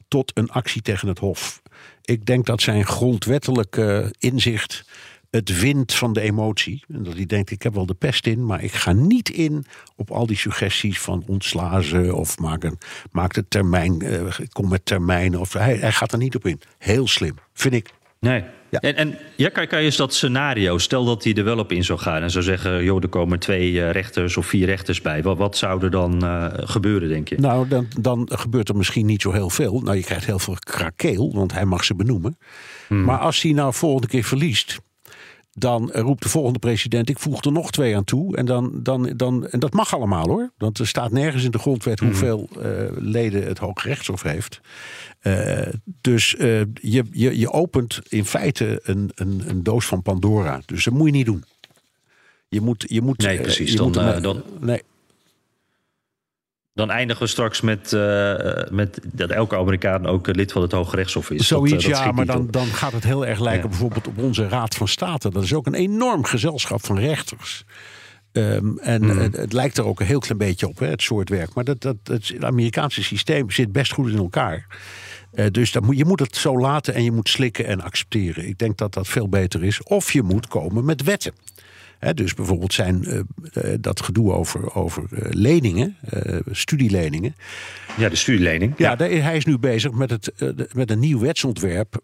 tot 0.09 0.31
een 0.35 0.51
actie 0.51 0.83
tegen 0.83 1.09
het 1.09 1.19
Hof. 1.19 1.62
Ik 2.05 2.27
denk 2.27 2.47
dat 2.47 2.62
zijn 2.62 2.87
grondwettelijke 2.87 4.15
inzicht 4.19 4.85
het 5.37 5.61
wint 5.61 5.95
van 5.95 6.12
de 6.12 6.21
emotie. 6.21 6.85
En 6.88 7.03
dat 7.03 7.14
hij 7.14 7.27
denkt, 7.27 7.51
ik 7.51 7.62
heb 7.62 7.75
wel 7.75 7.87
de 7.87 7.95
pest 7.95 8.27
in, 8.27 8.47
maar 8.47 8.62
ik 8.62 8.73
ga 8.73 8.92
niet 8.92 9.29
in 9.29 9.64
op 9.97 10.11
al 10.11 10.27
die 10.27 10.37
suggesties 10.37 11.01
van 11.01 11.25
ontslazen 11.27 12.14
of 12.14 12.38
maak, 12.38 12.64
een, 12.64 12.79
maak 13.11 13.35
de 13.35 13.49
termijn, 13.49 14.05
uh, 14.05 14.38
kom 14.53 14.68
met 14.68 14.85
termijnen. 14.85 15.40
Of, 15.40 15.53
hij, 15.53 15.77
hij 15.77 15.92
gaat 15.92 16.12
er 16.12 16.18
niet 16.18 16.35
op 16.35 16.47
in. 16.47 16.61
Heel 16.79 17.07
slim, 17.07 17.35
vind 17.53 17.75
ik. 17.75 17.90
Nee, 18.21 18.45
ja. 18.71 18.81
En, 18.81 18.97
en 18.97 19.18
ja, 19.37 19.49
kijk, 19.49 19.73
eens 19.73 19.97
dat 19.97 20.14
scenario. 20.14 20.79
Stel 20.79 21.05
dat 21.05 21.25
hij 21.25 21.35
er 21.35 21.45
wel 21.45 21.59
op 21.59 21.73
in 21.73 21.85
zou 21.85 21.99
gaan 21.99 22.23
en 22.23 22.31
zou 22.31 22.45
zeggen: 22.45 22.85
joh, 22.85 23.03
er 23.03 23.09
komen 23.09 23.38
twee 23.38 23.73
uh, 23.73 23.90
rechters 23.90 24.37
of 24.37 24.47
vier 24.47 24.66
rechters 24.66 25.01
bij. 25.01 25.23
Wat, 25.23 25.37
wat 25.37 25.57
zou 25.57 25.83
er 25.85 25.90
dan 25.90 26.25
uh, 26.25 26.47
gebeuren, 26.53 27.09
denk 27.09 27.29
je? 27.29 27.38
Nou, 27.38 27.68
dan, 27.68 27.87
dan 28.01 28.29
gebeurt 28.33 28.68
er 28.68 28.77
misschien 28.77 29.07
niet 29.07 29.23
zo 29.23 29.33
heel 29.33 29.51
veel. 29.51 29.81
Nou, 29.81 29.97
je 29.97 30.03
krijgt 30.03 30.27
heel 30.27 30.38
veel 30.38 30.57
krakeel, 30.59 31.33
want 31.35 31.53
hij 31.53 31.64
mag 31.64 31.85
ze 31.85 31.95
benoemen. 31.95 32.38
Hmm. 32.88 33.05
Maar 33.05 33.18
als 33.18 33.42
hij 33.42 33.53
nou 33.53 33.75
volgende 33.75 34.07
keer 34.07 34.25
verliest 34.25 34.81
dan 35.53 35.91
roept 35.91 36.23
de 36.23 36.29
volgende 36.29 36.59
president: 36.59 37.09
ik 37.09 37.19
voeg 37.19 37.45
er 37.45 37.53
nog 37.53 37.71
twee 37.71 37.97
aan 37.97 38.05
toe. 38.05 38.37
En, 38.37 38.47
dan, 38.47 38.83
dan, 38.83 39.12
dan, 39.17 39.47
en 39.47 39.61
dat 39.61 39.73
mag 39.73 39.95
allemaal 39.95 40.29
hoor. 40.29 40.53
Want 40.59 40.79
er 40.79 40.87
staat 40.87 41.12
nergens 41.12 41.45
in 41.45 41.51
de 41.51 41.59
grondwet 41.59 41.99
hmm. 41.99 42.09
hoeveel 42.09 42.49
uh, 42.59 42.65
leden 42.97 43.47
het 43.47 43.59
Hooggerechtshof 43.59 44.23
heeft. 44.23 44.61
Uh, 45.23 45.67
dus 46.01 46.35
uh, 46.38 46.61
je, 46.75 47.05
je, 47.11 47.38
je 47.38 47.51
opent 47.51 48.01
in 48.09 48.25
feite 48.25 48.81
een, 48.83 49.11
een, 49.15 49.43
een 49.47 49.62
doos 49.62 49.87
van 49.87 50.03
Pandora. 50.03 50.61
Dus 50.67 50.85
dat 50.85 50.95
moet 50.95 51.07
je 51.07 51.12
niet 51.12 51.27
doen. 51.27 51.45
Je 52.49 52.61
moet. 52.61 52.85
Je 52.88 53.03
moet 53.03 53.19
nee, 53.19 53.41
precies. 53.41 53.71
Je 53.71 53.77
dan, 53.77 53.87
moet 53.87 54.23
dan, 54.23 54.43
nee. 54.61 54.83
Dan 56.75 56.91
eindigen 56.91 57.23
we 57.23 57.29
straks 57.29 57.61
met, 57.61 57.93
uh, 57.93 58.35
met 58.71 59.01
dat 59.13 59.31
elke 59.31 59.57
Amerikaan 59.57 60.07
ook 60.07 60.35
lid 60.35 60.53
van 60.53 60.63
het 60.63 60.73
Hoge 60.73 60.97
Rechtshof 60.97 61.31
is. 61.31 61.47
Zoiets, 61.47 61.85
dat, 61.85 61.95
dat 61.95 62.05
ja, 62.05 62.13
maar 62.13 62.27
dan, 62.27 62.49
dan 62.51 62.67
gaat 62.67 62.93
het 62.93 63.05
heel 63.05 63.27
erg 63.27 63.41
lijken 63.41 63.63
ja. 63.63 63.69
bijvoorbeeld 63.69 64.07
op 64.07 64.19
onze 64.19 64.49
Raad 64.49 64.75
van 64.75 64.89
State. 64.89 65.31
Dat 65.31 65.43
is 65.43 65.55
ook 65.55 65.67
een 65.67 65.75
enorm 65.75 66.25
gezelschap 66.25 66.85
van 66.85 66.99
rechters. 66.99 67.65
Um, 68.33 68.79
en 68.79 69.03
mm. 69.03 69.19
het, 69.19 69.37
het, 69.37 69.53
lijkt 69.53 69.79
er 69.79 69.85
ook 69.85 70.01
een 70.01 70.07
heel 70.07 70.19
klein 70.19 70.39
beetje 70.39 70.69
op, 70.69 70.79
hè, 70.79 70.87
het 70.87 71.03
soort 71.03 71.29
werk. 71.29 71.55
Maar 71.55 71.65
dat, 71.65 71.81
dat, 71.81 71.97
het 72.05 72.35
Amerikaanse 72.41 73.03
systeem 73.03 73.51
zit 73.51 73.73
best 73.73 73.93
goed 73.93 74.11
in 74.11 74.17
elkaar. 74.17 74.67
Uh, 75.35 75.47
dus 75.51 75.73
dat 75.73 75.83
moet, 75.83 75.99
je 75.99 76.05
moet 76.05 76.21
het 76.21 76.37
zo 76.37 76.59
laten 76.59 76.95
en 76.95 77.05
je 77.05 77.13
moet 77.13 77.29
slikken 77.29 77.67
en 77.67 77.81
accepteren. 77.81 78.49
Ik 78.49 78.59
denk 78.59 78.79
dat 78.79 78.95
dat 78.95 79.09
veel 79.09 79.29
beter 79.29 79.65
is. 79.65 79.83
Of 79.83 80.13
je 80.13 80.23
moet 80.23 80.49
komen 80.49 80.85
met 80.85 81.03
wetten. 81.03 81.33
He, 82.03 82.15
dus 82.15 82.35
bijvoorbeeld 82.35 82.73
zijn 82.73 83.05
uh, 83.09 83.75
dat 83.81 84.03
gedoe 84.03 84.33
over, 84.33 84.75
over 84.75 85.05
uh, 85.11 85.19
leningen, 85.31 85.97
studieleningen. 86.51 87.35
Ja, 87.97 88.09
de 88.09 88.17
studielening. 88.17 88.75
Ja, 88.77 88.97
ja. 88.99 89.07
hij 89.07 89.37
is 89.37 89.45
nu 89.45 89.59
bezig 89.59 89.93
met, 89.93 90.11
het, 90.11 90.33
met 90.75 90.91
een 90.91 90.99
nieuw 90.99 91.19
wetsontwerp 91.19 92.01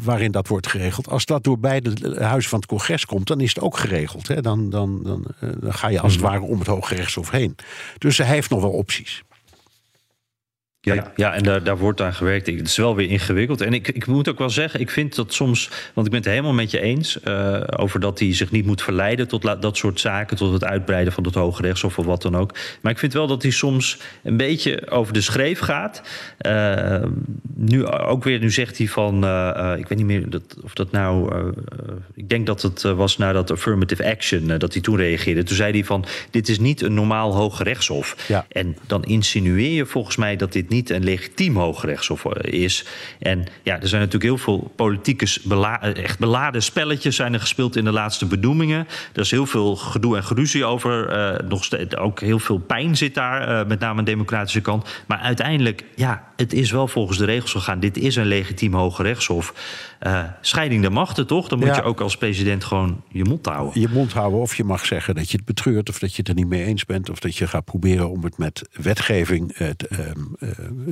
waarin 0.00 0.32
dat 0.32 0.48
wordt 0.48 0.66
geregeld. 0.66 1.08
Als 1.08 1.24
dat 1.24 1.44
door 1.44 1.58
beide 1.58 2.16
huizen 2.18 2.50
van 2.50 2.58
het 2.58 2.68
congres 2.68 3.06
komt, 3.06 3.26
dan 3.26 3.40
is 3.40 3.54
het 3.54 3.60
ook 3.64 3.76
geregeld. 3.76 4.28
Hè? 4.28 4.40
Dan, 4.40 4.70
dan, 4.70 5.02
dan, 5.02 5.26
dan 5.60 5.74
ga 5.74 5.88
je 5.88 6.00
als 6.00 6.12
het 6.12 6.22
ware 6.22 6.40
om 6.40 6.58
het 6.58 6.68
Hoge 6.68 6.94
Rechtshof 6.94 7.30
heen. 7.30 7.56
Dus 7.98 8.18
hij 8.18 8.26
heeft 8.26 8.50
nog 8.50 8.60
wel 8.60 8.70
opties. 8.70 9.22
Ja, 10.80 11.12
ja 11.16 11.34
en 11.34 11.42
daar, 11.42 11.62
daar 11.62 11.78
wordt 11.78 12.00
aan 12.00 12.14
gewerkt. 12.14 12.46
Het 12.46 12.66
is 12.66 12.76
wel 12.76 12.96
weer 12.96 13.10
ingewikkeld. 13.10 13.60
En 13.60 13.72
ik, 13.72 13.88
ik 13.88 14.06
moet 14.06 14.28
ook 14.28 14.38
wel 14.38 14.50
zeggen, 14.50 14.80
ik 14.80 14.90
vind 14.90 15.14
dat 15.14 15.34
soms, 15.34 15.70
want 15.94 16.06
ik 16.06 16.12
ben 16.12 16.20
het 16.20 16.30
helemaal 16.30 16.52
met 16.52 16.70
je 16.70 16.80
eens 16.80 17.18
uh, 17.24 17.60
over 17.76 18.00
dat 18.00 18.18
hij 18.18 18.34
zich 18.34 18.50
niet 18.50 18.66
moet 18.66 18.82
verleiden 18.82 19.28
tot 19.28 19.42
dat 19.42 19.76
soort 19.76 20.00
zaken, 20.00 20.36
tot 20.36 20.52
het 20.52 20.64
uitbreiden 20.64 21.12
van 21.12 21.24
het 21.24 21.34
Hoge 21.34 21.62
Rechtshof 21.62 21.98
of 21.98 22.06
wat 22.06 22.22
dan 22.22 22.36
ook. 22.36 22.54
Maar 22.80 22.92
ik 22.92 22.98
vind 22.98 23.12
wel 23.12 23.26
dat 23.26 23.42
hij 23.42 23.50
soms 23.50 23.98
een 24.22 24.36
beetje 24.36 24.90
over 24.90 25.12
de 25.12 25.20
schreef 25.20 25.58
gaat. 25.58 26.02
Uh, 26.46 27.02
nu 27.54 27.86
ook 27.86 28.24
weer, 28.24 28.38
nu 28.38 28.50
zegt 28.50 28.78
hij 28.78 28.86
van, 28.86 29.24
uh, 29.24 29.74
ik 29.78 29.88
weet 29.88 29.98
niet 29.98 30.06
meer 30.06 30.30
dat, 30.30 30.56
of 30.62 30.74
dat 30.74 30.90
nou, 30.90 31.32
ik 32.14 32.28
denk 32.28 32.46
dat 32.46 32.62
het 32.62 32.82
was 32.82 33.18
nadat 33.18 33.50
affirmative 33.50 34.10
action, 34.10 34.58
dat 34.58 34.72
hij 34.72 34.82
toen 34.82 34.96
reageerde. 34.96 35.42
Toen 35.42 35.56
zei 35.56 35.72
hij 35.72 35.84
van, 35.84 36.04
dit 36.30 36.48
is 36.48 36.58
niet 36.58 36.82
een 36.82 36.94
normaal 36.94 37.34
Hoge 37.34 37.62
Rechtshof. 37.62 38.16
Ja. 38.28 38.46
En 38.48 38.76
dan 38.86 39.04
insinueer 39.04 39.72
je 39.72 39.86
volgens 39.86 40.16
mij 40.16 40.36
dat 40.36 40.52
dit 40.52 40.68
niet 40.68 40.77
niet 40.78 40.90
een 40.90 41.04
legitiem 41.04 41.56
hooggerechtshof 41.56 42.24
eh, 42.24 42.62
is. 42.62 42.84
En 43.18 43.46
ja, 43.62 43.80
er 43.80 43.88
zijn 43.88 44.00
natuurlijk 44.02 44.30
heel 44.32 44.44
veel 44.44 44.72
politieke, 44.76 45.26
bela 45.44 45.82
echt 45.82 46.18
beladen 46.18 46.62
spelletjes 46.62 47.16
zijn 47.16 47.32
er 47.34 47.40
gespeeld 47.40 47.76
in 47.76 47.84
de 47.84 47.92
laatste 47.92 48.26
benoemingen. 48.26 48.86
Er 49.12 49.20
is 49.20 49.30
heel 49.30 49.46
veel 49.46 49.76
gedoe 49.76 50.16
en 50.16 50.24
geruzie 50.24 50.64
over. 50.64 51.12
Uh, 51.12 51.48
nog 51.48 51.64
steeds, 51.64 51.96
ook 51.96 52.20
heel 52.20 52.38
veel 52.38 52.58
pijn 52.58 52.96
zit 52.96 53.14
daar, 53.14 53.48
uh, 53.48 53.68
met 53.68 53.80
name 53.80 53.98
aan 53.98 54.04
de 54.04 54.10
democratische 54.10 54.60
kant. 54.60 54.88
Maar 55.06 55.18
uiteindelijk, 55.18 55.84
ja, 55.94 56.24
het 56.36 56.52
is 56.52 56.70
wel 56.70 56.88
volgens 56.88 57.18
de 57.18 57.24
regels 57.24 57.52
gegaan. 57.52 57.80
Dit 57.80 57.96
is 57.96 58.16
een 58.16 58.26
legitiem 58.26 58.74
hoge 58.74 59.02
rechtshof. 59.02 59.54
Uh, 60.02 60.24
scheiding 60.40 60.82
der 60.82 60.92
machten, 60.92 61.26
toch? 61.26 61.48
Dan 61.48 61.58
moet 61.58 61.68
ja. 61.68 61.74
je 61.76 61.82
ook 61.82 62.00
als 62.00 62.16
president 62.16 62.64
gewoon 62.64 63.02
je 63.08 63.24
mond 63.24 63.46
houden. 63.46 63.80
Je 63.80 63.88
mond 63.88 64.12
houden 64.12 64.40
of 64.40 64.54
je 64.54 64.64
mag 64.64 64.86
zeggen 64.86 65.14
dat 65.14 65.30
je 65.30 65.36
het 65.36 65.46
betreurt... 65.46 65.88
of 65.88 65.98
dat 65.98 66.10
je 66.10 66.16
het 66.16 66.28
er 66.28 66.34
niet 66.34 66.48
mee 66.48 66.64
eens 66.64 66.84
bent... 66.84 67.10
of 67.10 67.18
dat 67.18 67.36
je 67.36 67.46
gaat 67.46 67.64
proberen 67.64 68.10
om 68.10 68.24
het 68.24 68.38
met 68.38 68.68
wetgeving 68.72 69.52
te, 69.52 69.76
uh, 69.90 70.50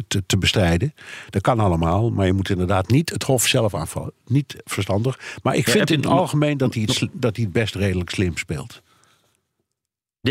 te, 0.09 0.22
te, 0.26 0.38
bestrijden. 0.38 0.94
Dat 1.31 1.42
kan 1.42 1.61
allemaal, 1.61 2.11
maar 2.11 2.26
je 2.26 2.33
moet 2.33 2.50
inderdaad 2.50 2.88
niet 2.88 3.11
het 3.11 3.22
hof 3.22 3.46
zelf 3.46 3.74
aanvallen. 3.74 4.12
Niet 4.26 4.57
verstandig. 4.64 5.18
Maar 5.42 5.57
ik 5.57 5.68
vind 5.68 5.90
in 5.90 5.96
het 5.96 6.07
algemeen 6.07 6.57
dat 6.57 6.74
hij 6.74 6.83
het, 6.83 7.09
dat 7.12 7.37
hij 7.37 7.44
het 7.44 7.52
best 7.52 7.74
redelijk 7.74 8.11
slim 8.11 8.37
speelt. 8.37 8.83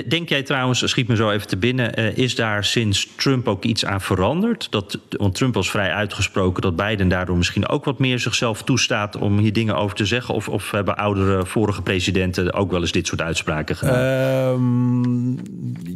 Denk 0.07 0.29
jij 0.29 0.43
trouwens, 0.43 0.89
schiet 0.89 1.07
me 1.07 1.15
zo 1.15 1.29
even 1.29 1.47
te 1.47 1.57
binnen, 1.57 1.99
uh, 1.99 2.17
is 2.17 2.35
daar 2.35 2.63
sinds 2.63 3.09
Trump 3.15 3.47
ook 3.47 3.63
iets 3.63 3.85
aan 3.85 4.01
veranderd? 4.01 4.67
Dat, 4.71 4.99
want 5.09 5.35
Trump 5.35 5.53
was 5.53 5.69
vrij 5.69 5.91
uitgesproken 5.91 6.61
dat 6.61 6.75
Biden 6.75 7.07
daardoor 7.07 7.37
misschien 7.37 7.67
ook 7.67 7.85
wat 7.85 7.99
meer 7.99 8.19
zichzelf 8.19 8.63
toestaat 8.63 9.17
om 9.17 9.37
hier 9.37 9.53
dingen 9.53 9.75
over 9.75 9.95
te 9.95 10.05
zeggen. 10.05 10.33
Of, 10.33 10.49
of 10.49 10.71
hebben 10.71 10.97
oudere 10.97 11.45
vorige 11.45 11.81
presidenten 11.81 12.53
ook 12.53 12.71
wel 12.71 12.81
eens 12.81 12.91
dit 12.91 13.07
soort 13.07 13.21
uitspraken 13.21 13.75
gedaan? 13.75 14.53
Um, 14.53 15.37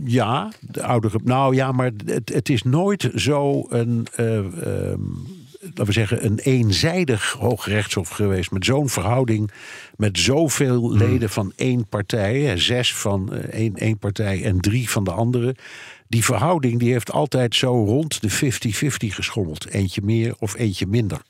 ja, 0.05 0.51
de 0.59 0.83
oudere. 0.83 1.19
Nou 1.23 1.55
ja, 1.55 1.71
maar 1.71 1.91
het, 2.05 2.33
het 2.33 2.49
is 2.49 2.63
nooit 2.63 3.11
zo 3.15 3.65
een. 3.69 4.07
Uh, 4.17 4.35
um, 4.35 5.38
laten 5.59 5.85
we 5.85 5.91
zeggen, 5.91 6.25
een 6.25 6.39
eenzijdig 6.39 7.31
hoogrechtshof 7.31 8.09
geweest. 8.09 8.51
Met 8.51 8.65
zo'n 8.65 8.89
verhouding, 8.89 9.51
met 9.95 10.19
zoveel 10.19 10.89
hmm. 10.89 10.97
leden 10.97 11.29
van 11.29 11.53
één 11.55 11.87
partij. 11.87 12.57
Zes 12.57 12.95
van 12.95 13.33
één, 13.33 13.75
één 13.75 13.97
partij 13.97 14.43
en 14.43 14.59
drie 14.59 14.89
van 14.89 15.03
de 15.03 15.11
andere. 15.11 15.55
Die 16.07 16.23
verhouding 16.23 16.79
die 16.79 16.91
heeft 16.91 17.11
altijd 17.11 17.55
zo 17.55 17.83
rond 17.83 18.21
de 18.21 18.31
50-50 18.31 18.35
geschommeld. 19.07 19.67
Eentje 19.69 20.01
meer 20.03 20.35
of 20.39 20.55
eentje 20.55 20.87
minder. 20.87 21.21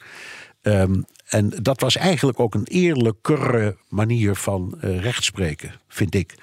Um, 0.61 1.05
en 1.29 1.49
dat 1.61 1.81
was 1.81 1.95
eigenlijk 1.95 2.39
ook 2.39 2.53
een 2.53 2.67
eerlijkere 2.67 3.77
manier 3.87 4.35
van 4.35 4.77
uh, 4.83 5.01
rechtspreken, 5.01 5.71
vind 5.87 6.15
ik. 6.15 6.35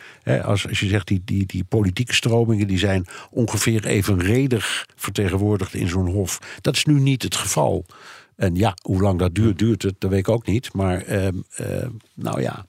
Als, 0.43 0.69
als 0.69 0.81
je 0.81 0.87
zegt, 0.87 1.07
die, 1.07 1.23
die, 1.25 1.47
die 1.47 1.65
politieke 1.65 2.15
stromingen 2.15 2.67
die 2.67 2.79
zijn 2.79 3.07
ongeveer 3.31 3.87
evenredig 3.87 4.87
vertegenwoordigd 4.97 5.75
in 5.75 5.89
zo'n 5.89 6.11
hof. 6.11 6.39
Dat 6.61 6.77
is 6.77 6.85
nu 6.85 7.01
niet 7.01 7.23
het 7.23 7.37
geval. 7.37 7.85
En 8.37 8.55
ja, 8.55 8.75
hoe 8.83 9.01
lang 9.01 9.19
dat 9.19 9.35
duurt, 9.35 9.59
duurt 9.59 9.83
het, 9.83 9.95
dat 9.99 10.11
weet 10.11 10.19
ik 10.19 10.29
ook 10.29 10.47
niet. 10.47 10.73
Maar 10.73 11.09
uh, 11.09 11.29
uh, 11.61 11.87
nou 12.15 12.41
ja. 12.41 12.67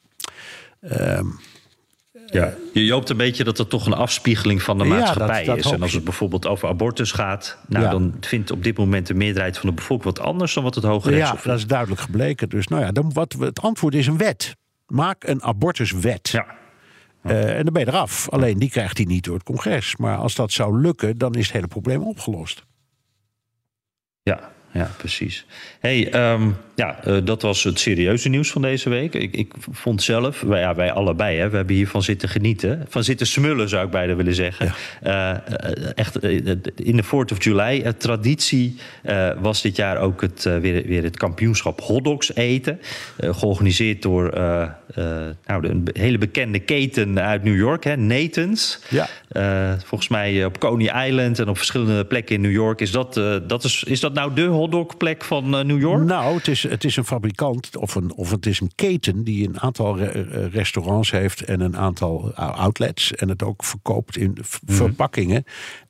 Ja, 2.32 2.54
je 2.74 2.92
hoopt 2.92 3.10
een 3.10 3.18
beetje 3.18 3.44
dat 3.44 3.58
het 3.58 3.70
toch 3.70 3.86
een 3.86 3.94
afspiegeling 3.94 4.62
van 4.62 4.78
de 4.78 4.84
maatschappij 4.84 5.40
ja, 5.40 5.46
dat, 5.46 5.56
dat 5.56 5.66
is. 5.66 5.72
En 5.72 5.82
als 5.82 5.94
het 5.94 6.04
bijvoorbeeld 6.04 6.48
over 6.48 6.68
abortus 6.68 7.12
gaat, 7.12 7.58
nou, 7.68 7.86
ja. 7.86 7.92
dan 7.92 8.14
vindt 8.20 8.52
op 8.52 8.64
dit 8.64 8.78
moment 8.78 9.08
de 9.08 9.14
meerderheid 9.14 9.58
van 9.58 9.70
de 9.70 9.76
bevolking 9.76 10.16
wat 10.16 10.26
anders 10.26 10.54
dan 10.54 10.64
wat 10.64 10.76
het 10.76 10.84
Hoge 10.84 11.16
Ja, 11.16 11.36
dat 11.44 11.58
is 11.58 11.68
duidelijk 11.68 12.02
gebleken. 12.02 12.50
Dus 12.50 12.68
nou 12.68 12.82
ja, 12.82 12.92
dan, 12.92 13.14
wat, 13.14 13.36
het 13.40 13.62
antwoord 13.62 13.96
is 13.96 14.08
een 14.08 14.18
wet. 14.18 14.56
Maak 14.88 15.24
een 15.24 15.44
abortuswet. 15.44 16.30
Ja. 16.30 16.46
Uh, 17.24 17.58
en 17.58 17.64
dan 17.64 17.74
ben 17.74 17.82
je 17.82 17.88
eraf. 17.88 18.30
Alleen 18.30 18.60
die 18.60 18.70
krijgt 18.70 18.98
hij 18.98 19.06
niet 19.06 19.24
door 19.24 19.34
het 19.34 19.44
congres. 19.44 19.96
Maar 19.96 20.18
als 20.18 20.36
dat 20.36 20.52
zou 20.52 20.82
lukken, 20.82 21.18
dan 21.18 21.34
is 21.34 21.46
het 21.46 21.54
hele 21.54 21.68
probleem 21.68 22.02
opgelost. 22.02 22.66
Ja, 24.24 24.52
ja, 24.72 24.92
precies. 24.98 25.46
hey, 25.80 26.12
ehm, 26.12 26.50
ja, 26.78 27.00
uh, 27.08 27.18
dat 27.24 27.42
was 27.42 27.64
het 27.64 27.80
serieuze 27.80 28.30
nieuws 28.30 28.52
van 28.52 28.62
deze 28.62 28.90
week. 28.90 29.14
Ik, 29.14 29.36
ik 29.36 29.54
vond 29.72 30.04
zelf, 30.04 30.42
wij, 30.42 30.60
ja, 30.60 30.76
wij 30.76 30.92
allebei, 30.92 31.38
hè, 31.38 31.50
we 31.50 31.56
hebben 31.56 31.76
hiervan 31.76 32.04
zitten 32.04 32.30
genieten. 32.30 32.86
Van 32.90 33.04
zitten 33.04 33.28
smullen, 33.28 33.70
zou 33.70 33.86
ik 33.86 33.92
bijna 33.92 34.16
willen 34.16 34.34
zeggen. 34.34 34.74
Ja. 35.04 35.44
Uh, 35.46 35.92
echt, 35.96 36.24
in 36.76 36.98
de 36.98 37.04
4th 37.04 37.32
of 37.32 37.44
July 37.44 37.94
traditie 37.98 38.78
was 39.40 39.62
dit 39.62 39.76
jaar 39.76 39.98
ook 39.98 40.22
het, 40.22 40.44
weer, 40.44 40.86
weer 40.86 41.04
het 41.04 41.18
kampioenschap 41.18 41.82
hotdogs 41.82 42.36
eten. 42.36 42.80
georganiseerd 43.18 44.02
door 44.02 44.32
nou, 45.46 45.62
de, 45.62 45.70
een 45.70 45.88
hele 45.94 46.18
bekende 46.18 46.60
keten 46.60 47.20
uit 47.20 47.44
New 47.44 47.58
York, 47.58 47.84
hè, 47.84 47.96
Nathan's. 47.96 48.80
Ja. 48.90 49.08
volgens 49.86 50.10
mij 50.10 50.46
op 50.46 50.60
Coney 50.60 51.08
Island 51.08 51.40
en 51.40 51.50
op 51.50 51.58
verschillende 51.58 52.06
plekken 52.06 52.36
in 52.36 52.42
New 52.42 52.52
York. 52.52 52.82
Is 52.82 52.92
dat, 52.92 53.14
dat, 53.48 53.64
is, 53.64 53.84
is 53.84 54.00
dat 54.00 54.14
nou 54.14 54.34
de 54.34 54.46
hotdogplek 54.58 55.24
van 55.24 55.50
New 55.50 55.80
York? 55.80 56.04
Nou, 56.04 56.36
het 56.36 56.48
is, 56.48 56.64
het 56.64 56.84
is 56.84 56.96
een 56.96 57.06
fabrikant 57.06 57.78
of, 57.78 57.96
een, 57.96 58.14
of 58.14 58.32
het 58.32 58.46
is 58.46 58.60
een 58.60 58.72
keten 58.76 59.24
die 59.24 59.48
een 59.48 59.60
aantal 59.60 59.98
re 59.98 60.48
restaurants 60.48 61.12
heeft 61.12 61.42
en 61.42 61.62
een 61.62 61.78
aantal 61.78 62.34
outlets. 62.36 63.14
En 63.14 63.30
het 63.30 63.44
ook 63.44 63.64
verkoopt 63.64 64.18
in 64.18 64.38
verpakkingen. 64.66 65.44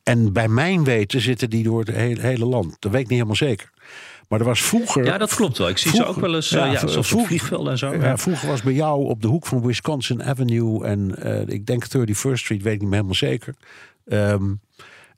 En 0.03 0.33
bij 0.33 0.47
mijn 0.47 0.83
weten 0.83 1.21
zitten 1.21 1.49
die 1.49 1.63
door 1.63 1.79
het 1.79 1.95
hele, 1.95 2.21
hele 2.21 2.45
land. 2.45 2.75
Dat 2.79 2.91
weet 2.91 3.01
ik 3.01 3.07
niet 3.07 3.17
helemaal 3.17 3.35
zeker. 3.35 3.71
Maar 4.27 4.39
er 4.39 4.45
was 4.45 4.61
vroeger. 4.61 5.05
Ja, 5.05 5.17
dat 5.17 5.35
klopt 5.35 5.57
wel. 5.57 5.69
Ik 5.69 5.77
zie 5.77 5.91
vroeger, 5.91 6.13
ze 6.13 6.17
ook 6.17 6.25
wel 6.25 6.35
eens. 6.35 6.49
Ja, 6.49 6.65
ja 6.65 6.87
zoals 6.87 7.07
vroeger, 7.07 7.27
vliegveld 7.27 7.67
en 7.67 7.77
zo. 7.77 7.93
Ja, 7.93 8.17
vroeger 8.17 8.47
was 8.47 8.61
bij 8.61 8.73
jou 8.73 9.05
op 9.05 9.21
de 9.21 9.27
hoek 9.27 9.45
van 9.45 9.61
Wisconsin 9.61 10.23
Avenue 10.23 10.85
en 10.85 11.15
uh, 11.19 11.47
ik 11.47 11.65
denk 11.65 11.85
31st 11.97 12.33
Street, 12.33 12.63
weet 12.63 12.73
ik 12.73 12.79
niet 12.79 12.81
meer 12.81 12.91
helemaal 12.91 13.13
zeker. 13.13 13.55
Um, 14.05 14.59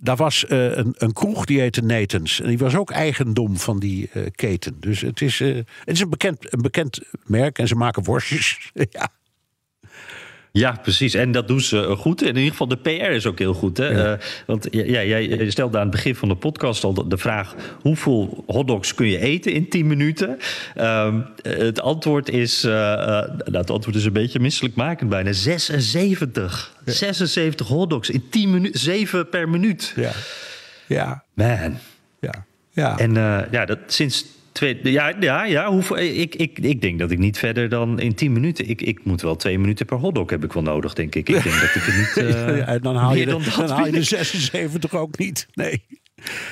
daar 0.01 0.15
was 0.15 0.45
uh, 0.49 0.75
een, 0.77 0.95
een, 0.97 1.13
kroeg 1.13 1.45
die 1.45 1.59
heette 1.59 1.81
Nathan's. 1.81 2.41
En 2.41 2.47
die 2.47 2.57
was 2.57 2.75
ook 2.75 2.91
eigendom 2.91 3.57
van 3.57 3.79
die 3.79 4.09
uh, 4.13 4.25
keten. 4.35 4.79
Dus 4.79 5.01
het 5.01 5.21
is, 5.21 5.39
uh, 5.39 5.55
het 5.55 5.95
is 5.95 5.99
een, 5.99 6.09
bekend, 6.09 6.53
een 6.53 6.61
bekend 6.61 6.99
merk 7.25 7.57
en 7.57 7.67
ze 7.67 7.75
maken 7.75 8.03
worstjes. 8.03 8.71
ja. 8.89 9.09
Ja, 10.59 10.79
precies. 10.81 11.13
En 11.13 11.31
dat 11.31 11.47
doen 11.47 11.61
ze 11.61 11.95
goed. 11.97 12.21
En 12.21 12.27
in 12.27 12.35
ieder 12.35 12.51
geval 12.51 12.67
de 12.67 12.77
PR 12.77 12.89
is 12.89 13.25
ook 13.25 13.39
heel 13.39 13.53
goed. 13.53 13.77
Hè? 13.77 13.87
Ja. 13.87 14.13
Uh, 14.13 14.19
want 14.45 14.67
ja, 14.71 15.03
jij 15.03 15.49
stelde 15.49 15.77
aan 15.77 15.83
het 15.83 15.91
begin 15.91 16.15
van 16.15 16.27
de 16.27 16.35
podcast 16.35 16.83
al 16.83 17.07
de 17.07 17.17
vraag... 17.17 17.55
hoeveel 17.81 18.43
hotdogs 18.47 18.93
kun 18.93 19.07
je 19.07 19.19
eten 19.19 19.51
in 19.51 19.69
10 19.69 19.87
minuten? 19.87 20.37
Um, 20.77 21.25
het 21.41 21.81
antwoord 21.81 22.29
is... 22.29 22.65
Uh, 22.65 22.71
nou, 22.71 23.57
het 23.57 23.69
antwoord 23.69 23.95
is 23.95 24.05
een 24.05 24.13
beetje 24.13 24.39
misselijkmakend 24.39 25.09
bijna. 25.09 25.31
76. 25.31 26.75
Ja. 26.85 26.91
76 26.91 27.67
hotdogs 27.67 28.09
in 28.09 28.29
10 28.29 28.49
minuten. 28.49 28.79
7 28.79 29.29
per 29.29 29.49
minuut. 29.49 29.93
Ja. 29.95 30.11
Ja. 30.87 31.23
Man. 31.33 31.77
Ja. 32.19 32.45
Ja. 32.71 32.97
En 32.97 33.13
ja, 33.51 33.65
dat 33.65 33.79
sinds 33.87 34.25
Twee, 34.59 34.79
ja, 34.83 35.13
ja, 35.19 35.43
ja 35.43 35.71
hoeveel, 35.71 35.97
ik, 35.97 36.35
ik, 36.35 36.59
ik 36.59 36.81
denk 36.81 36.99
dat 36.99 37.11
ik 37.11 37.17
niet 37.17 37.37
verder 37.37 37.69
dan 37.69 37.99
in 37.99 38.15
10 38.15 38.31
minuten. 38.31 38.69
Ik, 38.69 38.81
ik 38.81 39.03
moet 39.03 39.21
wel 39.21 39.35
twee 39.35 39.59
minuten 39.59 39.85
per 39.85 39.97
hotdog 39.97 40.29
heb 40.29 40.43
ik 40.43 40.53
wel 40.53 40.63
nodig, 40.63 40.93
denk 40.93 41.15
ik. 41.15 41.29
Ik 41.29 41.43
denk 41.43 41.55
dat 41.55 41.75
ik 41.75 41.81
het 41.81 41.95
niet. 41.95 42.07
Uh, 42.29 42.57
ja, 42.57 42.79
dan 42.79 42.95
haal 42.95 43.15
je, 43.15 43.25
de, 43.25 43.31
dan, 43.31 43.41
dan 43.57 43.69
haal 43.69 43.85
je 43.85 43.91
de 43.91 44.03
76 44.03 44.95
ook 44.95 45.17
niet. 45.17 45.47
Nee. 45.53 45.85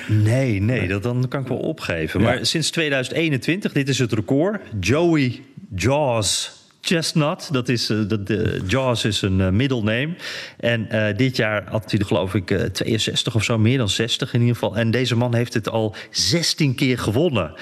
Nee, 0.06 0.60
nee, 0.60 0.88
dat 0.88 1.02
dan 1.02 1.26
kan 1.28 1.40
ik 1.40 1.48
wel 1.48 1.58
opgeven. 1.58 2.20
Maar 2.20 2.46
sinds 2.46 2.70
2021, 2.70 3.72
dit 3.72 3.88
is 3.88 3.98
het 3.98 4.12
record. 4.12 4.60
Joey 4.80 5.40
Jaws 5.74 6.57
Chestnut. 6.88 7.52
Dat 7.52 7.68
is, 7.68 7.90
uh, 7.90 8.08
dat, 8.08 8.30
uh, 8.30 8.60
Jaws 8.66 9.04
is 9.04 9.22
een 9.22 9.38
uh, 9.38 9.48
middelname. 9.48 10.14
En 10.56 10.88
dit 11.16 11.36
jaar 11.36 11.64
had 11.70 11.90
hij 11.90 12.00
er 12.00 12.06
geloof 12.06 12.34
ik 12.34 12.46
62 12.72 13.34
of 13.34 13.44
zo, 13.44 13.58
meer 13.58 13.78
dan 13.78 13.88
60 13.88 14.32
in 14.32 14.40
ieder 14.40 14.54
geval. 14.54 14.76
En 14.76 14.90
deze 14.90 15.16
man 15.16 15.34
heeft 15.34 15.54
het 15.54 15.68
al 15.68 15.94
16 16.10 16.74
keer 16.74 16.98
gewonnen. 16.98 17.54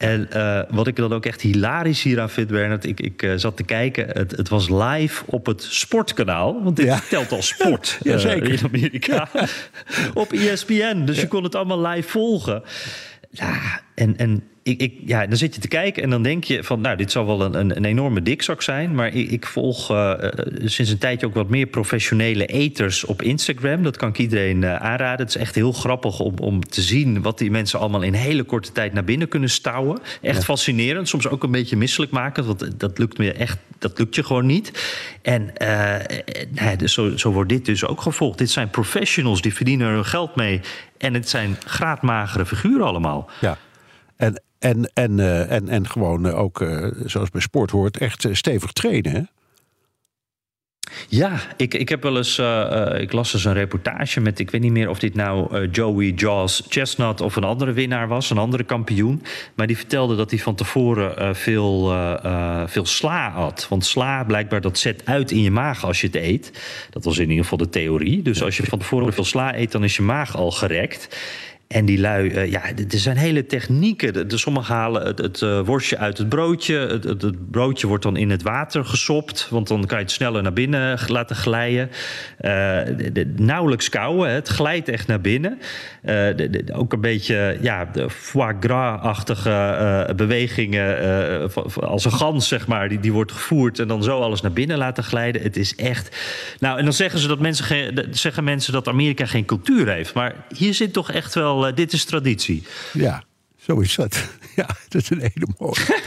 En 0.00 0.28
uh, 0.36 0.60
wat 0.70 0.86
ik 0.86 0.96
dan 0.96 1.12
ook 1.12 1.26
echt 1.26 1.40
hilarisch 1.40 2.02
hieraan 2.02 2.30
vind, 2.30 2.48
Bernard... 2.48 2.84
ik, 2.84 3.00
ik 3.00 3.22
uh, 3.22 3.32
zat 3.36 3.56
te 3.56 3.62
kijken, 3.62 4.06
het, 4.06 4.36
het, 4.36 4.48
was 4.48 4.68
live 4.68 5.22
op 5.26 5.46
het 5.46 5.62
sportkanaal. 5.62 6.62
Want 6.62 6.76
dit 6.76 6.86
ja. 6.86 7.00
telt 7.08 7.32
als 7.32 7.48
sport 7.48 7.98
ja, 8.02 8.18
zeker. 8.18 8.48
Uh, 8.48 8.58
in 8.58 8.64
Amerika. 8.64 9.28
Ja. 9.32 9.46
op 10.14 10.32
ESPN, 10.32 11.04
dus 11.04 11.20
je 11.20 11.28
kon 11.28 11.42
het 11.42 11.54
allemaal 11.54 11.86
live 11.86 12.08
volgen. 12.08 12.62
Ja, 13.30 13.80
en, 13.94 14.16
en 14.16 14.42
ik, 14.62 14.80
ik, 14.80 14.94
ja, 15.04 15.26
dan 15.26 15.36
zit 15.36 15.54
je 15.54 15.60
te 15.60 15.68
kijken 15.68 16.02
en 16.02 16.10
dan 16.10 16.22
denk 16.22 16.44
je 16.44 16.64
van, 16.64 16.80
nou, 16.80 16.96
dit 16.96 17.10
zal 17.10 17.26
wel 17.26 17.40
een, 17.42 17.54
een, 17.54 17.76
een 17.76 17.84
enorme 17.84 18.22
dikzak 18.22 18.62
zijn. 18.62 18.94
Maar 18.94 19.14
ik, 19.14 19.30
ik 19.30 19.46
volg 19.46 19.90
uh, 19.90 20.14
sinds 20.64 20.90
een 20.90 20.98
tijdje 20.98 21.26
ook 21.26 21.34
wat 21.34 21.48
meer 21.48 21.66
professionele 21.66 22.46
eters 22.46 23.04
op 23.04 23.22
Instagram. 23.22 23.82
Dat 23.82 23.96
kan 23.96 24.08
ik 24.08 24.18
iedereen 24.18 24.62
uh, 24.62 24.76
aanraden. 24.76 25.26
Het 25.26 25.34
is 25.34 25.40
echt 25.40 25.54
heel 25.54 25.72
grappig 25.72 26.20
om, 26.20 26.38
om 26.38 26.64
te 26.64 26.82
zien 26.82 27.22
wat 27.22 27.38
die 27.38 27.50
mensen 27.50 27.78
allemaal 27.78 28.02
in 28.02 28.12
hele 28.12 28.42
korte 28.42 28.72
tijd 28.72 28.92
naar 28.92 29.04
binnen 29.04 29.28
kunnen 29.28 29.50
stouwen. 29.50 29.98
Echt 30.22 30.36
ja. 30.36 30.42
fascinerend. 30.42 31.08
Soms 31.08 31.28
ook 31.28 31.42
een 31.42 31.50
beetje 31.50 31.76
misselijk 31.76 32.12
maken. 32.12 32.46
Want 32.46 32.80
dat 32.80 32.98
lukt 32.98 33.18
me 33.18 33.32
echt, 33.32 33.58
dat 33.78 33.98
lukt 33.98 34.14
je 34.14 34.24
gewoon 34.24 34.46
niet. 34.46 34.72
En 35.22 35.50
uh, 35.62 35.94
nou, 36.50 36.76
dus 36.76 36.92
zo, 36.92 37.16
zo 37.16 37.32
wordt 37.32 37.48
dit 37.48 37.64
dus 37.64 37.84
ook 37.84 38.00
gevolgd. 38.00 38.38
Dit 38.38 38.50
zijn 38.50 38.70
professionals 38.70 39.42
die 39.42 39.54
verdienen 39.54 39.86
er 39.86 39.94
hun 39.94 40.04
geld 40.04 40.36
mee. 40.36 40.60
En 40.98 41.14
het 41.14 41.28
zijn 41.28 41.56
graadmagere 41.66 42.46
figuren 42.46 42.86
allemaal. 42.86 43.30
Ja. 43.40 43.58
En, 44.16 44.42
en, 44.60 44.90
en, 44.94 45.18
uh, 45.18 45.50
en, 45.50 45.68
en 45.68 45.88
gewoon 45.88 46.26
uh, 46.26 46.38
ook, 46.38 46.60
uh, 46.60 46.86
zoals 47.04 47.30
bij 47.30 47.40
sport 47.40 47.70
hoort, 47.70 47.98
echt 47.98 48.28
stevig 48.32 48.72
trainen. 48.72 49.12
Hè? 49.12 49.22
Ja, 51.08 51.40
ik, 51.56 51.74
ik 51.74 51.88
heb 51.88 52.02
wel 52.02 52.16
eens. 52.16 52.38
ik 53.00 53.12
las 53.12 53.32
dus 53.32 53.44
een 53.44 53.52
reportage 53.52 54.20
met. 54.20 54.38
Ik 54.38 54.50
weet 54.50 54.60
niet 54.60 54.72
meer 54.72 54.88
of 54.88 54.98
dit 54.98 55.14
nou 55.14 55.68
Joey 55.68 56.06
Jaws 56.06 56.62
Chestnut 56.68 57.20
of 57.20 57.36
een 57.36 57.44
andere 57.44 57.72
winnaar 57.72 58.08
was, 58.08 58.30
een 58.30 58.38
andere 58.38 58.64
kampioen. 58.64 59.22
Maar 59.54 59.66
die 59.66 59.76
vertelde 59.76 60.16
dat 60.16 60.30
hij 60.30 60.38
van 60.38 60.54
tevoren 60.54 61.36
veel, 61.36 61.94
veel 62.66 62.86
sla 62.86 63.30
had. 63.30 63.66
Want 63.68 63.84
sla, 63.84 64.24
blijkbaar, 64.24 64.60
dat 64.60 64.78
zet 64.78 65.02
uit 65.04 65.30
in 65.30 65.42
je 65.42 65.50
maag 65.50 65.84
als 65.84 66.00
je 66.00 66.06
het 66.06 66.16
eet. 66.16 66.52
Dat 66.90 67.04
was 67.04 67.18
in 67.18 67.28
ieder 67.28 67.42
geval 67.42 67.58
de 67.58 67.68
theorie. 67.68 68.22
Dus 68.22 68.42
als 68.42 68.56
je 68.56 68.62
van 68.62 68.78
tevoren 68.78 69.12
veel 69.12 69.24
sla 69.24 69.56
eet, 69.56 69.72
dan 69.72 69.84
is 69.84 69.96
je 69.96 70.02
maag 70.02 70.36
al 70.36 70.50
gerekt. 70.50 71.08
En 71.70 71.84
die 71.84 72.00
lui, 72.00 72.30
uh, 72.30 72.50
ja, 72.50 72.62
er 72.90 72.98
zijn 72.98 73.16
hele 73.16 73.46
technieken. 73.46 74.28
De, 74.28 74.38
sommigen 74.38 74.74
halen 74.74 75.06
het, 75.06 75.18
het 75.18 75.40
uh, 75.40 75.60
worstje 75.60 75.98
uit 75.98 76.18
het 76.18 76.28
broodje. 76.28 76.76
Het, 76.76 77.04
het, 77.04 77.50
broodje 77.50 77.86
wordt 77.86 78.02
dan 78.02 78.16
in 78.16 78.30
het 78.30 78.42
water 78.42 78.84
gesopt. 78.84 79.48
Want 79.50 79.68
dan 79.68 79.86
kan 79.86 79.98
je 79.98 80.04
het 80.04 80.12
sneller 80.12 80.42
naar 80.42 80.52
binnen 80.52 80.98
laten 81.06 81.36
glijden. 81.36 81.88
Uh, 81.88 82.50
de, 83.12 83.32
nauwelijks 83.36 83.88
kouwen. 83.88 84.30
Het 84.30 84.48
glijdt 84.48 84.88
echt 84.88 85.06
naar 85.06 85.20
binnen. 85.20 85.58
ook 86.72 86.92
een 86.92 87.00
beetje 87.00 87.58
ja, 87.60 87.84
de 87.84 88.10
foie 88.10 88.56
gras-achtige 88.60 90.12
bewegingen. 90.16 90.98
als 91.74 92.04
een 92.04 92.12
gans, 92.12 92.48
zeg 92.48 92.66
maar. 92.66 92.88
Die, 92.88 93.00
die 93.00 93.12
wordt 93.12 93.32
gevoerd 93.32 93.78
en 93.78 93.88
dan 93.88 94.02
zo 94.02 94.20
alles 94.20 94.40
naar 94.40 94.52
binnen 94.52 94.78
laten 94.78 95.04
glijden. 95.04 95.42
Het 95.42 95.56
is 95.56 95.74
echt. 95.74 96.16
Nou, 96.58 96.78
en 96.78 96.84
dan 96.84 96.92
zeggen 96.92 97.20
ze 97.20 97.28
dat 97.28 97.40
mensen, 97.40 97.94
zeggen 98.10 98.44
mensen 98.44 98.72
dat 98.72 98.88
Amerika 98.88 99.26
geen 99.26 99.44
cultuur 99.44 99.88
heeft. 99.88 100.14
Maar 100.14 100.34
hier 100.56 100.74
zit 100.74 100.92
toch 100.92 101.10
echt 101.10 101.34
wel 101.34 101.59
uh, 101.66 101.74
dit 101.74 101.92
is 101.92 102.04
traditie. 102.04 102.62
Ja, 102.92 103.24
zo 103.56 103.80
is 103.80 103.94
dat. 103.94 104.18
Ja, 104.56 104.66
dat 104.88 105.02
is 105.02 105.10
een 105.10 105.20
hele 105.20 105.46
mooie. 105.58 106.02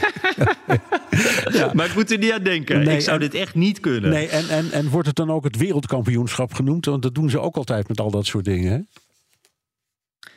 ja. 1.58 1.70
Maar 1.74 1.86
ik 1.86 1.94
moet 1.94 2.10
er 2.10 2.18
niet 2.18 2.32
aan 2.32 2.42
denken. 2.42 2.84
Nee, 2.84 2.96
ik 2.96 3.00
zou 3.00 3.14
en, 3.14 3.30
dit 3.30 3.40
echt 3.40 3.54
niet 3.54 3.80
kunnen. 3.80 4.10
Nee, 4.10 4.28
en, 4.28 4.48
en, 4.48 4.72
en 4.72 4.88
wordt 4.88 5.06
het 5.06 5.16
dan 5.16 5.30
ook 5.30 5.44
het 5.44 5.56
wereldkampioenschap 5.56 6.54
genoemd? 6.54 6.84
Want 6.84 7.02
dat 7.02 7.14
doen 7.14 7.30
ze 7.30 7.40
ook 7.40 7.56
altijd 7.56 7.88
met 7.88 8.00
al 8.00 8.10
dat 8.10 8.26
soort 8.26 8.44
dingen. 8.44 8.72
Hè? 8.72 8.78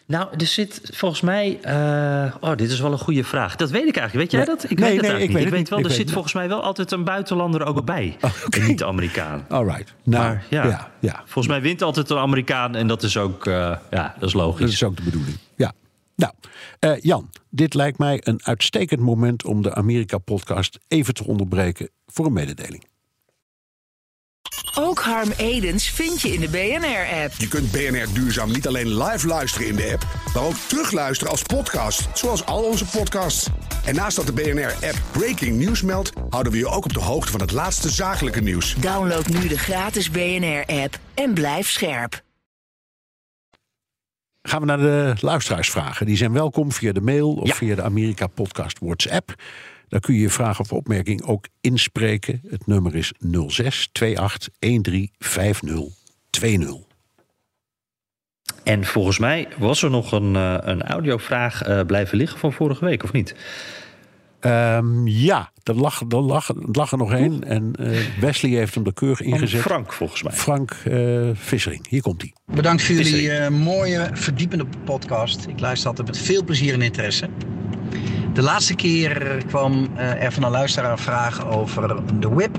Nou, 0.07 0.27
er 0.37 0.45
zit 0.45 0.81
volgens 0.83 1.21
mij. 1.21 1.59
Uh, 1.65 2.35
oh, 2.39 2.55
dit 2.55 2.71
is 2.71 2.79
wel 2.79 2.91
een 2.91 2.97
goede 2.97 3.23
vraag. 3.23 3.55
Dat 3.55 3.69
weet 3.69 3.87
ik 3.87 3.97
eigenlijk. 3.97 4.31
Weet 4.31 4.31
jij 4.31 4.55
dat? 4.55 4.71
Ik 4.71 4.79
nee, 4.79 4.89
weet 4.89 5.01
nee, 5.01 5.11
het 5.11 5.21
ik 5.21 5.27
niet. 5.27 5.37
Weet 5.37 5.45
ik 5.45 5.51
weet 5.51 5.69
wel, 5.69 5.79
ik 5.79 5.83
er 5.83 5.89
weet 5.89 5.99
zit 5.99 6.11
volgens 6.11 6.33
mij 6.33 6.47
wel 6.47 6.63
altijd 6.63 6.91
een 6.91 7.03
buitenlander 7.03 7.65
ook 7.65 7.85
bij. 7.85 8.17
Oh. 8.21 8.31
Niet 8.67 8.77
de 8.77 8.85
Amerikaan. 8.85 9.45
All 9.49 9.63
right. 9.63 9.93
Nou, 10.03 10.23
maar, 10.23 10.45
ja, 10.49 10.65
ja, 10.65 10.91
ja, 10.99 11.21
Volgens 11.25 11.47
mij 11.47 11.61
wint 11.61 11.81
altijd 11.81 12.09
een 12.09 12.17
Amerikaan 12.17 12.75
en 12.75 12.87
dat 12.87 13.03
is 13.03 13.17
ook, 13.17 13.45
uh, 13.45 13.75
ja, 13.91 14.15
dat 14.19 14.29
is 14.29 14.33
logisch. 14.33 14.59
Dat 14.59 14.69
is 14.69 14.83
ook 14.83 14.97
de 14.97 15.03
bedoeling. 15.03 15.37
Ja. 15.55 15.71
Nou, 16.15 16.33
uh, 16.79 17.01
Jan, 17.01 17.29
dit 17.49 17.73
lijkt 17.73 17.97
mij 17.97 18.21
een 18.23 18.39
uitstekend 18.43 18.99
moment 18.99 19.45
om 19.45 19.61
de 19.61 19.75
Amerika-podcast 19.75 20.79
even 20.87 21.13
te 21.13 21.25
onderbreken 21.25 21.89
voor 22.05 22.25
een 22.25 22.33
mededeling. 22.33 22.83
Ook 24.79 24.99
Harm 24.99 25.31
Edens 25.37 25.89
vind 25.89 26.21
je 26.21 26.33
in 26.33 26.39
de 26.39 26.49
BNR-app. 26.49 27.33
Je 27.37 27.47
kunt 27.47 27.71
BNR 27.71 28.13
Duurzaam 28.13 28.51
niet 28.51 28.67
alleen 28.67 29.03
live 29.03 29.27
luisteren 29.27 29.67
in 29.67 29.75
de 29.75 29.91
app, 29.93 30.05
maar 30.33 30.43
ook 30.43 30.55
terugluisteren 30.67 31.31
als 31.31 31.41
podcast, 31.41 32.07
zoals 32.13 32.45
al 32.45 32.63
onze 32.63 32.85
podcasts. 32.85 33.47
En 33.85 33.95
naast 33.95 34.15
dat 34.15 34.25
de 34.25 34.33
BNR-app 34.33 35.01
Breaking 35.11 35.59
News 35.59 35.81
meldt, 35.81 36.11
houden 36.29 36.51
we 36.51 36.57
je 36.57 36.67
ook 36.67 36.85
op 36.85 36.93
de 36.93 36.99
hoogte 36.99 37.31
van 37.31 37.41
het 37.41 37.51
laatste 37.51 37.89
zakelijke 37.89 38.41
nieuws. 38.41 38.75
Download 38.75 39.27
nu 39.27 39.47
de 39.47 39.57
gratis 39.57 40.11
BNR-app 40.11 40.99
en 41.13 41.33
blijf 41.33 41.69
scherp. 41.69 42.21
Gaan 44.41 44.59
we 44.59 44.65
naar 44.65 44.77
de 44.77 45.13
luisteraarsvragen. 45.19 46.05
Die 46.05 46.17
zijn 46.17 46.33
welkom 46.33 46.71
via 46.71 46.91
de 46.91 47.01
mail 47.01 47.33
of 47.33 47.47
ja. 47.47 47.53
via 47.53 47.75
de 47.75 47.81
Amerika 47.81 48.27
Podcast 48.27 48.79
WhatsApp. 48.79 49.33
Daar 49.87 49.99
kun 49.99 50.13
je 50.13 50.19
je 50.19 50.29
vraag 50.29 50.59
of 50.59 50.73
opmerking 50.73 51.23
ook 51.23 51.47
inspreken. 51.61 52.41
Het 52.47 52.67
nummer 52.67 52.95
is 52.95 53.13
06 53.47 53.89
28 53.93 54.51
13 54.59 55.11
50 55.19 55.79
20. 56.29 56.75
En 58.63 58.85
volgens 58.85 59.19
mij 59.19 59.47
was 59.57 59.83
er 59.83 59.89
nog 59.89 60.11
een, 60.11 60.33
uh, 60.33 60.57
een 60.59 60.83
audiovraag 60.83 61.67
uh, 61.67 61.81
blijven 61.81 62.17
liggen 62.17 62.39
van 62.39 62.53
vorige 62.53 62.85
week, 62.85 63.03
of 63.03 63.11
niet? 63.11 63.35
Um, 64.41 65.07
ja, 65.07 65.51
er 65.63 65.75
lag, 65.75 66.01
er, 66.09 66.21
lag, 66.21 66.49
er 66.49 66.55
lag 66.71 66.91
er 66.91 66.97
nog 66.97 67.13
één. 67.13 67.43
En 67.43 67.73
uh, 67.79 67.99
Wesley 68.19 68.51
heeft 68.51 68.75
hem 68.75 68.85
er 68.85 68.93
keurig 68.93 69.21
ingezet. 69.21 69.61
Van 69.61 69.71
Frank, 69.71 69.93
volgens 69.93 70.23
mij. 70.23 70.33
Frank 70.33 70.75
Vissering. 71.33 71.87
Hier 71.89 72.01
komt 72.01 72.21
hij. 72.21 72.33
Bedankt 72.55 72.83
voor 72.83 72.95
jullie 72.95 73.49
mooie, 73.49 74.09
verdiepende 74.13 74.65
podcast. 74.85 75.45
Ik 75.47 75.59
luister 75.59 75.89
altijd 75.89 76.07
met 76.07 76.17
veel 76.17 76.43
plezier 76.43 76.73
en 76.73 76.81
interesse. 76.81 77.29
De 78.37 78.43
laatste 78.43 78.75
keer 78.75 79.43
kwam 79.47 79.87
er 79.95 80.31
van 80.31 80.43
een 80.43 80.51
luisteraar 80.51 80.91
een 80.91 80.97
vraag 80.97 81.47
over 81.47 81.95
de 82.19 82.29
whip. 82.29 82.57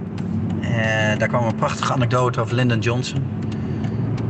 daar 1.18 1.28
kwam 1.28 1.44
een 1.44 1.54
prachtige 1.54 1.92
anekdote 1.92 2.40
over 2.40 2.54
Lyndon 2.54 2.78
Johnson 2.78 3.22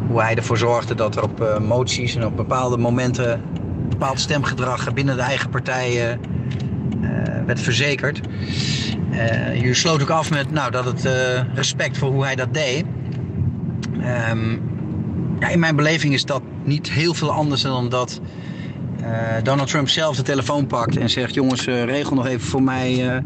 hoe 0.09 0.23
hij 0.23 0.35
ervoor 0.35 0.59
zorgde 0.59 0.95
dat 0.95 1.17
er 1.17 1.23
op 1.23 1.41
uh, 1.41 1.59
moties 1.59 2.17
en 2.17 2.27
op 2.27 2.37
bepaalde 2.37 2.77
momenten 2.77 3.43
bepaald 3.89 4.21
stemgedrag 4.21 4.93
binnen 4.95 5.17
de 5.17 5.23
eigen 5.23 5.51
partij 5.51 6.13
uh, 6.13 6.19
werd 7.47 7.61
verzekerd. 7.61 8.21
Uh, 9.11 9.63
je 9.63 9.75
sloot 9.75 10.03
ook 10.03 10.11
af 10.11 10.31
met 10.31 10.51
nou, 10.51 10.71
dat 10.71 10.85
het 10.85 11.09
respect 11.55 11.99
voor 11.99 12.11
hoe 12.11 12.25
hij 12.25 12.37
dat 12.37 12.55
deed. 12.55 12.85
Um, 14.31 14.63
ja, 15.41 15.49
in 15.49 15.59
mijn 15.59 15.77
beleving 15.77 16.15
is 16.15 16.25
dat 16.25 16.43
niet 16.65 16.91
heel 16.91 17.15
veel 17.15 17.31
anders 17.31 17.63
dan 17.63 17.89
dat 17.89 18.21
Donald 19.43 19.69
Trump 19.69 19.89
zelf 19.89 20.17
de 20.17 20.23
telefoon 20.23 20.67
pakt 20.67 20.97
en 20.97 21.11
zegt: 21.11 21.35
Jongens, 21.35 21.65
regel 21.65 22.15
nog 22.15 22.27
even 22.27 22.47
voor 22.47 22.63
mij 22.63 23.23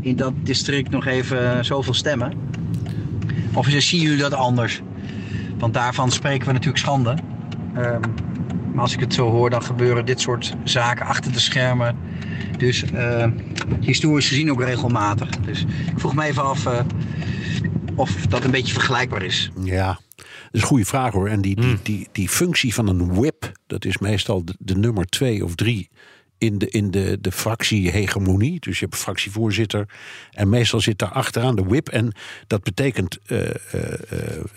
in 0.00 0.16
dat 0.16 0.32
district 0.42 0.90
nog 0.90 1.06
even 1.06 1.64
zoveel 1.64 1.94
stemmen. 1.94 2.32
Of 3.52 3.66
zien 3.68 4.00
jullie 4.00 4.18
dat 4.18 4.34
anders? 4.34 4.82
Want 5.58 5.74
daarvan 5.74 6.10
spreken 6.10 6.46
we 6.46 6.52
natuurlijk 6.52 6.78
schande. 6.78 7.14
Um, 7.76 8.00
maar 8.74 8.82
als 8.82 8.92
ik 8.92 9.00
het 9.00 9.14
zo 9.14 9.30
hoor, 9.30 9.50
dan 9.50 9.62
gebeuren 9.62 10.04
dit 10.04 10.20
soort 10.20 10.54
zaken 10.64 11.06
achter 11.06 11.32
de 11.32 11.40
schermen. 11.40 11.96
Dus 12.58 12.84
uh, 12.94 13.26
historisch 13.80 14.28
gezien 14.28 14.50
ook 14.50 14.62
regelmatig. 14.62 15.28
Dus 15.28 15.60
ik 15.60 15.98
vroeg 15.98 16.14
me 16.14 16.24
even 16.24 16.42
af 16.42 16.66
uh, 16.66 16.78
of 17.94 18.26
dat 18.26 18.44
een 18.44 18.50
beetje 18.50 18.72
vergelijkbaar 18.72 19.22
is. 19.22 19.50
Ja, 19.62 19.98
is 20.54 20.60
een 20.60 20.66
goede 20.66 20.84
vraag 20.84 21.12
hoor. 21.12 21.28
En 21.28 21.40
die, 21.40 21.60
die, 21.60 21.78
die, 21.82 22.08
die 22.12 22.28
functie 22.28 22.74
van 22.74 22.88
een 22.88 23.14
whip, 23.14 23.52
dat 23.66 23.84
is 23.84 23.98
meestal 23.98 24.44
de, 24.44 24.54
de 24.58 24.76
nummer 24.76 25.06
twee 25.06 25.44
of 25.44 25.54
drie 25.54 25.90
in 26.38 26.58
de, 26.58 26.68
in 26.68 26.90
de, 26.90 27.18
de 27.20 27.32
fractiehegemonie. 27.32 28.60
Dus 28.60 28.78
je 28.78 28.84
hebt 28.84 28.96
een 28.96 29.02
fractievoorzitter. 29.02 29.88
En 30.30 30.48
meestal 30.48 30.80
zit 30.80 30.98
daar 30.98 31.10
achteraan 31.10 31.56
de 31.56 31.64
whip. 31.64 31.88
En 31.88 32.12
dat 32.46 32.62
betekent 32.62 33.18
uh, 33.26 33.40
uh, 33.40 33.50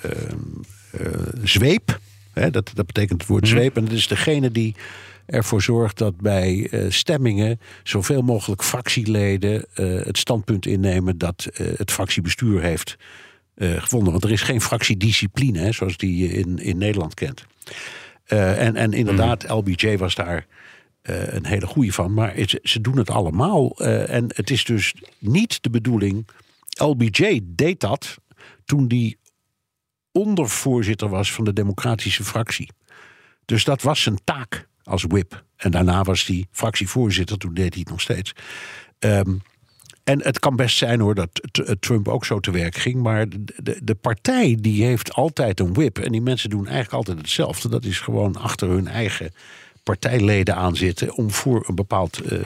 uh, 0.06 1.08
zweep. 1.44 2.00
Hè, 2.34 2.50
dat, 2.50 2.72
dat 2.74 2.86
betekent 2.86 3.22
het 3.22 3.30
woord 3.30 3.44
mhm. 3.44 3.52
zweep. 3.52 3.78
En 3.78 3.86
dat 3.86 3.94
is 3.94 4.08
degene 4.08 4.52
die 4.52 4.76
ervoor 5.26 5.62
zorgt 5.62 5.98
dat 5.98 6.18
bij 6.18 6.72
stemmingen 6.90 7.60
zoveel 7.84 8.22
mogelijk 8.22 8.64
fractieleden 8.64 9.66
het 10.04 10.18
standpunt 10.18 10.66
innemen 10.66 11.18
dat 11.18 11.48
het 11.54 11.92
fractiebestuur 11.92 12.62
heeft 12.62 12.98
gevonden. 13.60 14.12
Want 14.12 14.24
er 14.24 14.32
is 14.32 14.42
geen 14.42 14.62
fractiediscipline 14.62 15.60
hè, 15.60 15.72
zoals 15.72 15.98
die 15.98 16.18
je 16.18 16.28
in, 16.28 16.58
in 16.58 16.78
Nederland 16.78 17.14
kent. 17.14 17.46
en, 18.26 18.76
en 18.76 18.94
inderdaad, 18.94 19.44
mhm. 19.44 19.54
LBJ 19.54 19.98
was 19.98 20.16
daar 20.16 20.46
uh, 21.04 21.34
een 21.34 21.46
hele 21.46 21.66
goede 21.66 21.92
van. 21.92 22.14
Maar 22.14 22.36
het, 22.36 22.60
ze 22.64 22.82
doen 22.82 22.98
het 22.98 23.10
allemaal. 23.10 23.78
En 23.80 24.26
het 24.36 24.50
is 24.50 24.64
dus 24.64 24.94
niet 25.20 25.64
de 25.64 25.70
bedoeling. 25.70 26.28
LBJ 26.80 27.42
deed 27.44 27.80
dat 27.80 28.18
toen 28.66 28.88
die 28.88 29.18
ondervoorzitter 30.12 31.10
was 31.10 31.32
van 31.32 31.44
de 31.44 31.54
democratische 31.54 32.24
fractie. 32.24 32.70
Dus 33.46 33.64
dat 33.64 33.82
was 33.82 34.02
zijn 34.02 34.20
taak 34.24 34.68
als 34.84 35.04
whip. 35.04 35.44
En 35.56 35.72
daarna 35.72 36.04
was 36.04 36.26
hij 36.26 36.46
fractievoorzitter, 36.52 37.38
toen 37.38 37.54
deed 37.54 37.74
hij 37.74 37.80
het 37.80 37.90
nog 37.90 38.02
steeds. 38.02 38.34
Um, 39.00 39.42
en 40.08 40.24
het 40.24 40.40
kan 40.40 40.56
best 40.56 40.78
zijn 40.78 41.00
hoor 41.00 41.16
dat 41.16 41.30
Trump 41.80 42.08
ook 42.08 42.26
zo 42.26 42.40
te 42.40 42.52
werk 42.52 42.76
ging. 42.76 43.02
Maar 43.02 43.30
de, 43.30 43.44
de, 43.64 43.80
de, 43.84 43.96
partij 43.96 44.58
die 44.62 44.84
heeft 44.84 45.14
altijd 45.14 45.60
een 45.60 45.74
whip. 45.74 45.98
En 45.98 46.12
die 46.12 46.22
mensen 46.22 46.50
doen 46.50 46.66
eigenlijk 46.66 46.94
altijd 46.94 47.18
hetzelfde. 47.18 47.70
Dat 47.70 47.84
is 47.84 48.00
gewoon 48.00 48.36
achter 48.36 48.70
hun 48.70 48.88
eigen 48.88 49.32
partijleden 49.84 50.56
aan 50.56 50.76
zitten 50.76 51.16
om 51.16 51.32
voor 51.32 51.66
een 51.68 51.76
bepaald 51.76 52.22
uh, 52.32 52.40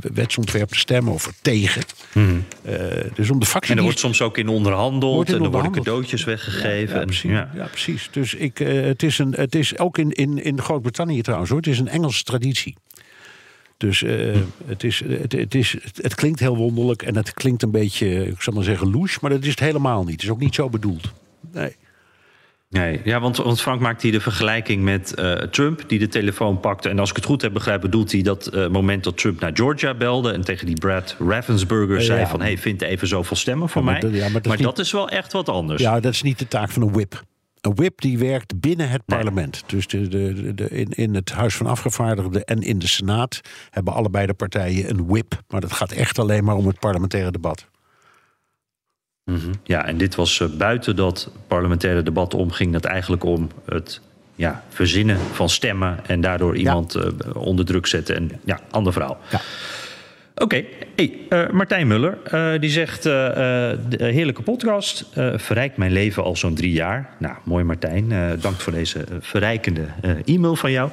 wetsontwerp 0.00 0.68
te 0.68 0.78
stemmen 0.78 1.12
of 1.12 1.32
tegen. 1.42 1.82
Hmm. 2.12 2.44
Uh, 2.68 2.74
dus 3.14 3.30
om 3.30 3.38
de 3.38 3.46
fractie. 3.46 3.70
En 3.72 3.78
er 3.78 3.82
wordt 3.82 3.98
soms 3.98 4.22
ook 4.22 4.38
in 4.38 4.48
onderhandeld 4.48 5.28
en 5.28 5.42
er 5.42 5.50
worden 5.50 5.72
cadeautjes 5.72 6.24
weggegeven. 6.24 6.98
Ja, 6.98 7.04
precies. 7.04 7.30
Ja. 7.30 7.50
ja. 7.54 7.66
precies. 7.66 8.08
Dus 8.12 8.34
ik, 8.34 8.58
het, 8.58 9.02
is 9.02 9.18
een, 9.18 9.32
het 9.34 9.54
is 9.54 9.78
ook 9.78 9.98
in, 9.98 10.10
in, 10.10 10.44
in 10.44 10.60
Groot-Brittannië 10.60 11.22
trouwens 11.22 11.50
hoor. 11.50 11.58
Het 11.58 11.68
is 11.68 11.78
een 11.78 11.88
Engelse 11.88 12.24
traditie. 12.24 12.76
Dus 13.80 14.02
uh, 14.02 14.36
het, 14.66 14.84
is, 14.84 15.02
het, 15.06 15.32
het, 15.32 15.54
is, 15.54 15.76
het, 16.00 16.14
klinkt 16.14 16.40
heel 16.40 16.56
wonderlijk 16.56 17.02
en 17.02 17.16
het 17.16 17.34
klinkt 17.34 17.62
een 17.62 17.70
beetje, 17.70 18.26
ik 18.26 18.42
zal 18.42 18.52
maar 18.52 18.64
zeggen, 18.64 18.90
louche, 18.90 19.18
maar 19.20 19.30
dat 19.30 19.42
is 19.42 19.50
het 19.50 19.60
helemaal 19.60 20.04
niet. 20.04 20.12
Het 20.12 20.22
is 20.22 20.30
ook 20.30 20.40
niet 20.40 20.54
zo 20.54 20.68
bedoeld. 20.68 21.12
Nee. 21.52 21.76
Nee, 22.68 23.00
ja, 23.04 23.20
want, 23.20 23.36
want 23.36 23.60
Frank 23.60 23.80
maakt 23.80 24.02
hier 24.02 24.12
de 24.12 24.20
vergelijking 24.20 24.82
met 24.82 25.12
uh, 25.18 25.32
Trump, 25.32 25.82
die 25.86 25.98
de 25.98 26.08
telefoon 26.08 26.60
pakte. 26.60 26.88
En 26.88 26.98
als 26.98 27.10
ik 27.10 27.16
het 27.16 27.24
goed 27.24 27.42
heb 27.42 27.52
begrepen, 27.52 27.80
bedoelt 27.80 28.12
hij 28.12 28.22
dat 28.22 28.50
uh, 28.54 28.68
moment 28.68 29.04
dat 29.04 29.16
Trump 29.16 29.40
naar 29.40 29.50
Georgia 29.54 29.94
belde 29.94 30.32
en 30.32 30.40
tegen 30.40 30.66
die 30.66 30.78
Brad 30.78 31.16
Ravensburger 31.28 32.02
zei: 32.02 32.26
van 32.26 32.40
hey, 32.40 32.58
vind 32.58 32.82
even 32.82 33.08
zoveel 33.08 33.36
stemmen 33.36 33.68
voor 33.68 33.84
mij. 33.84 33.92
Maar, 33.92 34.32
dat, 34.32 34.44
maar 34.44 34.58
is, 34.58 34.64
dat 34.64 34.78
is 34.78 34.92
wel 34.92 35.08
echt 35.08 35.32
wat 35.32 35.48
anders. 35.48 35.82
Ja, 35.82 36.00
dat 36.00 36.12
is 36.12 36.22
niet 36.22 36.38
de 36.38 36.48
taak 36.48 36.70
van 36.70 36.82
een 36.82 36.92
whip. 36.92 37.22
Een 37.60 37.74
whip 37.74 38.00
die 38.00 38.18
werkt 38.18 38.60
binnen 38.60 38.88
het 38.88 39.04
parlement. 39.04 39.62
Dus 39.66 39.86
de, 39.86 40.08
de, 40.08 40.54
de, 40.54 40.68
in, 40.68 40.90
in 40.90 41.14
het 41.14 41.32
Huis 41.32 41.56
van 41.56 41.66
Afgevaardigden 41.66 42.44
en 42.44 42.60
in 42.62 42.78
de 42.78 42.88
Senaat 42.88 43.40
hebben 43.70 43.92
allebei 43.92 44.26
de 44.26 44.34
partijen 44.34 44.90
een 44.90 45.06
whip. 45.06 45.42
Maar 45.48 45.60
dat 45.60 45.72
gaat 45.72 45.92
echt 45.92 46.18
alleen 46.18 46.44
maar 46.44 46.56
om 46.56 46.66
het 46.66 46.78
parlementaire 46.78 47.30
debat. 47.30 47.66
Mhm. 49.24 49.52
Ja, 49.62 49.86
en 49.86 49.96
dit 49.98 50.14
was 50.14 50.38
uh, 50.38 50.48
buiten 50.48 50.96
dat 50.96 51.30
parlementaire 51.46 52.02
debat 52.02 52.34
om, 52.34 52.50
ging 52.50 52.72
het 52.72 52.84
eigenlijk 52.84 53.24
om 53.24 53.48
het 53.64 54.00
ja, 54.34 54.64
verzinnen 54.68 55.18
van 55.18 55.48
stemmen 55.48 56.06
en 56.06 56.20
daardoor 56.20 56.56
iemand 56.56 56.92
ja. 56.92 57.00
uh, 57.00 57.36
onder 57.36 57.64
druk 57.64 57.86
zetten. 57.86 58.16
En 58.16 58.30
ja, 58.44 58.60
ander 58.70 58.92
verhaal. 58.92 59.18
Ja. 59.30 59.40
Oké, 60.40 60.64
hey, 60.96 61.18
uh, 61.28 61.50
Martijn 61.50 61.86
Muller, 61.86 62.18
uh, 62.34 62.60
die 62.60 62.70
zegt: 62.70 63.06
uh, 63.06 63.12
heerlijke 63.90 64.42
podcast. 64.42 65.06
verrijkt 65.36 65.76
mijn 65.76 65.92
leven 65.92 66.22
al 66.22 66.36
zo'n 66.36 66.54
drie 66.54 66.72
jaar. 66.72 67.10
Nou, 67.18 67.34
mooi 67.44 67.64
Martijn. 67.64 68.12
dank 68.40 68.60
voor 68.60 68.72
deze 68.72 69.04
verrijkende 69.20 69.86
e-mail 70.24 70.56
van 70.56 70.70
jou. 70.70 70.90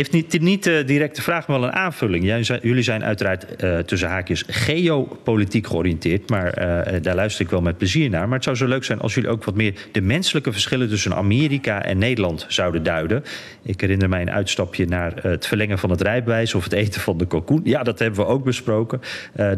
Heeft 0.00 0.12
niet, 0.12 0.40
niet 0.40 0.64
direct 0.86 1.16
de 1.16 1.22
vraag, 1.22 1.46
maar 1.46 1.60
wel 1.60 1.68
een 1.68 1.74
aanvulling. 1.74 2.46
jullie 2.62 2.82
zijn 2.82 3.04
uiteraard 3.04 3.62
uh, 3.64 3.78
tussen 3.78 4.08
haakjes 4.08 4.44
geopolitiek 4.46 5.66
georiënteerd. 5.66 6.30
Maar 6.30 6.46
uh, 6.46 7.02
daar 7.02 7.14
luister 7.14 7.44
ik 7.44 7.50
wel 7.50 7.60
met 7.60 7.78
plezier 7.78 8.10
naar. 8.10 8.24
Maar 8.24 8.34
het 8.34 8.44
zou 8.44 8.56
zo 8.56 8.66
leuk 8.66 8.84
zijn 8.84 9.00
als 9.00 9.14
jullie 9.14 9.30
ook 9.30 9.44
wat 9.44 9.54
meer 9.54 9.88
de 9.92 10.00
menselijke 10.00 10.52
verschillen 10.52 10.88
tussen 10.88 11.14
Amerika 11.14 11.82
en 11.82 11.98
Nederland 11.98 12.44
zouden 12.48 12.82
duiden. 12.82 13.24
Ik 13.62 13.80
herinner 13.80 14.08
mij 14.08 14.20
een 14.20 14.30
uitstapje 14.30 14.86
naar 14.86 15.12
het 15.22 15.46
verlengen 15.46 15.78
van 15.78 15.90
het 15.90 16.00
rijbewijs 16.00 16.54
of 16.54 16.64
het 16.64 16.72
eten 16.72 17.00
van 17.00 17.18
de 17.18 17.26
kalkoen. 17.26 17.60
Ja, 17.64 17.82
dat 17.82 17.98
hebben 17.98 18.20
we 18.20 18.26
ook 18.26 18.44
besproken. 18.44 19.00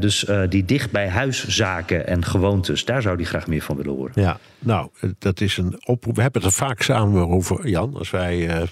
dus 0.01 0.26
die 0.49 0.64
dicht 0.64 0.90
bij 0.90 1.09
huiszaken 1.09 2.07
en 2.07 2.24
gewoontes, 2.24 2.84
daar 2.84 3.03
zou 3.03 3.16
hij 3.16 3.24
graag 3.24 3.47
meer 3.47 3.62
van 3.62 3.76
willen 3.76 3.93
horen. 3.93 4.12
Ja, 4.14 4.38
nou, 4.59 4.88
dat 5.18 5.40
is 5.40 5.57
een 5.57 5.80
oproep. 5.84 6.16
We 6.16 6.22
hebben 6.22 6.43
het 6.43 6.51
er 6.51 6.57
vaak 6.57 6.82
samen 6.82 7.28
over, 7.28 7.68
Jan. 7.68 7.95
Als 7.95 8.11
wij 8.11 8.66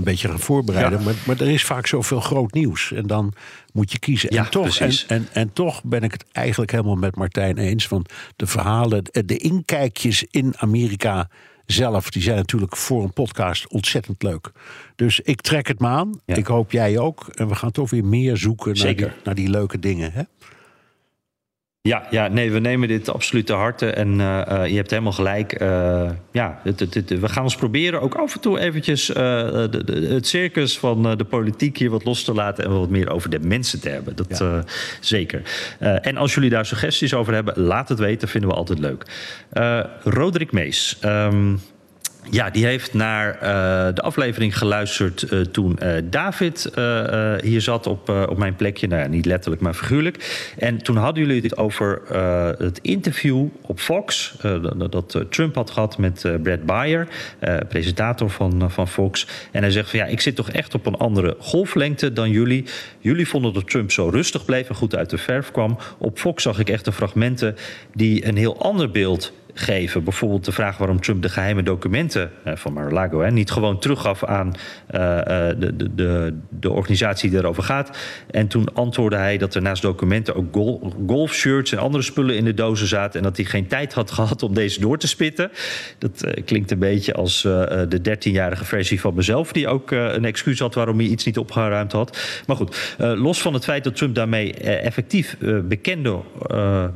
een 0.00 0.12
beetje 0.12 0.28
gaan 0.28 0.40
voorbereiden. 0.40 1.02
Maar, 1.02 1.14
maar 1.26 1.40
er 1.40 1.50
is 1.50 1.64
vaak 1.64 1.86
zoveel 1.86 2.20
groot 2.20 2.52
nieuws. 2.52 2.92
En 2.92 3.06
dan 3.06 3.32
moet 3.72 3.92
je 3.92 3.98
kiezen. 3.98 4.34
Ja, 4.34 4.44
en, 4.44 4.50
toch, 4.50 4.78
en, 4.78 4.92
en, 5.06 5.28
en, 5.32 5.52
toch 5.52 5.84
ben 5.84 6.02
ik 6.02 6.12
het 6.12 6.24
eigenlijk 6.32 6.70
helemaal 6.70 6.96
met 6.96 7.16
Martijn 7.16 7.58
eens. 7.58 7.86
Van 7.86 8.06
de 8.36 8.46
verhalen, 8.46 9.04
de 9.26 9.36
inkijkjes 9.36 10.24
in 10.30 10.54
Amerika 10.56 11.28
zelf, 11.66 12.10
die 12.10 12.22
zijn 12.22 12.36
natuurlijk 12.36 12.76
voor 12.76 13.02
een 13.02 13.12
podcast 13.12 13.68
ontzettend 13.68 14.22
leuk. 14.22 14.52
Dus 14.96 15.20
ik 15.20 15.40
trek 15.40 15.68
het 15.68 15.80
me 15.80 15.86
aan. 15.86 16.20
Ik 16.24 16.46
hoop 16.46 16.72
jij 16.72 16.98
ook. 16.98 17.28
En 17.28 17.48
we 17.48 17.54
gaan 17.54 17.70
toch 17.70 17.90
weer 17.90 18.04
meer 18.04 18.36
zoeken 18.36 18.78
naar 18.78 18.96
die, 18.96 19.08
naar 19.24 19.34
die, 19.34 19.48
leuke 19.48 19.78
dingen. 19.78 20.12
Hè? 20.12 20.22
Ja, 21.82 22.06
ja, 22.10 22.28
nee, 22.28 22.50
we 22.50 22.58
nemen 22.58 22.88
dit 22.88 23.08
absoluut 23.08 23.46
te 23.46 23.52
harte. 23.52 23.90
En 23.90 24.08
uh, 24.08 24.66
je 24.66 24.76
hebt 24.76 24.90
helemaal 24.90 25.12
gelijk. 25.12 25.62
Uh, 25.62 26.10
ja, 26.32 26.60
het, 26.62 26.80
het, 26.80 26.94
het, 26.94 27.20
we 27.20 27.28
gaan 27.28 27.42
ons 27.42 27.56
proberen 27.56 28.00
ook 28.00 28.14
af 28.14 28.34
en 28.34 28.40
toe 28.40 28.58
eventjes 28.58 29.10
uh, 29.10 29.16
de, 29.16 29.84
de, 29.84 30.06
het 30.06 30.26
circus 30.26 30.78
van 30.78 31.02
de 31.16 31.24
politiek 31.24 31.78
hier 31.78 31.90
wat 31.90 32.04
los 32.04 32.24
te 32.24 32.34
laten. 32.34 32.64
En 32.64 32.78
wat 32.78 32.88
meer 32.88 33.10
over 33.10 33.30
de 33.30 33.38
mensen 33.38 33.80
te 33.80 33.88
hebben. 33.88 34.16
Dat 34.16 34.38
ja. 34.38 34.64
zeker. 35.00 35.42
en 35.78 36.16
als 36.16 36.34
jullie 36.34 36.50
daar 36.50 36.66
suggesties 36.66 37.14
over 37.14 37.34
hebben, 37.34 37.60
laat 37.60 37.88
het 37.88 37.98
weten. 37.98 38.28
Vinden 38.28 38.50
we 38.50 38.56
altijd 38.56 38.78
leuk. 38.78 39.04
Roderick 40.04 40.52
Mees. 40.52 40.98
Um, 41.04 41.60
Ja, 42.30 42.50
die 42.50 42.64
heeft 42.64 42.94
naar 42.94 43.34
uh, 43.34 43.40
de 43.94 44.02
aflevering 44.02 44.58
geluisterd 44.58 45.32
uh, 45.32 45.40
toen 45.40 45.78
uh, 45.82 45.92
David 46.04 46.70
hier 47.42 47.60
zat 47.60 47.86
op, 47.86 48.08
op 48.08 48.38
mijn 48.38 48.54
plekje. 48.54 48.86
Nou 48.86 49.02
ja, 49.02 49.08
niet 49.08 49.26
letterlijk, 49.26 49.62
maar 49.62 49.74
figuurlijk. 49.74 50.50
En 50.58 50.82
toen 50.82 50.96
hadden 50.96 51.26
jullie 51.26 51.42
het 51.42 51.56
over 51.56 52.02
het 52.58 52.78
interview 52.82 53.46
op 53.60 53.78
Fox... 53.78 54.34
dat, 54.76 54.92
dat 54.92 55.24
Trump 55.28 55.54
had 55.54 55.70
gehad 55.70 55.98
met 55.98 56.28
Brad 56.42 56.64
Bayer, 56.64 57.08
presentator 57.68 58.30
van, 58.30 58.70
van 58.70 58.88
Fox. 58.88 59.26
En 59.52 59.62
hij 59.62 59.70
zegt 59.70 59.90
van 59.90 59.98
ja, 59.98 60.04
ik 60.04 60.20
zit 60.20 60.36
toch 60.36 60.50
echt 60.50 60.74
op 60.74 60.86
een 60.86 60.96
andere 60.96 61.36
golflengte 61.38 62.12
dan 62.12 62.30
jullie. 62.30 62.64
Jullie 62.98 63.28
vonden 63.28 63.52
dat 63.52 63.70
Trump 63.70 63.90
zo 63.90 64.08
rustig 64.08 64.44
bleef 64.44 64.68
en 64.68 64.74
goed 64.74 64.96
uit 64.96 65.10
de 65.10 65.18
verf 65.18 65.50
kwam. 65.50 65.78
Op 65.98 66.18
Fox 66.18 66.42
zag 66.42 66.58
ik 66.58 66.70
echt 66.70 66.84
de 66.84 66.92
fragmenten 66.92 67.56
die 67.94 68.26
een 68.26 68.36
heel 68.36 68.62
ander 68.62 68.90
beeld 68.90 69.32
geven. 69.60 70.04
Bijvoorbeeld 70.04 70.44
de 70.44 70.52
vraag 70.52 70.78
waarom 70.78 71.00
Trump 71.00 71.22
de 71.22 71.28
geheime 71.28 71.62
documenten 71.62 72.30
eh, 72.44 72.56
van 72.56 72.72
Mar-a-Lago 72.72 73.28
niet 73.30 73.50
gewoon 73.50 73.78
teruggaf 73.78 74.24
aan 74.24 74.46
uh, 74.46 74.54
de, 75.58 75.76
de, 75.76 75.94
de, 75.94 76.34
de, 76.48 76.70
organisatie 76.70 77.30
die 77.30 77.38
erover 77.38 77.62
gaat. 77.62 77.98
En 78.30 78.48
toen 78.48 78.74
antwoordde 78.74 79.18
hij 79.18 79.38
dat 79.38 79.54
er 79.54 79.62
naast 79.62 79.82
documenten 79.82 80.34
ook 80.34 80.54
gol 80.54 80.92
golfshirts 81.06 81.72
en 81.72 81.78
andere 81.78 82.02
spullen 82.02 82.36
in 82.36 82.44
de 82.44 82.54
dozen 82.54 82.86
zaten. 82.86 83.18
En 83.18 83.22
dat 83.22 83.36
hij 83.36 83.46
geen 83.46 83.66
tijd 83.66 83.92
had 83.92 84.10
gehad 84.20 84.42
om 84.42 84.54
deze 84.54 84.80
door 84.80 84.98
te 84.98 85.08
spitten. 85.08 85.50
Dat 85.98 86.26
klinkt 86.44 86.70
een 86.70 86.78
beetje 86.78 87.14
als 87.14 87.42
de 87.42 88.00
13-jarige 88.08 88.64
versie 88.64 89.00
van 89.00 89.14
mezelf, 89.14 89.52
die 89.52 89.68
ook 89.68 89.90
een 89.90 90.24
excuus 90.24 90.58
had 90.58 90.74
waarom 90.74 90.98
hij 90.98 91.06
iets 91.06 91.24
niet 91.24 91.38
opgeruimd 91.38 91.92
had. 91.92 92.42
Maar 92.46 92.56
goed, 92.56 92.96
los 92.98 93.42
van 93.42 93.54
het 93.54 93.64
feit 93.64 93.84
dat 93.84 93.96
Trump 93.96 94.14
daarmee 94.14 94.54
effectief 94.54 95.36
bekende, 95.64 96.18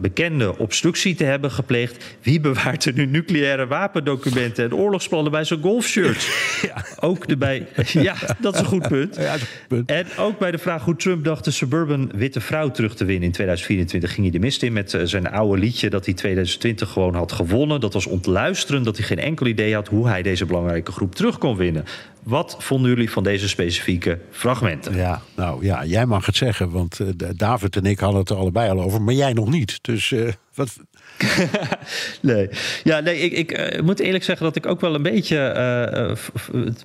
bekende 0.00 0.58
obstructie 0.58 1.14
te 1.14 1.24
hebben 1.24 1.50
gepleegd. 1.50 2.16
Wie 2.22 2.40
bewaart 2.54 2.84
er 2.84 2.92
nu 2.92 3.06
nucleaire 3.06 3.66
wapendocumenten 3.66 4.64
en 4.64 4.74
oorlogsplannen 4.74 5.32
bij 5.32 5.44
zijn 5.44 5.60
golfshirts? 5.60 6.28
Ja. 6.64 6.84
Ook 7.00 7.24
erbij. 7.24 7.66
Ja, 7.92 8.14
dat 8.38 8.54
is 8.54 8.60
een 8.60 8.66
goed 8.66 8.88
punt. 8.88 9.16
Ja, 9.16 9.36
punt. 9.68 9.90
En 9.90 10.06
ook 10.18 10.38
bij 10.38 10.50
de 10.50 10.58
vraag 10.58 10.84
hoe 10.84 10.96
Trump 10.96 11.24
dacht 11.24 11.44
de 11.44 11.50
suburban 11.50 12.10
witte 12.14 12.40
vrouw 12.40 12.70
terug 12.70 12.94
te 12.94 13.04
winnen 13.04 13.24
in 13.24 13.32
2024 13.32 14.12
ging 14.12 14.22
hij 14.22 14.30
de 14.30 14.38
mist 14.38 14.62
in 14.62 14.72
met 14.72 14.94
eh, 14.94 15.00
zijn 15.04 15.30
oude 15.30 15.60
liedje 15.60 15.90
dat 15.90 16.04
hij 16.04 16.14
2020 16.14 16.90
gewoon 16.90 17.14
had 17.14 17.32
gewonnen. 17.32 17.80
Dat 17.80 17.92
was 17.92 18.06
ontluisterend 18.06 18.84
dat 18.84 18.96
hij 18.96 19.06
geen 19.06 19.18
enkel 19.18 19.46
idee 19.46 19.74
had 19.74 19.88
hoe 19.88 20.08
hij 20.08 20.22
deze 20.22 20.46
belangrijke 20.46 20.92
groep 20.92 21.14
terug 21.14 21.38
kon 21.38 21.56
winnen. 21.56 21.84
Wat 22.24 22.56
vonden 22.58 22.90
jullie 22.90 23.10
van 23.10 23.22
deze 23.22 23.48
specifieke 23.48 24.18
fragmenten? 24.30 24.96
Ja, 24.96 25.22
nou 25.36 25.64
ja, 25.64 25.84
jij 25.84 26.06
mag 26.06 26.26
het 26.26 26.36
zeggen, 26.36 26.70
want 26.70 27.00
uh, 27.00 27.08
David 27.36 27.76
en 27.76 27.84
ik 27.84 27.98
hadden 27.98 28.20
het 28.20 28.30
er 28.30 28.36
allebei 28.36 28.70
al 28.70 28.82
over, 28.82 29.02
maar 29.02 29.14
jij 29.14 29.32
nog 29.32 29.50
niet. 29.50 29.78
Dus 29.82 30.10
uh, 30.10 30.28
wat, 30.54 30.80
nee. 32.20 32.48
Ja, 32.84 33.00
nee, 33.00 33.18
ik, 33.18 33.32
ik 33.32 33.58
uh, 33.58 33.82
moet 33.82 33.98
eerlijk 34.00 34.24
zeggen 34.24 34.46
dat 34.46 34.56
ik 34.56 34.66
ook 34.66 34.80
wel 34.80 34.94
een 34.94 35.02
beetje 35.02 35.36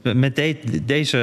met 0.03 0.35
de, 0.35 0.57
deze, 0.85 1.17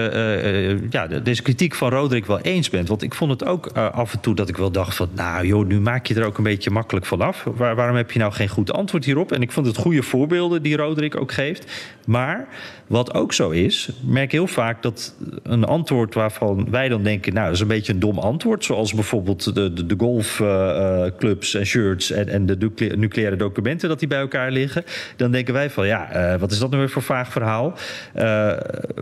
ja, 0.90 1.06
deze 1.06 1.42
kritiek 1.42 1.74
van 1.74 1.90
Roderick 1.90 2.26
wel 2.26 2.40
eens 2.40 2.70
ben. 2.70 2.86
Want 2.86 3.02
ik 3.02 3.14
vond 3.14 3.30
het 3.30 3.44
ook 3.44 3.66
af 3.72 4.12
en 4.12 4.20
toe 4.20 4.34
dat 4.34 4.48
ik 4.48 4.56
wel 4.56 4.70
dacht 4.70 4.96
van... 4.96 5.08
nou 5.14 5.46
joh, 5.46 5.66
nu 5.66 5.80
maak 5.80 6.06
je 6.06 6.14
er 6.14 6.24
ook 6.24 6.38
een 6.38 6.44
beetje 6.44 6.70
makkelijk 6.70 7.06
vanaf. 7.06 7.44
Waar, 7.56 7.74
waarom 7.74 7.96
heb 7.96 8.10
je 8.10 8.18
nou 8.18 8.32
geen 8.32 8.48
goed 8.48 8.72
antwoord 8.72 9.04
hierop? 9.04 9.32
En 9.32 9.42
ik 9.42 9.52
vond 9.52 9.66
het 9.66 9.76
goede 9.76 10.02
voorbeelden 10.02 10.62
die 10.62 10.76
Roderick 10.76 11.16
ook 11.16 11.32
geeft. 11.32 11.72
Maar 12.06 12.48
wat 12.86 13.14
ook 13.14 13.32
zo 13.32 13.50
is, 13.50 13.88
merk 14.06 14.32
heel 14.32 14.46
vaak 14.46 14.82
dat 14.82 15.14
een 15.42 15.64
antwoord 15.64 16.14
waarvan 16.14 16.70
wij 16.70 16.88
dan 16.88 17.02
denken... 17.02 17.32
nou, 17.32 17.44
dat 17.44 17.54
is 17.54 17.60
een 17.60 17.66
beetje 17.66 17.92
een 17.92 17.98
dom 17.98 18.18
antwoord. 18.18 18.64
Zoals 18.64 18.94
bijvoorbeeld 18.94 19.54
de, 19.54 19.72
de, 19.72 19.86
de 19.86 19.94
golfclubs 19.98 21.54
en 21.54 21.66
shirts 21.66 22.10
en, 22.10 22.28
en 22.28 22.46
de 22.46 22.70
nucleaire 22.96 23.36
documenten 23.36 23.88
dat 23.88 23.98
die 23.98 24.08
bij 24.08 24.18
elkaar 24.18 24.50
liggen. 24.50 24.84
Dan 25.16 25.30
denken 25.30 25.54
wij 25.54 25.70
van 25.70 25.86
ja, 25.86 26.32
uh, 26.32 26.40
wat 26.40 26.50
is 26.50 26.58
dat 26.58 26.68
nou 26.70 26.80
weer 26.80 26.90
voor 26.90 27.02
vaag 27.02 27.32
verhaal? 27.32 27.74
Uh, 28.16 28.52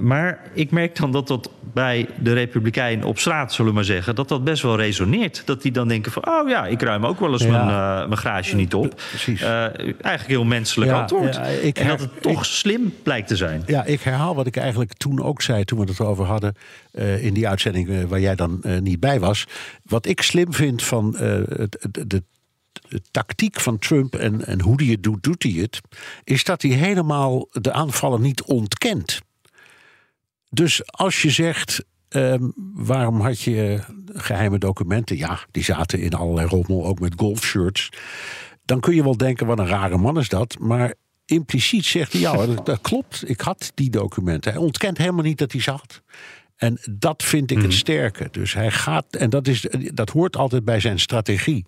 maar 0.00 0.40
ik 0.52 0.70
merk 0.70 0.96
dan 0.96 1.12
dat 1.12 1.28
dat 1.28 1.50
bij 1.72 2.08
de 2.18 2.32
Republikein 2.32 3.04
op 3.04 3.18
straat, 3.18 3.52
zullen 3.52 3.70
we 3.70 3.76
maar 3.76 3.84
zeggen, 3.84 4.14
dat 4.14 4.28
dat 4.28 4.44
best 4.44 4.62
wel 4.62 4.76
resoneert. 4.76 5.42
Dat 5.44 5.62
die 5.62 5.72
dan 5.72 5.88
denken 5.88 6.12
van 6.12 6.28
oh 6.28 6.48
ja, 6.48 6.66
ik 6.66 6.82
ruim 6.82 7.06
ook 7.06 7.20
wel 7.20 7.32
eens 7.32 7.42
ja. 7.42 7.64
mijn, 7.64 8.08
mijn 8.08 8.20
garage 8.20 8.56
niet 8.56 8.74
op. 8.74 9.00
Precies. 9.08 9.42
eigenlijk 9.42 10.26
heel 10.26 10.44
menselijk 10.44 10.90
ja, 10.90 11.00
antwoord. 11.00 11.34
Ja, 11.34 11.42
ik 11.42 11.78
en 11.78 11.86
dat 11.86 12.00
het 12.00 12.22
toch 12.22 12.46
slim 12.46 12.94
blijkt 13.02 13.28
te 13.28 13.36
zijn. 13.36 13.62
Ja, 13.66 13.84
ik 13.84 14.00
herhaal 14.00 14.34
wat 14.34 14.46
ik 14.46 14.56
eigenlijk 14.56 14.93
toen 14.96 15.22
ook 15.22 15.42
zei 15.42 15.64
toen 15.64 15.78
we 15.78 15.84
het 15.84 16.00
erover 16.00 16.24
hadden 16.24 16.54
in 17.20 17.34
die 17.34 17.48
uitzending 17.48 18.08
waar 18.08 18.20
jij 18.20 18.34
dan 18.34 18.62
niet 18.80 19.00
bij 19.00 19.20
was. 19.20 19.46
Wat 19.82 20.06
ik 20.06 20.22
slim 20.22 20.52
vind 20.52 20.82
van 20.82 21.10
de, 21.10 21.68
de 21.90 22.22
tactiek 23.10 23.60
van 23.60 23.78
Trump 23.78 24.14
en, 24.14 24.46
en 24.46 24.60
hoe 24.60 24.82
hij 24.82 24.86
het 24.86 25.02
doet, 25.02 25.22
doet 25.22 25.42
hij 25.42 25.52
het, 25.52 25.80
is 26.24 26.44
dat 26.44 26.62
hij 26.62 26.70
helemaal 26.70 27.48
de 27.50 27.72
aanvallen 27.72 28.20
niet 28.20 28.42
ontkent. 28.42 29.20
Dus 30.50 30.92
als 30.92 31.22
je 31.22 31.30
zegt, 31.30 31.84
um, 32.08 32.52
waarom 32.74 33.20
had 33.20 33.40
je 33.40 33.80
geheime 34.06 34.58
documenten? 34.58 35.16
Ja, 35.16 35.38
die 35.50 35.64
zaten 35.64 36.00
in 36.00 36.14
allerlei 36.14 36.48
rommel, 36.48 36.86
ook 36.86 37.00
met 37.00 37.12
golfshirts. 37.16 37.88
Dan 38.64 38.80
kun 38.80 38.94
je 38.94 39.02
wel 39.02 39.16
denken, 39.16 39.46
wat 39.46 39.58
een 39.58 39.66
rare 39.66 39.98
man 39.98 40.18
is 40.18 40.28
dat. 40.28 40.58
Maar 40.58 40.94
impliciet 41.26 41.84
zegt 41.84 42.12
hij, 42.12 42.20
ja, 42.20 42.46
dat, 42.46 42.66
dat 42.66 42.80
klopt, 42.80 43.28
ik 43.28 43.40
had 43.40 43.72
die 43.74 43.90
documenten. 43.90 44.52
Hij 44.52 44.60
ontkent 44.60 44.98
helemaal 44.98 45.24
niet 45.24 45.38
dat 45.38 45.52
hij 45.52 45.60
zat. 45.60 46.02
En 46.56 46.78
dat 46.90 47.22
vind 47.22 47.50
ik 47.50 47.56
het 47.56 47.66
mhm. 47.66 47.76
sterke. 47.76 48.28
Dus 48.30 48.54
hij 48.54 48.70
gaat, 48.70 49.06
en 49.10 49.30
dat, 49.30 49.46
is, 49.46 49.66
dat 49.94 50.10
hoort 50.10 50.36
altijd 50.36 50.64
bij 50.64 50.80
zijn 50.80 50.98
strategie. 50.98 51.66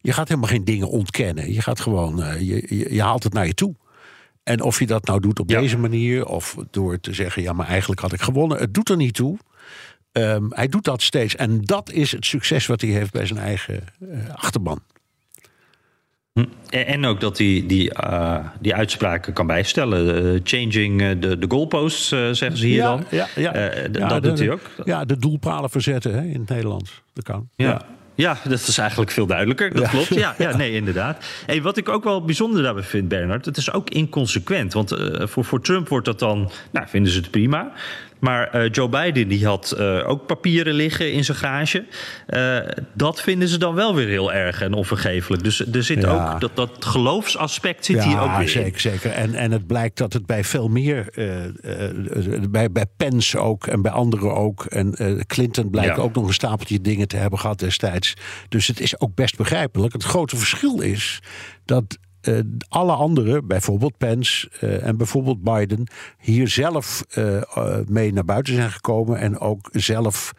Je 0.00 0.12
gaat 0.12 0.28
helemaal 0.28 0.50
geen 0.50 0.64
dingen 0.64 0.88
ontkennen. 0.88 1.52
Je 1.52 1.62
gaat 1.62 1.80
gewoon, 1.80 2.20
uh, 2.20 2.40
je, 2.40 2.94
je, 2.94 3.02
haalt 3.02 3.22
het 3.22 3.32
naar 3.32 3.46
je 3.46 3.54
toe. 3.54 3.74
En 4.42 4.62
of 4.62 4.78
je 4.78 4.86
dat 4.86 5.06
nou 5.06 5.20
doet 5.20 5.40
op 5.40 5.48
deze 5.48 5.78
manier 5.78 6.26
of 6.26 6.56
door 6.70 7.00
te 7.00 7.14
zeggen, 7.14 7.42
ja, 7.42 7.52
maar 7.52 7.66
eigenlijk 7.66 8.00
had 8.00 8.12
ik 8.12 8.20
gewonnen. 8.20 8.58
Het 8.58 8.74
doet 8.74 8.88
er 8.88 8.96
niet 8.96 9.14
toe. 9.14 9.38
Um, 10.12 10.52
hij 10.52 10.68
doet 10.68 10.84
dat 10.84 11.02
steeds. 11.02 11.36
En 11.36 11.60
dat 11.60 11.90
is 11.90 12.12
het 12.12 12.26
succes 12.26 12.66
wat 12.66 12.80
hij 12.80 12.90
heeft 12.90 13.12
bij 13.12 13.26
zijn 13.26 13.38
eigen 13.38 13.84
uh, 14.00 14.34
achterban. 14.34 14.82
Hm. 16.32 16.44
En 16.70 17.04
ook 17.04 17.20
dat 17.20 17.38
hij 17.38 17.64
die, 17.66 17.90
uh, 18.04 18.38
die 18.60 18.74
uitspraken 18.74 19.32
kan 19.32 19.46
bijstellen. 19.46 20.24
Uh, 20.24 20.40
changing 20.44 21.18
de, 21.18 21.38
de 21.38 21.46
goalposts, 21.48 22.08
zeggen 22.08 22.56
ze 22.56 22.66
hier 22.66 22.76
ja, 22.76 22.84
dan. 22.84 23.04
Ja, 23.10 23.28
ja. 23.36 23.52
dat 23.90 24.22
de, 24.22 24.28
doet 24.28 24.38
hij 24.38 24.50
ook. 24.50 24.70
Ja, 24.84 25.04
de 25.04 25.16
doelpalen 25.16 25.70
verzetten 25.70 26.14
hè, 26.14 26.22
in 26.22 26.40
het 26.40 26.48
Nederlands. 26.48 27.02
Dat 27.12 27.24
kan. 27.24 27.48
ja. 27.56 27.82
Ja, 28.14 28.38
dat 28.44 28.60
is 28.60 28.78
eigenlijk 28.78 29.10
veel 29.10 29.26
duidelijker. 29.26 29.74
Dat 29.74 29.88
klopt. 29.88 30.14
Ja, 30.14 30.34
ja, 30.38 30.56
nee, 30.56 30.72
inderdaad. 30.72 31.24
Hey, 31.46 31.62
wat 31.62 31.76
ik 31.76 31.88
ook 31.88 32.04
wel 32.04 32.24
bijzonder 32.24 32.62
daarbij 32.62 32.82
vind, 32.82 33.08
Bernard, 33.08 33.44
het 33.44 33.56
is 33.56 33.72
ook 33.72 33.90
inconsequent. 33.90 34.72
Want 34.72 34.94
voor, 35.18 35.44
voor 35.44 35.60
Trump 35.60 35.88
wordt 35.88 36.06
dat 36.06 36.18
dan, 36.18 36.50
nou, 36.70 36.88
vinden 36.88 37.12
ze 37.12 37.18
het 37.18 37.30
prima. 37.30 37.72
Maar 38.20 38.56
uh, 38.56 38.70
Joe 38.70 38.88
Biden 38.88 39.28
die 39.28 39.46
had 39.46 39.74
uh, 39.78 40.08
ook 40.08 40.26
papieren 40.26 40.74
liggen 40.74 41.12
in 41.12 41.24
zijn 41.24 41.36
garage. 41.36 41.84
Uh, 42.28 42.58
dat 42.94 43.20
vinden 43.20 43.48
ze 43.48 43.58
dan 43.58 43.74
wel 43.74 43.94
weer 43.94 44.08
heel 44.08 44.32
erg 44.32 44.62
en 44.62 44.72
onvergeeflijk. 44.72 45.42
Dus 45.42 45.66
er 45.72 45.82
zit 45.82 46.02
ja. 46.02 46.32
ook 46.32 46.40
dat, 46.40 46.56
dat 46.56 46.84
geloofsaspect 46.84 47.84
zit 47.84 47.96
ja, 47.96 48.08
hier 48.08 48.20
ook 48.20 48.36
weer 48.36 48.48
zeker, 48.48 48.72
in. 48.72 48.80
Zeker. 48.80 49.10
En, 49.10 49.34
en 49.34 49.52
het 49.52 49.66
blijkt 49.66 49.98
dat 49.98 50.12
het 50.12 50.26
bij 50.26 50.44
veel 50.44 50.68
meer, 50.68 51.08
bij, 52.50 52.70
bij 52.72 52.86
Pence 52.96 53.38
ook 53.38 53.66
en 53.66 53.82
bij 53.82 53.92
anderen 53.92 54.34
ook. 54.34 54.64
En 54.64 54.94
Clinton 55.26 55.70
blijkt 55.70 55.96
ja. 55.96 56.02
ook 56.02 56.14
nog 56.14 56.26
een 56.26 56.32
stapeltje 56.32 56.80
dingen 56.80 57.08
te 57.08 57.16
hebben 57.16 57.38
gehad 57.38 57.58
destijds. 57.58 58.14
Dus 58.48 58.66
het 58.66 58.80
is 58.80 59.00
ook 59.00 59.14
best 59.14 59.36
begrijpelijk. 59.36 59.92
Het 59.92 60.04
grote 60.04 60.36
verschil 60.36 60.80
is 60.80 61.22
dat 61.64 61.98
uh, 62.28 62.40
alle 62.68 62.92
anderen, 62.92 63.46
bijvoorbeeld 63.46 63.98
Pence 63.98 64.50
uh, 64.60 64.86
en 64.86 64.96
bijvoorbeeld 64.96 65.42
Biden, 65.42 65.86
hier 66.18 66.48
zelf 66.48 67.04
uh, 67.18 67.42
mee 67.86 68.12
naar 68.12 68.24
buiten 68.24 68.54
zijn 68.54 68.70
gekomen 68.70 69.18
en 69.18 69.38
ook 69.38 69.68
zelf, 69.72 70.32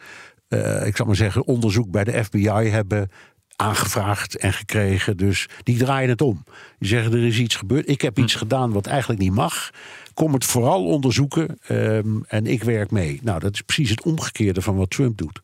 ik 0.84 0.96
zal 0.96 1.06
maar 1.06 1.16
zeggen, 1.16 1.46
onderzoek 1.46 1.90
bij 1.90 2.04
de 2.04 2.24
FBI 2.24 2.48
hebben 2.48 3.10
aangevraagd 3.56 4.36
en 4.36 4.52
gekregen. 4.52 5.16
Dus 5.16 5.48
die 5.62 5.78
draaien 5.78 6.08
het 6.08 6.20
om. 6.20 6.44
Die 6.78 6.88
zeggen 6.88 7.12
er 7.12 7.26
is 7.26 7.38
iets 7.38 7.56
gebeurd. 7.56 7.88
Ik 7.88 8.00
heb 8.00 8.18
iets 8.18 8.32
hm. 8.32 8.38
gedaan 8.38 8.72
wat 8.72 8.86
eigenlijk 8.86 9.20
niet 9.20 9.32
mag. 9.32 9.70
Kom 10.14 10.32
het 10.32 10.44
vooral 10.44 10.86
onderzoeken 10.86 11.58
um, 11.70 12.24
en 12.26 12.46
ik 12.46 12.62
werk 12.62 12.90
mee. 12.90 13.20
Nou, 13.22 13.40
dat 13.40 13.54
is 13.54 13.60
precies 13.60 13.90
het 13.90 14.02
omgekeerde 14.02 14.62
van 14.62 14.76
wat 14.76 14.90
Trump 14.90 15.18
doet. 15.18 15.42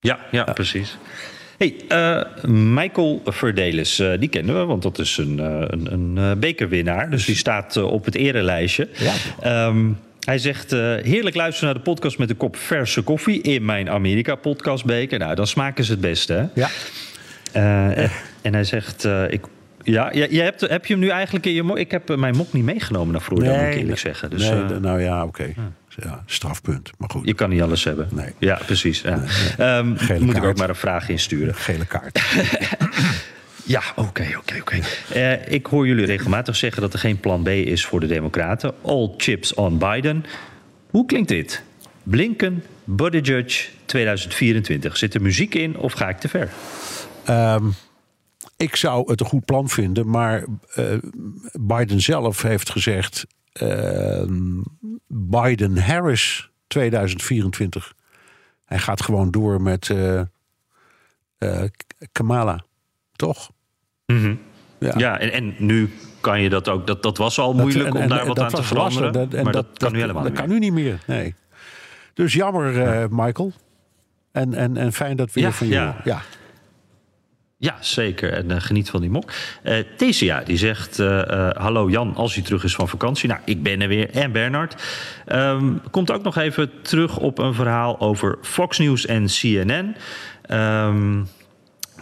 Ja, 0.00 0.18
ja, 0.30 0.54
ja. 0.56 0.86
Hey, 1.58 1.74
uh, 1.88 2.22
Michael 2.50 3.22
Verdelis, 3.24 4.00
uh, 4.00 4.12
die 4.18 4.28
kennen 4.28 4.58
we, 4.58 4.64
want 4.64 4.82
dat 4.82 4.98
is 4.98 5.16
een, 5.16 5.38
uh, 5.38 5.64
een, 5.66 5.92
een 5.92 6.38
bekerwinnaar. 6.38 7.10
Dus 7.10 7.24
die 7.24 7.36
staat 7.36 7.76
op 7.76 8.04
het 8.04 8.14
erelijstje. 8.14 8.88
Ja. 9.40 9.66
Um, 9.66 9.98
hij 10.24 10.38
zegt, 10.38 10.70
heerlijk 10.70 11.36
luisteren 11.36 11.74
naar 11.74 11.84
de 11.84 11.90
podcast 11.90 12.18
met 12.18 12.30
een 12.30 12.36
kop 12.36 12.56
verse 12.56 13.02
koffie 13.02 13.42
in 13.42 13.64
mijn 13.64 13.90
Amerika-podcastbeker. 13.90 15.18
Nou, 15.18 15.34
dan 15.34 15.46
smaken 15.46 15.84
ze 15.84 15.90
het 15.90 16.00
beste, 16.00 16.32
hè? 16.32 16.46
Ja. 16.54 16.68
en 18.42 18.52
hij 18.54 18.64
zegt, 18.64 19.04
ik 19.28 19.40
ja, 19.82 20.12
je 20.12 20.40
hebt, 20.40 20.60
heb 20.60 20.86
je 20.86 20.92
hem 20.92 21.02
nu 21.02 21.08
eigenlijk 21.08 21.46
in 21.46 21.52
je 21.52 21.62
mok? 21.62 21.78
Ik 21.78 21.90
heb 21.90 22.16
mijn 22.16 22.36
mok 22.36 22.52
niet 22.52 22.64
meegenomen 22.64 23.12
naar 23.12 23.22
vroeger, 23.22 23.48
nee, 23.48 23.64
moet 23.64 23.74
ik 23.74 23.80
eerlijk 23.80 23.98
zeggen. 23.98 24.30
Dus, 24.30 24.50
nee, 24.50 24.62
nou 24.80 25.02
ja, 25.02 25.24
oké. 25.24 25.42
Okay. 25.42 25.54
Ja 26.02 26.22
strafpunt. 26.26 26.90
Maar 26.98 27.10
goed. 27.10 27.26
Je 27.26 27.34
kan 27.34 27.50
niet 27.50 27.62
alles 27.62 27.84
hebben. 27.84 28.08
Nee. 28.12 28.32
Ja, 28.38 28.60
precies. 28.66 29.00
Ja. 29.00 29.22
Nee. 29.58 29.68
Um, 29.76 29.86
moet 29.88 30.06
kaart. 30.06 30.36
ik 30.36 30.44
ook 30.44 30.56
maar 30.56 30.68
een 30.68 30.74
vraag 30.74 31.08
insturen. 31.08 31.54
Gele 31.54 31.86
kaart. 31.86 32.20
Ja, 33.64 33.82
oké, 33.96 34.26
oké, 34.38 34.56
oké. 34.60 34.78
Eh, 35.12 35.52
Ik 35.52 35.66
hoor 35.66 35.86
jullie 35.86 36.04
regelmatig 36.06 36.56
zeggen 36.56 36.82
dat 36.82 36.92
er 36.92 36.98
geen 36.98 37.20
plan 37.20 37.42
B 37.42 37.48
is 37.48 37.84
voor 37.84 38.00
de 38.00 38.06
Democraten. 38.06 38.74
All 38.82 39.14
chips 39.16 39.54
on 39.54 39.78
Biden. 39.78 40.24
Hoe 40.90 41.06
klinkt 41.06 41.28
dit? 41.28 41.62
Blinken, 42.02 42.64
Buttigieg, 42.84 43.70
2024. 43.84 44.96
Zit 44.96 45.14
er 45.14 45.22
muziek 45.22 45.54
in 45.54 45.76
of 45.76 45.92
ga 45.92 46.08
ik 46.08 46.18
te 46.18 46.28
ver? 46.28 46.48
Ehm, 47.24 47.64
ik 48.56 48.76
zou 48.76 49.10
het 49.10 49.20
een 49.20 49.26
goed 49.26 49.44
plan 49.44 49.68
vinden, 49.68 50.10
maar 50.10 50.44
eh, 50.74 50.84
Biden 51.60 52.00
zelf 52.00 52.42
heeft 52.42 52.70
gezegd: 52.70 53.26
ehm, 53.47 53.47
Biden-Harris 55.08 56.50
2024. 56.66 57.94
Hij 58.64 58.78
gaat 58.78 59.02
gewoon 59.02 59.30
door 59.30 59.62
met 59.62 59.90
eh, 59.90 60.20
eh, 61.38 61.64
Kamala, 62.12 62.64
toch? 63.16 63.50
Ja, 64.78 65.18
en, 65.18 65.32
en 65.32 65.54
nu 65.58 65.90
kan 66.20 66.40
je 66.40 66.48
dat 66.48 66.68
ook. 66.68 66.86
Dat, 66.86 67.02
dat 67.02 67.16
was 67.18 67.38
al 67.38 67.54
moeilijk 67.54 67.86
en- 67.88 67.92
om 67.94 68.00
en- 68.02 68.08
daar 68.08 68.26
wat 68.26 68.38
aan 68.38 68.48
te 68.48 68.56
was 68.56 68.66
veranderen. 68.66 69.12
Dat- 69.12 69.34
en 69.34 69.44
maar 69.44 69.52
dat, 69.52 69.66
kan 69.76 69.92
nu 69.92 70.00
helemaal 70.00 70.22
dat 70.22 70.30
niet 70.32 70.40
kan 70.40 70.48
meer. 70.48 70.58
nu 70.58 70.64
niet 70.64 70.74
meer. 70.84 70.98
Nee. 71.06 71.34
Dus 72.14 72.32
jammer, 72.34 72.82
eh, 72.82 73.04
Michael. 73.10 73.52
En, 74.32 74.54
en, 74.54 74.76
en 74.76 74.92
fijn 74.92 75.16
dat 75.16 75.32
we 75.32 75.40
Ja, 75.40 75.46
hier 75.46 75.54
van 75.56 75.66
je 75.66 75.72
ja. 75.72 75.84
horen. 75.86 76.00
Ja. 76.04 76.20
Ja, 77.60 77.76
zeker. 77.80 78.32
En 78.32 78.50
eh, 78.50 78.60
geniet 78.60 78.90
van 78.90 79.00
die 79.00 79.10
mok. 79.10 79.30
Thesia, 79.96 80.40
die 80.40 80.56
zegt... 80.56 80.98
eh, 80.98 81.50
hallo 81.50 81.90
Jan, 81.90 82.14
als 82.14 82.34
hij 82.34 82.44
terug 82.44 82.64
is 82.64 82.74
van 82.74 82.88
vakantie. 82.88 83.28
Nou, 83.28 83.40
ik 83.44 83.62
ben 83.62 83.80
er 83.80 83.88
weer. 83.88 84.10
En 84.10 84.32
Bernard. 84.32 84.82
Ehm, 85.26 85.72
komt 85.90 86.10
ook 86.10 86.22
nog 86.22 86.36
even 86.36 86.82
terug 86.82 87.16
op 87.18 87.38
een 87.38 87.54
verhaal 87.54 88.00
over 88.00 88.38
Fox 88.42 88.78
News 88.78 89.06
en 89.06 89.26
CNN. 89.26 89.96
Ehm, 90.42 91.20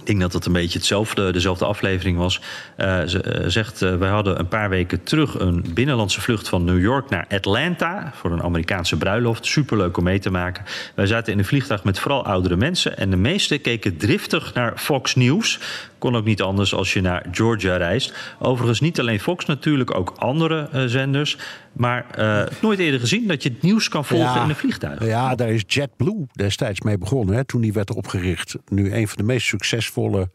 ik 0.07 0.13
denk 0.13 0.25
dat 0.25 0.33
het 0.33 0.47
een 0.47 0.61
beetje 0.61 0.79
hetzelfde, 0.79 1.33
dezelfde 1.33 1.65
aflevering 1.65 2.19
was. 2.19 2.41
Eh, 2.77 3.03
ze 3.07 3.23
eh, 3.23 3.49
zegt, 3.49 3.83
eh, 3.83 3.97
wij 3.97 4.09
hadden 4.09 4.39
een 4.39 4.49
paar 4.49 4.69
weken 4.69 5.03
terug 5.03 5.39
een 5.39 5.65
binnenlandse 5.75 6.21
vlucht 6.21 6.49
van 6.49 6.65
New 6.65 6.81
York 6.81 7.11
naar 7.11 7.27
Atlanta 7.29 8.13
voor 8.15 8.33
een 8.33 8.43
Amerikaanse 8.43 8.97
bruiloft. 8.97 9.47
Superleuk 9.47 9.97
om 9.97 10.05
mee 10.05 10.19
te 10.19 10.31
maken. 10.31 10.65
Wij 10.95 11.07
zaten 11.07 11.33
in 11.33 11.39
een 11.39 11.45
vliegtuig 11.45 11.85
met 11.85 11.99
vooral 11.99 12.25
oudere 12.25 12.57
mensen 12.57 12.97
en 12.97 13.11
de 13.11 13.17
meesten 13.17 13.61
keken 13.61 13.97
driftig 13.97 14.55
naar 14.55 14.73
Fox 14.77 15.15
News. 15.15 15.59
Kon 16.07 16.17
ook 16.17 16.25
niet 16.25 16.43
anders 16.43 16.75
als 16.75 16.93
je 16.93 17.01
naar 17.01 17.25
Georgia 17.31 17.77
reist. 17.77 18.15
Overigens 18.39 18.81
niet 18.81 19.01
alleen 19.01 19.21
Fox, 19.21 19.45
natuurlijk 19.45 19.95
ook 19.95 20.15
andere 20.19 20.69
eh, 20.73 20.85
zenders. 20.85 21.39
Maar 21.73 22.07
eh, 22.11 22.43
nooit 22.63 22.79
eerder 22.79 23.01
gezien 23.01 23.27
dat 23.27 23.43
je 23.43 23.49
het 23.49 23.63
nieuws 23.63 23.89
kan 23.89 24.05
volgen 24.05 24.27
Ja. 24.27 24.43
in 24.43 24.49
een 24.49 24.57
vliegtuig. 24.57 25.07
Ja, 25.07 25.35
daar 25.35 25.49
is 25.49 25.63
JetBlue 25.67 26.27
destijds 26.33 26.81
mee 26.81 26.99
begonnen. 26.99 27.35
Hè, 27.35 27.45
toen 27.45 27.61
die 27.61 27.73
werd 27.73 27.95
opgericht. 27.95 28.57
Nu 28.69 28.93
een 28.93 29.09
van 29.09 29.17
de 29.17 29.23
meest 29.23 29.47
succesvolle 29.47 30.31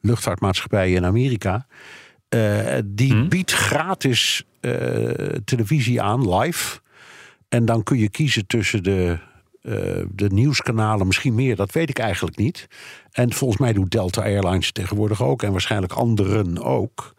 luchtvaartmaatschappijen 0.00 0.96
in 0.96 1.04
Amerika. 1.04 1.66
Eh, 2.28 2.40
die 2.84 3.28
biedt 3.28 3.52
gratis 3.52 4.42
televisie 5.44 6.02
aan, 6.02 6.34
live. 6.34 6.78
En 7.48 7.64
dan 7.64 7.82
kun 7.82 7.98
je 7.98 8.08
kiezen 8.10 8.46
tussen 8.46 8.82
de, 8.82 9.18
eh, 9.62 9.72
de 10.12 10.28
nieuwskanalen, 10.28 11.06
misschien 11.06 11.34
meer, 11.34 11.56
dat 11.56 11.72
weet 11.72 11.88
ik 11.88 11.98
eigenlijk 11.98 12.36
niet. 12.36 12.66
En 13.10 13.32
volgens 13.32 13.60
mij 13.60 13.72
doet 13.72 13.90
Delta 13.90 14.22
Airlines 14.22 14.72
tegenwoordig 14.72 15.22
ook. 15.22 15.42
En 15.42 15.50
waarschijnlijk 15.52 15.92
anderen 15.92 16.62
ook. 16.62 17.14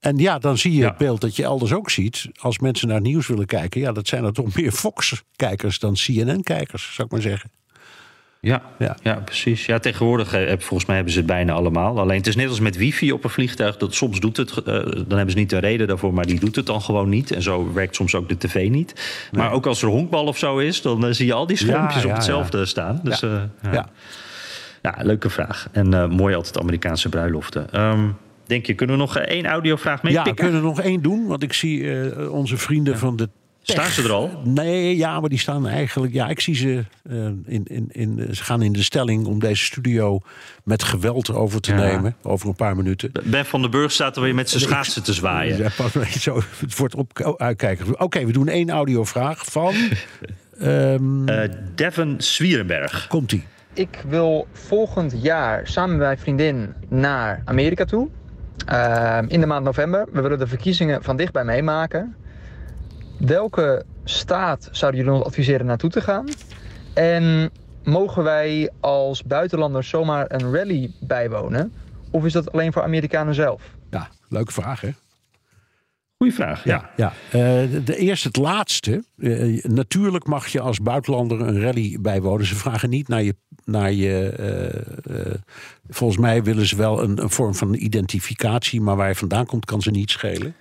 En 0.00 0.16
ja, 0.16 0.38
dan 0.38 0.58
zie 0.58 0.72
je 0.72 0.78
Ja. 0.78 0.88
het 0.88 0.96
beeld 0.96 1.20
dat 1.20 1.36
je 1.36 1.42
elders 1.42 1.72
ook 1.72 1.90
ziet. 1.90 2.28
Als 2.40 2.58
mensen 2.58 2.86
naar 2.88 2.96
het 2.96 3.06
nieuws 3.06 3.26
willen 3.26 3.46
kijken, 3.46 3.80
ja, 3.80 3.92
dat 3.92 4.08
zijn 4.08 4.24
er 4.24 4.32
toch 4.32 4.54
meer 4.56 4.72
Fox-kijkers 4.72 5.78
dan 5.78 5.94
CNN-kijkers, 5.94 6.94
zou 6.94 7.06
ik 7.06 7.12
maar 7.12 7.22
zeggen. 7.22 7.50
Ja, 8.40 8.62
Ja. 8.78 8.96
ja. 9.02 9.14
precies. 9.24 9.66
Ja, 9.66 9.78
tegenwoordig 9.78 10.32
eh, 10.32 10.48
heb- 10.48 10.62
volgens 10.62 10.84
mij 10.86 10.94
hebben 10.96 11.12
ze 11.14 11.18
het 11.18 11.28
bijna 11.28 11.52
allemaal. 11.52 11.98
Alleen 11.98 12.16
het 12.16 12.26
is 12.26 12.36
net 12.36 12.48
als 12.48 12.60
met 12.60 12.76
wifi 12.76 13.12
op 13.12 13.24
een 13.24 13.30
vliegtuig. 13.30 13.76
Dat 13.76 13.94
soms 13.94 14.20
doet 14.20 14.36
het, 14.36 14.50
eh, 14.50 14.64
dan 14.84 15.04
hebben 15.16 15.30
ze 15.30 15.36
niet 15.36 15.52
een 15.52 15.60
reden 15.60 15.86
daarvoor, 15.86 16.14
maar 16.14 16.26
die 16.26 16.40
doet 16.40 16.56
het 16.56 16.66
dan 16.66 16.80
gewoon 16.82 17.08
niet. 17.08 17.30
En 17.30 17.42
zo 17.42 17.72
werkt 17.72 17.94
soms 17.94 18.14
ook 18.14 18.28
de 18.28 18.36
tv 18.38 18.68
niet. 18.68 18.94
Maar 19.32 19.52
ook 19.52 19.66
als 19.66 19.82
er 19.82 19.88
honkbal 19.88 20.24
of 20.26 20.38
zo 20.38 20.58
is, 20.58 20.82
dan 20.82 21.06
eh, 21.06 21.12
zie 21.12 21.26
je 21.26 21.32
al 21.32 21.46
die 21.46 21.56
schermpjes 21.56 22.02
Ja, 22.02 22.08
op 22.08 22.14
hetzelfde 22.14 22.66
staan. 22.66 23.00
Dus 23.02 23.20
Ja. 23.20 23.48
ja. 24.82 24.94
Leuke 25.02 25.30
vraag. 25.30 25.68
En 25.72 26.10
mooi 26.10 26.34
altijd 26.34 26.58
Amerikaanse 26.58 27.08
bruiloften. 27.08 27.72
Ehm, 27.72 28.00
denk 28.46 28.66
je, 28.66 28.74
kunnen 28.74 28.96
we 28.96 29.02
nog 29.02 29.16
één 29.18 29.46
audiovraag 29.46 30.02
Ja, 30.02 30.08
we 30.08 30.14
meepikken? 30.14 30.44
kunnen 30.44 30.62
nog 30.62 30.80
één 30.80 31.02
doen, 31.02 31.26
want 31.26 31.42
ik 31.42 31.52
zie 31.52 32.30
onze 32.30 32.56
vrienden 32.56 32.98
van 32.98 33.16
de. 33.16 33.28
Tech- 33.74 33.76
Staan 33.84 33.90
ze 33.90 34.02
er 34.02 34.14
al? 34.14 34.40
Nee, 34.44 34.96
ja, 34.96 35.20
maar 35.20 35.28
die 35.28 35.38
staan 35.38 35.66
eigenlijk. 35.68 36.12
Ja, 36.12 36.28
ik 36.28 36.40
zie 36.40 36.54
ze. 36.54 36.84
eh, 37.10 37.16
in, 37.26 37.64
in, 37.64 37.88
in, 37.88 38.28
ze 38.34 38.44
gaan 38.44 38.62
in 38.62 38.72
de 38.72 38.82
stelling 38.82 39.26
om 39.26 39.38
deze 39.38 39.64
studio 39.64 40.20
met 40.64 40.82
geweld 40.82 41.32
over 41.34 41.60
te 41.60 41.70
Ja. 41.72 41.76
nemen. 41.78 42.16
Over 42.22 42.48
een 42.48 42.54
paar 42.54 42.76
minuten. 42.76 43.10
Ben 43.24 43.46
van 43.46 43.60
den 43.62 43.70
Burg 43.70 43.92
staat 43.92 44.16
er 44.16 44.22
weer 44.22 44.34
met 44.34 44.50
zijn 44.50 44.62
schaatsen 44.62 45.02
te 45.02 45.12
zwaaien. 45.12 45.58
Ja, 45.58 45.68
pas 45.76 45.92
maar 45.92 46.10
zo. 46.18 46.40
Het 46.58 46.76
wordt 46.76 46.94
op 46.94 47.34
uitkijken. 47.38 48.00
Oké, 48.00 48.24
we 48.26 48.32
doen 48.32 48.48
één 48.48 48.70
audiovraag 48.70 49.44
van. 49.44 49.74
ehm 50.58 51.28
Eh, 51.28 51.48
Devin 51.74 52.14
Swierenberg. 52.18 53.06
Komt-ie. 53.06 53.44
Ik 53.72 54.02
wil 54.08 54.46
volgend 54.52 55.14
jaar 55.22 55.66
samen 55.66 55.90
met 55.96 56.06
mijn 56.06 56.18
vriendin 56.18 56.72
naar 56.88 57.42
Amerika 57.44 57.84
toe. 57.84 58.08
Ehm, 58.66 59.24
in 59.28 59.40
de 59.40 59.46
maand 59.46 59.64
november. 59.64 60.06
We 60.12 60.20
willen 60.20 60.38
de 60.38 60.46
verkiezingen 60.46 61.02
van 61.02 61.16
dichtbij 61.16 61.44
meemaken. 61.44 62.14
Welke 63.18 63.84
staat 64.04 64.68
zouden 64.72 65.00
jullie 65.00 65.16
ons 65.16 65.26
adviseren 65.26 65.66
naartoe 65.66 65.90
te 65.90 66.00
gaan? 66.00 66.28
En 66.94 67.50
mogen 67.84 68.22
wij 68.22 68.70
als 68.80 69.24
buitenlanders 69.24 69.88
zomaar 69.88 70.24
een 70.28 70.52
rally 70.52 70.92
bijwonen? 71.00 71.72
Of 72.10 72.24
is 72.24 72.32
dat 72.32 72.52
alleen 72.52 72.72
voor 72.72 72.82
Amerikanen 72.82 73.34
zelf? 73.34 73.62
Ja, 73.90 74.08
leuke 74.28 74.52
vraag, 74.52 74.80
hè? 74.80 74.90
Goeie 76.16 76.34
vraag, 76.34 76.64
ja. 76.64 76.90
Ja, 76.96 77.12
eh, 77.30 77.40
de, 77.70 77.82
de 77.84 77.96
eerste 77.96 78.28
het 78.28 78.36
laatste. 78.36 79.04
Eh, 79.16 79.64
natuurlijk 79.64 80.26
mag 80.26 80.46
je 80.46 80.60
als 80.60 80.80
buitenlander 80.80 81.40
een 81.40 81.60
rally 81.60 81.98
bijwonen. 82.00 82.46
Ze 82.46 82.54
vragen 82.54 82.90
niet 82.90 83.08
naar 83.08 83.22
je. 83.22 83.36
Naar 83.64 83.92
je 83.92 84.28
eh, 84.28 85.20
eh, 85.20 85.34
volgens 85.88 86.20
mij 86.20 86.42
willen 86.42 86.66
ze 86.66 86.76
wel 86.76 87.02
een, 87.02 87.22
een 87.22 87.30
vorm 87.30 87.54
van 87.54 87.74
identificatie. 87.74 88.80
Maar 88.80 88.96
waar 88.96 89.08
je 89.08 89.14
vandaan 89.14 89.46
komt, 89.46 89.64
kan 89.64 89.82
ze 89.82 89.90
niet 89.90 90.10
schelen. 90.10 90.54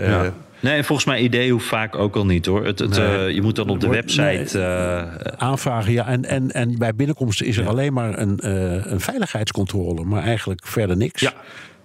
Eh, 0.00 0.08
Ja. 0.08 0.32
Nee, 0.60 0.76
en 0.76 0.84
volgens 0.84 1.06
mij 1.06 1.20
idee 1.20 1.52
hoeft 1.52 1.66
vaak 1.66 1.96
ook 1.96 2.16
al 2.16 2.26
niet 2.26 2.46
hoor. 2.46 2.64
Het, 2.64 2.78
het, 2.78 2.98
Nee. 2.98 3.26
eh, 3.26 3.34
je 3.34 3.42
moet 3.42 3.56
dan 3.56 3.68
op 3.68 3.80
de 3.80 3.86
Wordt- 3.86 4.14
website. 4.14 4.58
eh, 4.60 5.32
Aanvragen, 5.36 5.92
ja. 5.92 6.06
En, 6.06 6.24
en, 6.24 6.50
en 6.50 6.78
bij 6.78 6.94
binnenkomsten 6.94 7.46
is 7.46 7.56
er 7.56 7.68
alleen 7.68 7.92
maar 7.92 8.18
een, 8.18 8.38
eh, 8.38 8.86
een 8.92 9.00
veiligheidscontrole. 9.00 10.04
Maar 10.04 10.22
eigenlijk 10.22 10.60
verder 10.66 10.96
niks. 10.96 11.20
Ja. 11.20 11.32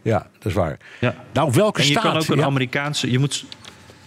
Ja, 0.01 0.18
dat 0.38 0.45
is 0.45 0.53
waar. 0.53 0.78
ja. 0.99 1.16
Nou, 1.34 1.51
welke 1.53 1.80
En 1.82 1.86
je 1.86 1.91
staat? 1.91 2.03
kan 2.03 2.16
ook 2.22 2.28
een 2.28 2.38
ja, 2.38 2.43
Amerikaanse. 2.45 3.11
Je 3.11 3.20
moet, 3.20 3.45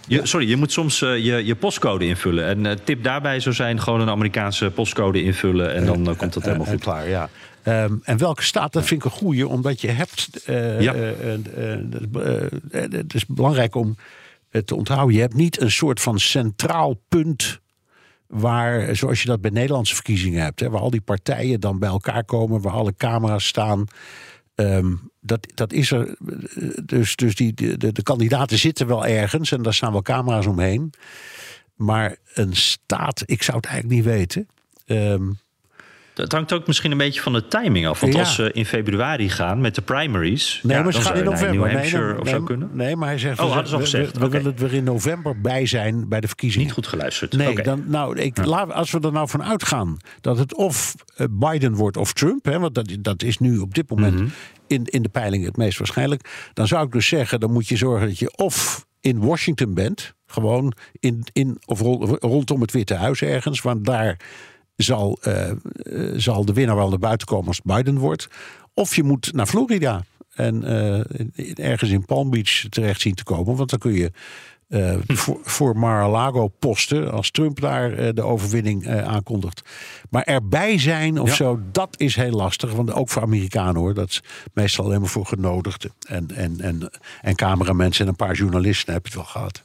je, 0.07 0.19
sorry, 0.23 0.49
je 0.49 0.55
moet 0.55 0.71
soms 0.71 1.01
eh, 1.01 1.17
je, 1.25 1.45
je 1.45 1.55
postcode 1.55 2.05
invullen. 2.05 2.45
En 2.45 2.65
eh, 2.65 2.75
tip 2.83 3.03
daarbij 3.03 3.39
zou 3.39 3.55
zijn: 3.55 3.81
gewoon 3.81 4.01
een 4.01 4.09
Amerikaanse 4.09 4.69
postcode 4.71 5.23
invullen. 5.23 5.73
En 5.73 5.85
dan 5.85 6.09
eh, 6.09 6.17
komt 6.17 6.33
dat 6.33 6.43
helemaal 6.43 6.65
en 6.65 6.71
goed. 6.71 6.81
klaar, 6.81 7.09
ja. 7.09 7.29
Ehm, 7.63 7.95
en 8.03 8.17
welke 8.17 8.43
staat, 8.43 8.73
dat 8.73 8.85
vind 8.85 9.05
ik 9.05 9.11
een 9.11 9.17
goeie, 9.17 9.47
omdat 9.47 9.81
je 9.81 9.87
hebt. 9.89 10.43
eh, 10.45 10.81
Ja. 10.81 10.93
eh, 10.93 11.33
eh, 11.33 12.51
het 12.91 13.13
is 13.13 13.25
belangrijk 13.25 13.75
om 13.75 13.95
het 14.49 14.67
te 14.67 14.75
onthouden. 14.75 15.15
Je 15.15 15.21
hebt 15.21 15.33
niet 15.33 15.61
een 15.61 15.71
soort 15.71 16.01
van 16.01 16.19
centraal 16.19 17.01
punt. 17.07 17.59
Waar, 18.27 18.95
zoals 18.95 19.21
je 19.21 19.27
dat 19.27 19.41
bij 19.41 19.51
Nederlandse 19.51 19.95
verkiezingen 19.95 20.43
hebt, 20.43 20.59
hè, 20.59 20.69
waar 20.69 20.81
al 20.81 20.89
die 20.89 21.01
partijen 21.01 21.59
dan 21.59 21.79
bij 21.79 21.89
elkaar 21.89 22.23
komen, 22.23 22.61
waar 22.61 22.73
alle 22.73 22.93
camera's 22.97 23.47
staan. 23.47 23.85
Ehm, 24.55 24.93
dat, 25.21 25.47
dat 25.55 25.73
is 25.73 25.91
er. 25.91 26.15
Dus, 26.85 27.15
dus 27.15 27.35
die, 27.35 27.53
de, 27.53 27.77
de, 27.77 27.91
de 27.91 28.03
kandidaten 28.03 28.57
zitten 28.57 28.87
wel 28.87 29.05
ergens 29.05 29.51
en 29.51 29.61
daar 29.61 29.73
staan 29.73 29.91
wel 29.91 30.01
camera's 30.01 30.45
omheen. 30.45 30.93
Maar 31.75 32.15
een 32.33 32.55
staat, 32.55 33.23
ik 33.25 33.43
zou 33.43 33.57
het 33.57 33.65
eigenlijk 33.65 33.95
niet 33.95 34.13
weten. 34.15 34.47
Ehm, 34.85 35.29
Het 36.21 36.31
hangt 36.31 36.53
ook 36.53 36.67
misschien 36.67 36.91
een 36.91 36.97
beetje 36.97 37.21
van 37.21 37.33
de 37.33 37.47
timing 37.47 37.87
af. 37.87 37.99
Want 37.99 38.13
Ja. 38.13 38.19
als 38.19 38.35
ze 38.35 38.51
in 38.51 38.65
februari 38.65 39.29
gaan 39.29 39.61
met 39.61 39.75
de 39.75 39.81
primaries. 39.81 40.59
Nee, 40.63 40.77
ja, 40.77 40.83
maar 40.83 40.93
ze 40.93 41.01
gaan 41.01 41.15
in 41.17 41.23
november. 41.23 41.67
New 41.67 41.71
Hampshire 41.75 42.05
nee, 42.11 42.17
of 42.19 42.23
nee, 42.23 42.33
zo 42.33 42.43
kunnen. 42.43 42.69
Nee, 42.73 42.95
maar 42.95 43.07
hij 43.07 43.17
zegt. 43.17 43.39
Oh, 43.39 43.45
we- 43.45 43.51
hadden 43.51 43.67
ze 43.69 43.73
al 43.75 43.81
we- 43.81 43.85
gezegd. 43.87 44.17
We, 44.17 44.29
willen 44.29 44.55
er 44.57 44.73
in 44.73 44.83
november 44.83 45.41
bij 45.41 45.65
zijn 45.65 46.09
bij 46.09 46.19
de 46.19 46.27
verkiezingen. 46.27 46.65
Niet 46.65 46.75
goed 46.75 46.87
geluisterd. 46.87 47.33
Nee, 47.37 47.55
dan, 47.61 47.83
nou, 47.87 48.19
ik, 48.19 48.45
laat, 48.45 48.71
als 48.73 48.91
we 48.91 48.99
er 48.99 49.11
nou 49.11 49.29
van 49.29 49.43
uitgaan 49.43 49.97
dat 50.21 50.37
het 50.37 50.55
of 50.55 50.95
eh, 51.15 51.25
Biden 51.31 51.73
wordt 51.75 51.97
of 51.97 52.13
Trump, 52.13 52.45
hè, 52.45 52.59
want 52.59 52.75
dat, 52.75 52.97
dat 52.99 53.23
is 53.23 53.37
nu 53.37 53.57
op 53.57 53.73
dit 53.73 53.89
moment 53.89 54.13
Mhm. 54.15 54.27
in, 54.67 54.83
in 54.85 55.01
de 55.01 55.09
peiling 55.09 55.45
het 55.45 55.57
meest 55.57 55.77
waarschijnlijk, 55.77 56.49
dan 56.53 56.67
zou 56.67 56.85
ik 56.85 56.91
dus 56.91 57.07
zeggen, 57.07 57.39
dan 57.39 57.51
moet 57.51 57.67
je 57.67 57.75
zorgen 57.75 58.07
dat 58.07 58.19
je 58.19 58.37
of 58.37 58.87
in 59.01 59.19
Washington 59.19 59.73
bent, 59.73 60.13
gewoon 60.25 60.73
in, 60.99 61.23
in 61.33 61.57
of 61.65 61.81
rondom 62.19 62.61
het 62.61 62.71
Witte 62.71 62.93
Huis 62.93 63.21
ergens, 63.21 63.61
want 63.61 63.85
daar 63.85 64.17
zal, 64.83 65.17
eh, 65.21 65.49
eh, 65.49 65.55
zal 66.15 66.45
de 66.45 66.53
winnaar 66.53 66.75
wel 66.75 66.89
naar 66.89 66.99
buiten 66.99 67.27
komen 67.27 67.47
als 67.47 67.61
Biden 67.61 67.97
wordt. 67.97 68.27
Of 68.73 68.95
je 68.95 69.03
moet 69.03 69.33
naar 69.33 69.45
Florida 69.47 70.03
en 70.35 70.63
eh, 70.63 71.67
ergens 71.69 71.89
in 71.91 72.05
Palm 72.05 72.29
Beach 72.29 72.65
terecht 72.69 73.01
zien 73.01 73.13
te 73.15 73.23
komen, 73.23 73.55
want 73.55 73.69
dan 73.69 73.79
kun 73.79 73.93
je 73.93 74.11
eh, 74.67 74.95
voor, 75.07 75.39
voor 75.43 75.77
Mar-a-Lago 75.77 76.47
posten 76.47 77.11
als 77.11 77.31
Trump 77.31 77.59
daar 77.59 78.13
de 78.13 78.21
overwinning 78.21 78.87
aankondigt. 78.87 79.61
Maar 80.09 80.23
erbij 80.23 80.77
zijn 80.79 81.19
of 81.19 81.27
Ja. 81.29 81.35
zo, 81.35 81.59
dat 81.71 81.95
is 81.97 82.15
heel 82.15 82.31
lastig. 82.31 82.73
Want 82.73 82.93
ook 82.93 83.09
voor 83.09 83.21
Amerikanen 83.21 83.75
hoor, 83.75 83.93
dat 83.93 84.09
is 84.09 84.21
meestal 84.53 84.85
alleen 84.85 84.99
maar 84.99 85.09
voor 85.09 85.25
genodigden. 85.25 85.91
En, 86.07 86.27
en, 86.35 86.61
en, 86.61 86.89
en 87.21 87.35
cameramensen 87.35 88.03
en 88.03 88.09
een 88.09 88.15
paar 88.15 88.35
journalisten 88.35 88.93
heb 88.93 89.01
je 89.07 89.07
het 89.07 89.21
wel 89.21 89.31
gehad. 89.31 89.63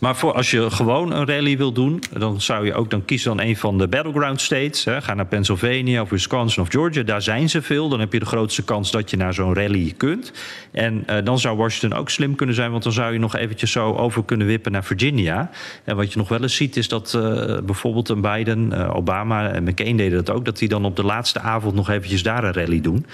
Maar 0.00 0.16
voor 0.16 0.32
als 0.32 0.50
je 0.50 0.70
gewoon 0.70 1.12
een 1.12 1.26
rally 1.26 1.56
wil 1.56 1.72
doen, 1.72 2.02
dan 2.18 2.40
zou 2.40 2.66
je 2.66 2.74
ook 2.74 2.90
dan 2.90 3.04
kiezen 3.04 3.36
dan 3.36 3.46
een 3.46 3.56
van 3.56 3.78
de 3.78 3.88
battleground 3.88 4.40
states. 4.40 4.84
Hè. 4.84 5.02
Ga 5.02 5.14
naar 5.14 5.26
Pennsylvania 5.26 6.02
of 6.02 6.10
Wisconsin 6.10 6.62
of 6.62 6.68
Georgia. 6.68 7.02
Daar 7.02 7.22
zijn 7.22 7.48
ze 7.48 7.62
veel. 7.62 7.88
Dan 7.88 8.00
heb 8.00 8.12
je 8.12 8.18
de 8.18 8.26
grootste 8.26 8.62
kans 8.62 8.90
dat 8.90 9.10
je 9.10 9.16
naar 9.16 9.34
zo'n 9.34 9.54
rally 9.54 9.94
kunt. 9.96 10.32
En 10.70 11.02
eh, 11.06 11.24
dan 11.24 11.38
zou 11.38 11.56
Washington 11.56 11.98
ook 11.98 12.10
slim 12.10 12.34
kunnen 12.34 12.54
zijn, 12.54 12.70
want 12.70 12.82
dan 12.82 12.92
zou 12.92 13.12
je 13.12 13.18
nog 13.18 13.36
eventjes 13.36 13.70
zo 13.70 13.94
over 13.94 14.24
kunnen 14.24 14.46
wippen 14.46 14.72
naar 14.72 14.84
Virginia. 14.84 15.50
En 15.84 15.96
wat 15.96 16.12
je 16.12 16.18
nog 16.18 16.28
wel 16.28 16.42
eens 16.42 16.54
ziet 16.54 16.76
is 16.76 16.88
dat 16.88 17.14
eh, 17.14 17.58
bijvoorbeeld 17.64 18.08
een 18.08 18.20
Biden, 18.20 18.72
eh, 18.72 18.96
Obama 18.96 19.50
en 19.50 19.62
McCain 19.62 19.96
deden 19.96 20.24
dat 20.24 20.36
ook. 20.36 20.44
Dat 20.44 20.58
die 20.58 20.68
dan 20.68 20.84
op 20.84 20.96
de 20.96 21.04
laatste 21.04 21.40
avond 21.40 21.74
nog 21.74 21.90
eventjes 21.90 22.22
daar 22.22 22.44
een 22.44 22.52
rally 22.52 22.80
doen. 22.80 23.06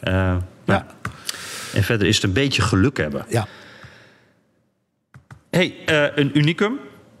Eh, 0.00 0.36
nou, 0.64 0.82
En 1.74 1.82
verder 1.82 2.06
is 2.06 2.14
het 2.14 2.24
een 2.24 2.32
beetje 2.32 2.62
geluk 2.62 2.96
hebben. 2.96 3.24
Ja. 3.28 3.46
Hey, 5.54 5.74
eh, 5.86 6.04
een 6.14 6.38
unicum. 6.38 6.78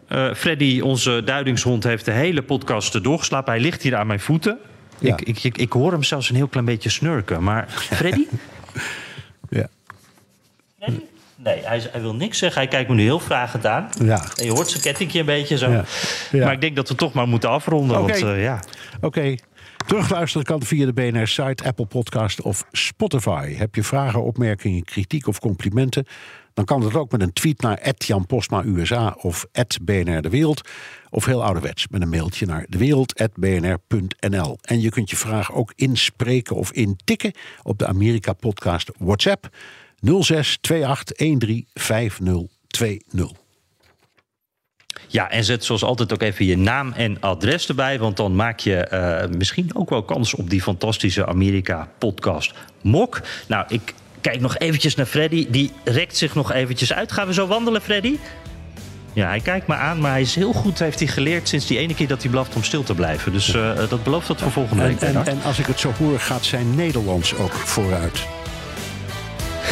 Eh, 0.08 0.34
Freddy, 0.34 0.80
onze 0.80 1.22
duidingshond, 1.24 1.84
heeft 1.84 2.04
de 2.04 2.10
hele 2.10 2.42
podcast 2.42 3.04
doorgeslapen. 3.04 3.52
Hij 3.52 3.62
ligt 3.62 3.82
hier 3.82 3.96
aan 3.96 4.06
mijn 4.06 4.20
voeten. 4.20 4.58
Ja. 4.98 5.16
Ik, 5.16 5.20
ik, 5.20 5.42
ik, 5.42 5.58
ik 5.58 5.72
hoor 5.72 5.92
hem 5.92 6.02
zelfs 6.02 6.28
een 6.28 6.36
heel 6.36 6.46
klein 6.46 6.66
beetje 6.66 6.88
snurken. 6.88 7.42
Maar 7.42 7.68
Freddy? 7.98 8.26
Ja. 9.48 9.68
Freddy? 10.78 11.00
Nee, 11.36 11.60
hij, 11.64 11.82
hij 11.90 12.00
wil 12.00 12.14
niks 12.14 12.38
zeggen. 12.38 12.60
Hij 12.60 12.70
kijkt 12.70 12.88
me 12.88 12.94
nu 12.94 13.02
heel 13.02 13.20
vragend 13.20 13.66
aan. 13.66 13.88
Ja. 14.04 14.24
En 14.36 14.44
je 14.44 14.50
hoort 14.50 14.68
zijn 14.68 14.82
kettingje 14.82 15.20
een 15.20 15.26
beetje 15.26 15.58
zo. 15.58 15.70
Ja. 15.70 15.84
Ja. 16.30 16.44
Maar 16.44 16.52
ik 16.52 16.60
denk 16.60 16.76
dat 16.76 16.88
we 16.88 16.94
toch 16.94 17.12
maar 17.12 17.28
moeten 17.28 17.50
afronden. 17.50 18.00
Want, 18.00 18.22
eh, 18.22 18.42
ja. 18.42 18.60
Oké. 19.00 19.34
Terugluisteren 19.86 20.46
kan 20.46 20.62
via 20.62 20.86
de 20.86 20.92
BNR-site, 20.92 21.64
Apple 21.64 21.86
Podcast 21.86 22.40
of 22.40 22.64
Spotify. 22.72 23.54
Heb 23.54 23.74
je 23.74 23.82
vragen, 23.82 24.22
opmerkingen, 24.22 24.84
kritiek 24.84 25.26
of 25.26 25.38
complimenten? 25.40 26.06
Dan 26.54 26.64
kan 26.64 26.80
dat 26.80 26.94
ook 26.94 27.10
met 27.10 27.20
een 27.20 27.32
tweet 27.32 27.60
naar 27.60 27.92
Jan 27.96 28.26
Postma 28.26 28.64
USA 28.64 29.16
of 29.20 29.46
BNR 29.82 30.22
De 30.22 30.28
Wereld. 30.28 30.68
Of 31.10 31.24
heel 31.24 31.44
ouderwets 31.44 31.88
met 31.88 32.02
een 32.02 32.08
mailtje 32.08 32.46
naar 32.46 32.66
dewereld.bnr.nl. 32.68 34.58
En 34.60 34.80
je 34.80 34.90
kunt 34.90 35.10
je 35.10 35.16
vraag 35.16 35.52
ook 35.52 35.72
inspreken 35.76 36.56
of 36.56 36.72
intikken 36.72 37.32
op 37.62 37.78
de 37.78 37.86
Amerika 37.86 38.32
Podcast 38.32 38.90
WhatsApp 38.98 39.48
06 40.20 40.58
28 40.62 41.62
5020. 41.74 43.43
Ja, 45.08 45.30
en 45.30 45.44
zet 45.44 45.64
zoals 45.64 45.82
altijd 45.82 46.12
ook 46.12 46.22
even 46.22 46.44
je 46.44 46.56
naam 46.56 46.92
en 46.92 47.16
adres 47.20 47.68
erbij. 47.68 47.98
Want 47.98 48.16
dan 48.16 48.36
maak 48.36 48.58
je 48.58 48.76
eh, 48.76 49.28
misschien 49.36 49.70
ook 49.74 49.90
wel 49.90 50.02
kans 50.02 50.34
op 50.34 50.50
die 50.50 50.62
fantastische 50.62 51.26
Amerika-podcast 51.26 52.52
Mok. 52.82 53.20
Nou, 53.46 53.64
ik 53.68 53.94
kijk 54.20 54.40
nog 54.40 54.58
eventjes 54.58 54.94
naar 54.94 55.06
Freddy. 55.06 55.46
Die 55.50 55.70
rekt 55.84 56.16
zich 56.16 56.34
nog 56.34 56.52
eventjes 56.52 56.92
uit. 56.92 57.12
Gaan 57.12 57.26
we 57.26 57.32
zo 57.32 57.46
wandelen, 57.46 57.82
Freddy? 57.82 58.16
Ja, 59.12 59.28
hij 59.28 59.40
kijkt 59.40 59.66
me 59.66 59.74
aan, 59.74 59.98
maar 59.98 60.10
hij 60.10 60.20
is 60.20 60.34
heel 60.34 60.52
goed, 60.52 60.78
heeft 60.78 60.98
hij 60.98 61.08
geleerd 61.08 61.48
sinds 61.48 61.66
die 61.66 61.78
ene 61.78 61.94
keer 61.94 62.08
dat 62.08 62.22
hij 62.22 62.30
blaft 62.30 62.54
om 62.54 62.62
stil 62.62 62.82
te 62.82 62.94
blijven. 62.94 63.32
Dus 63.32 63.54
eh, 63.54 63.88
dat 63.88 64.02
belooft 64.02 64.26
dat 64.26 64.40
voor 64.40 64.50
volgende 64.50 64.82
En, 64.82 64.88
week. 64.88 65.00
en, 65.00 65.26
en 65.26 65.42
als 65.42 65.58
ik 65.58 65.66
het 65.66 65.80
zo 65.80 65.92
hoor, 65.98 66.20
gaat 66.20 66.44
zijn 66.44 66.74
Nederlands 66.74 67.34
ook 67.34 67.52
vooruit. 67.52 68.26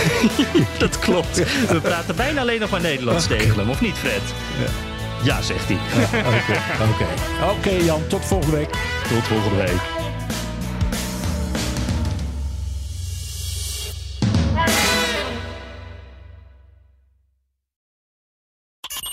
dat 0.79 0.99
klopt. 0.99 1.37
We 1.69 1.81
praten 1.83 2.17
bijna 2.17 2.41
alleen 2.41 2.61
nog 2.61 2.71
maar 2.71 2.81
Nederlands 2.81 3.27
tegen 3.27 3.59
hem, 3.59 3.71
of 3.71 3.81
niet, 3.81 3.95
Fred? 3.95 4.23
Ja, 4.61 4.92
zegt 5.43 5.69
hij. 5.69 5.79
Oké, 6.19 6.29
oké. 6.93 7.07
Oké, 7.57 7.85
Jan, 7.85 8.07
tot 8.07 8.25
volgende 8.25 8.57
week. 8.57 8.71
Tot 9.09 9.23
volgende 9.23 9.57
week. 9.57 10.02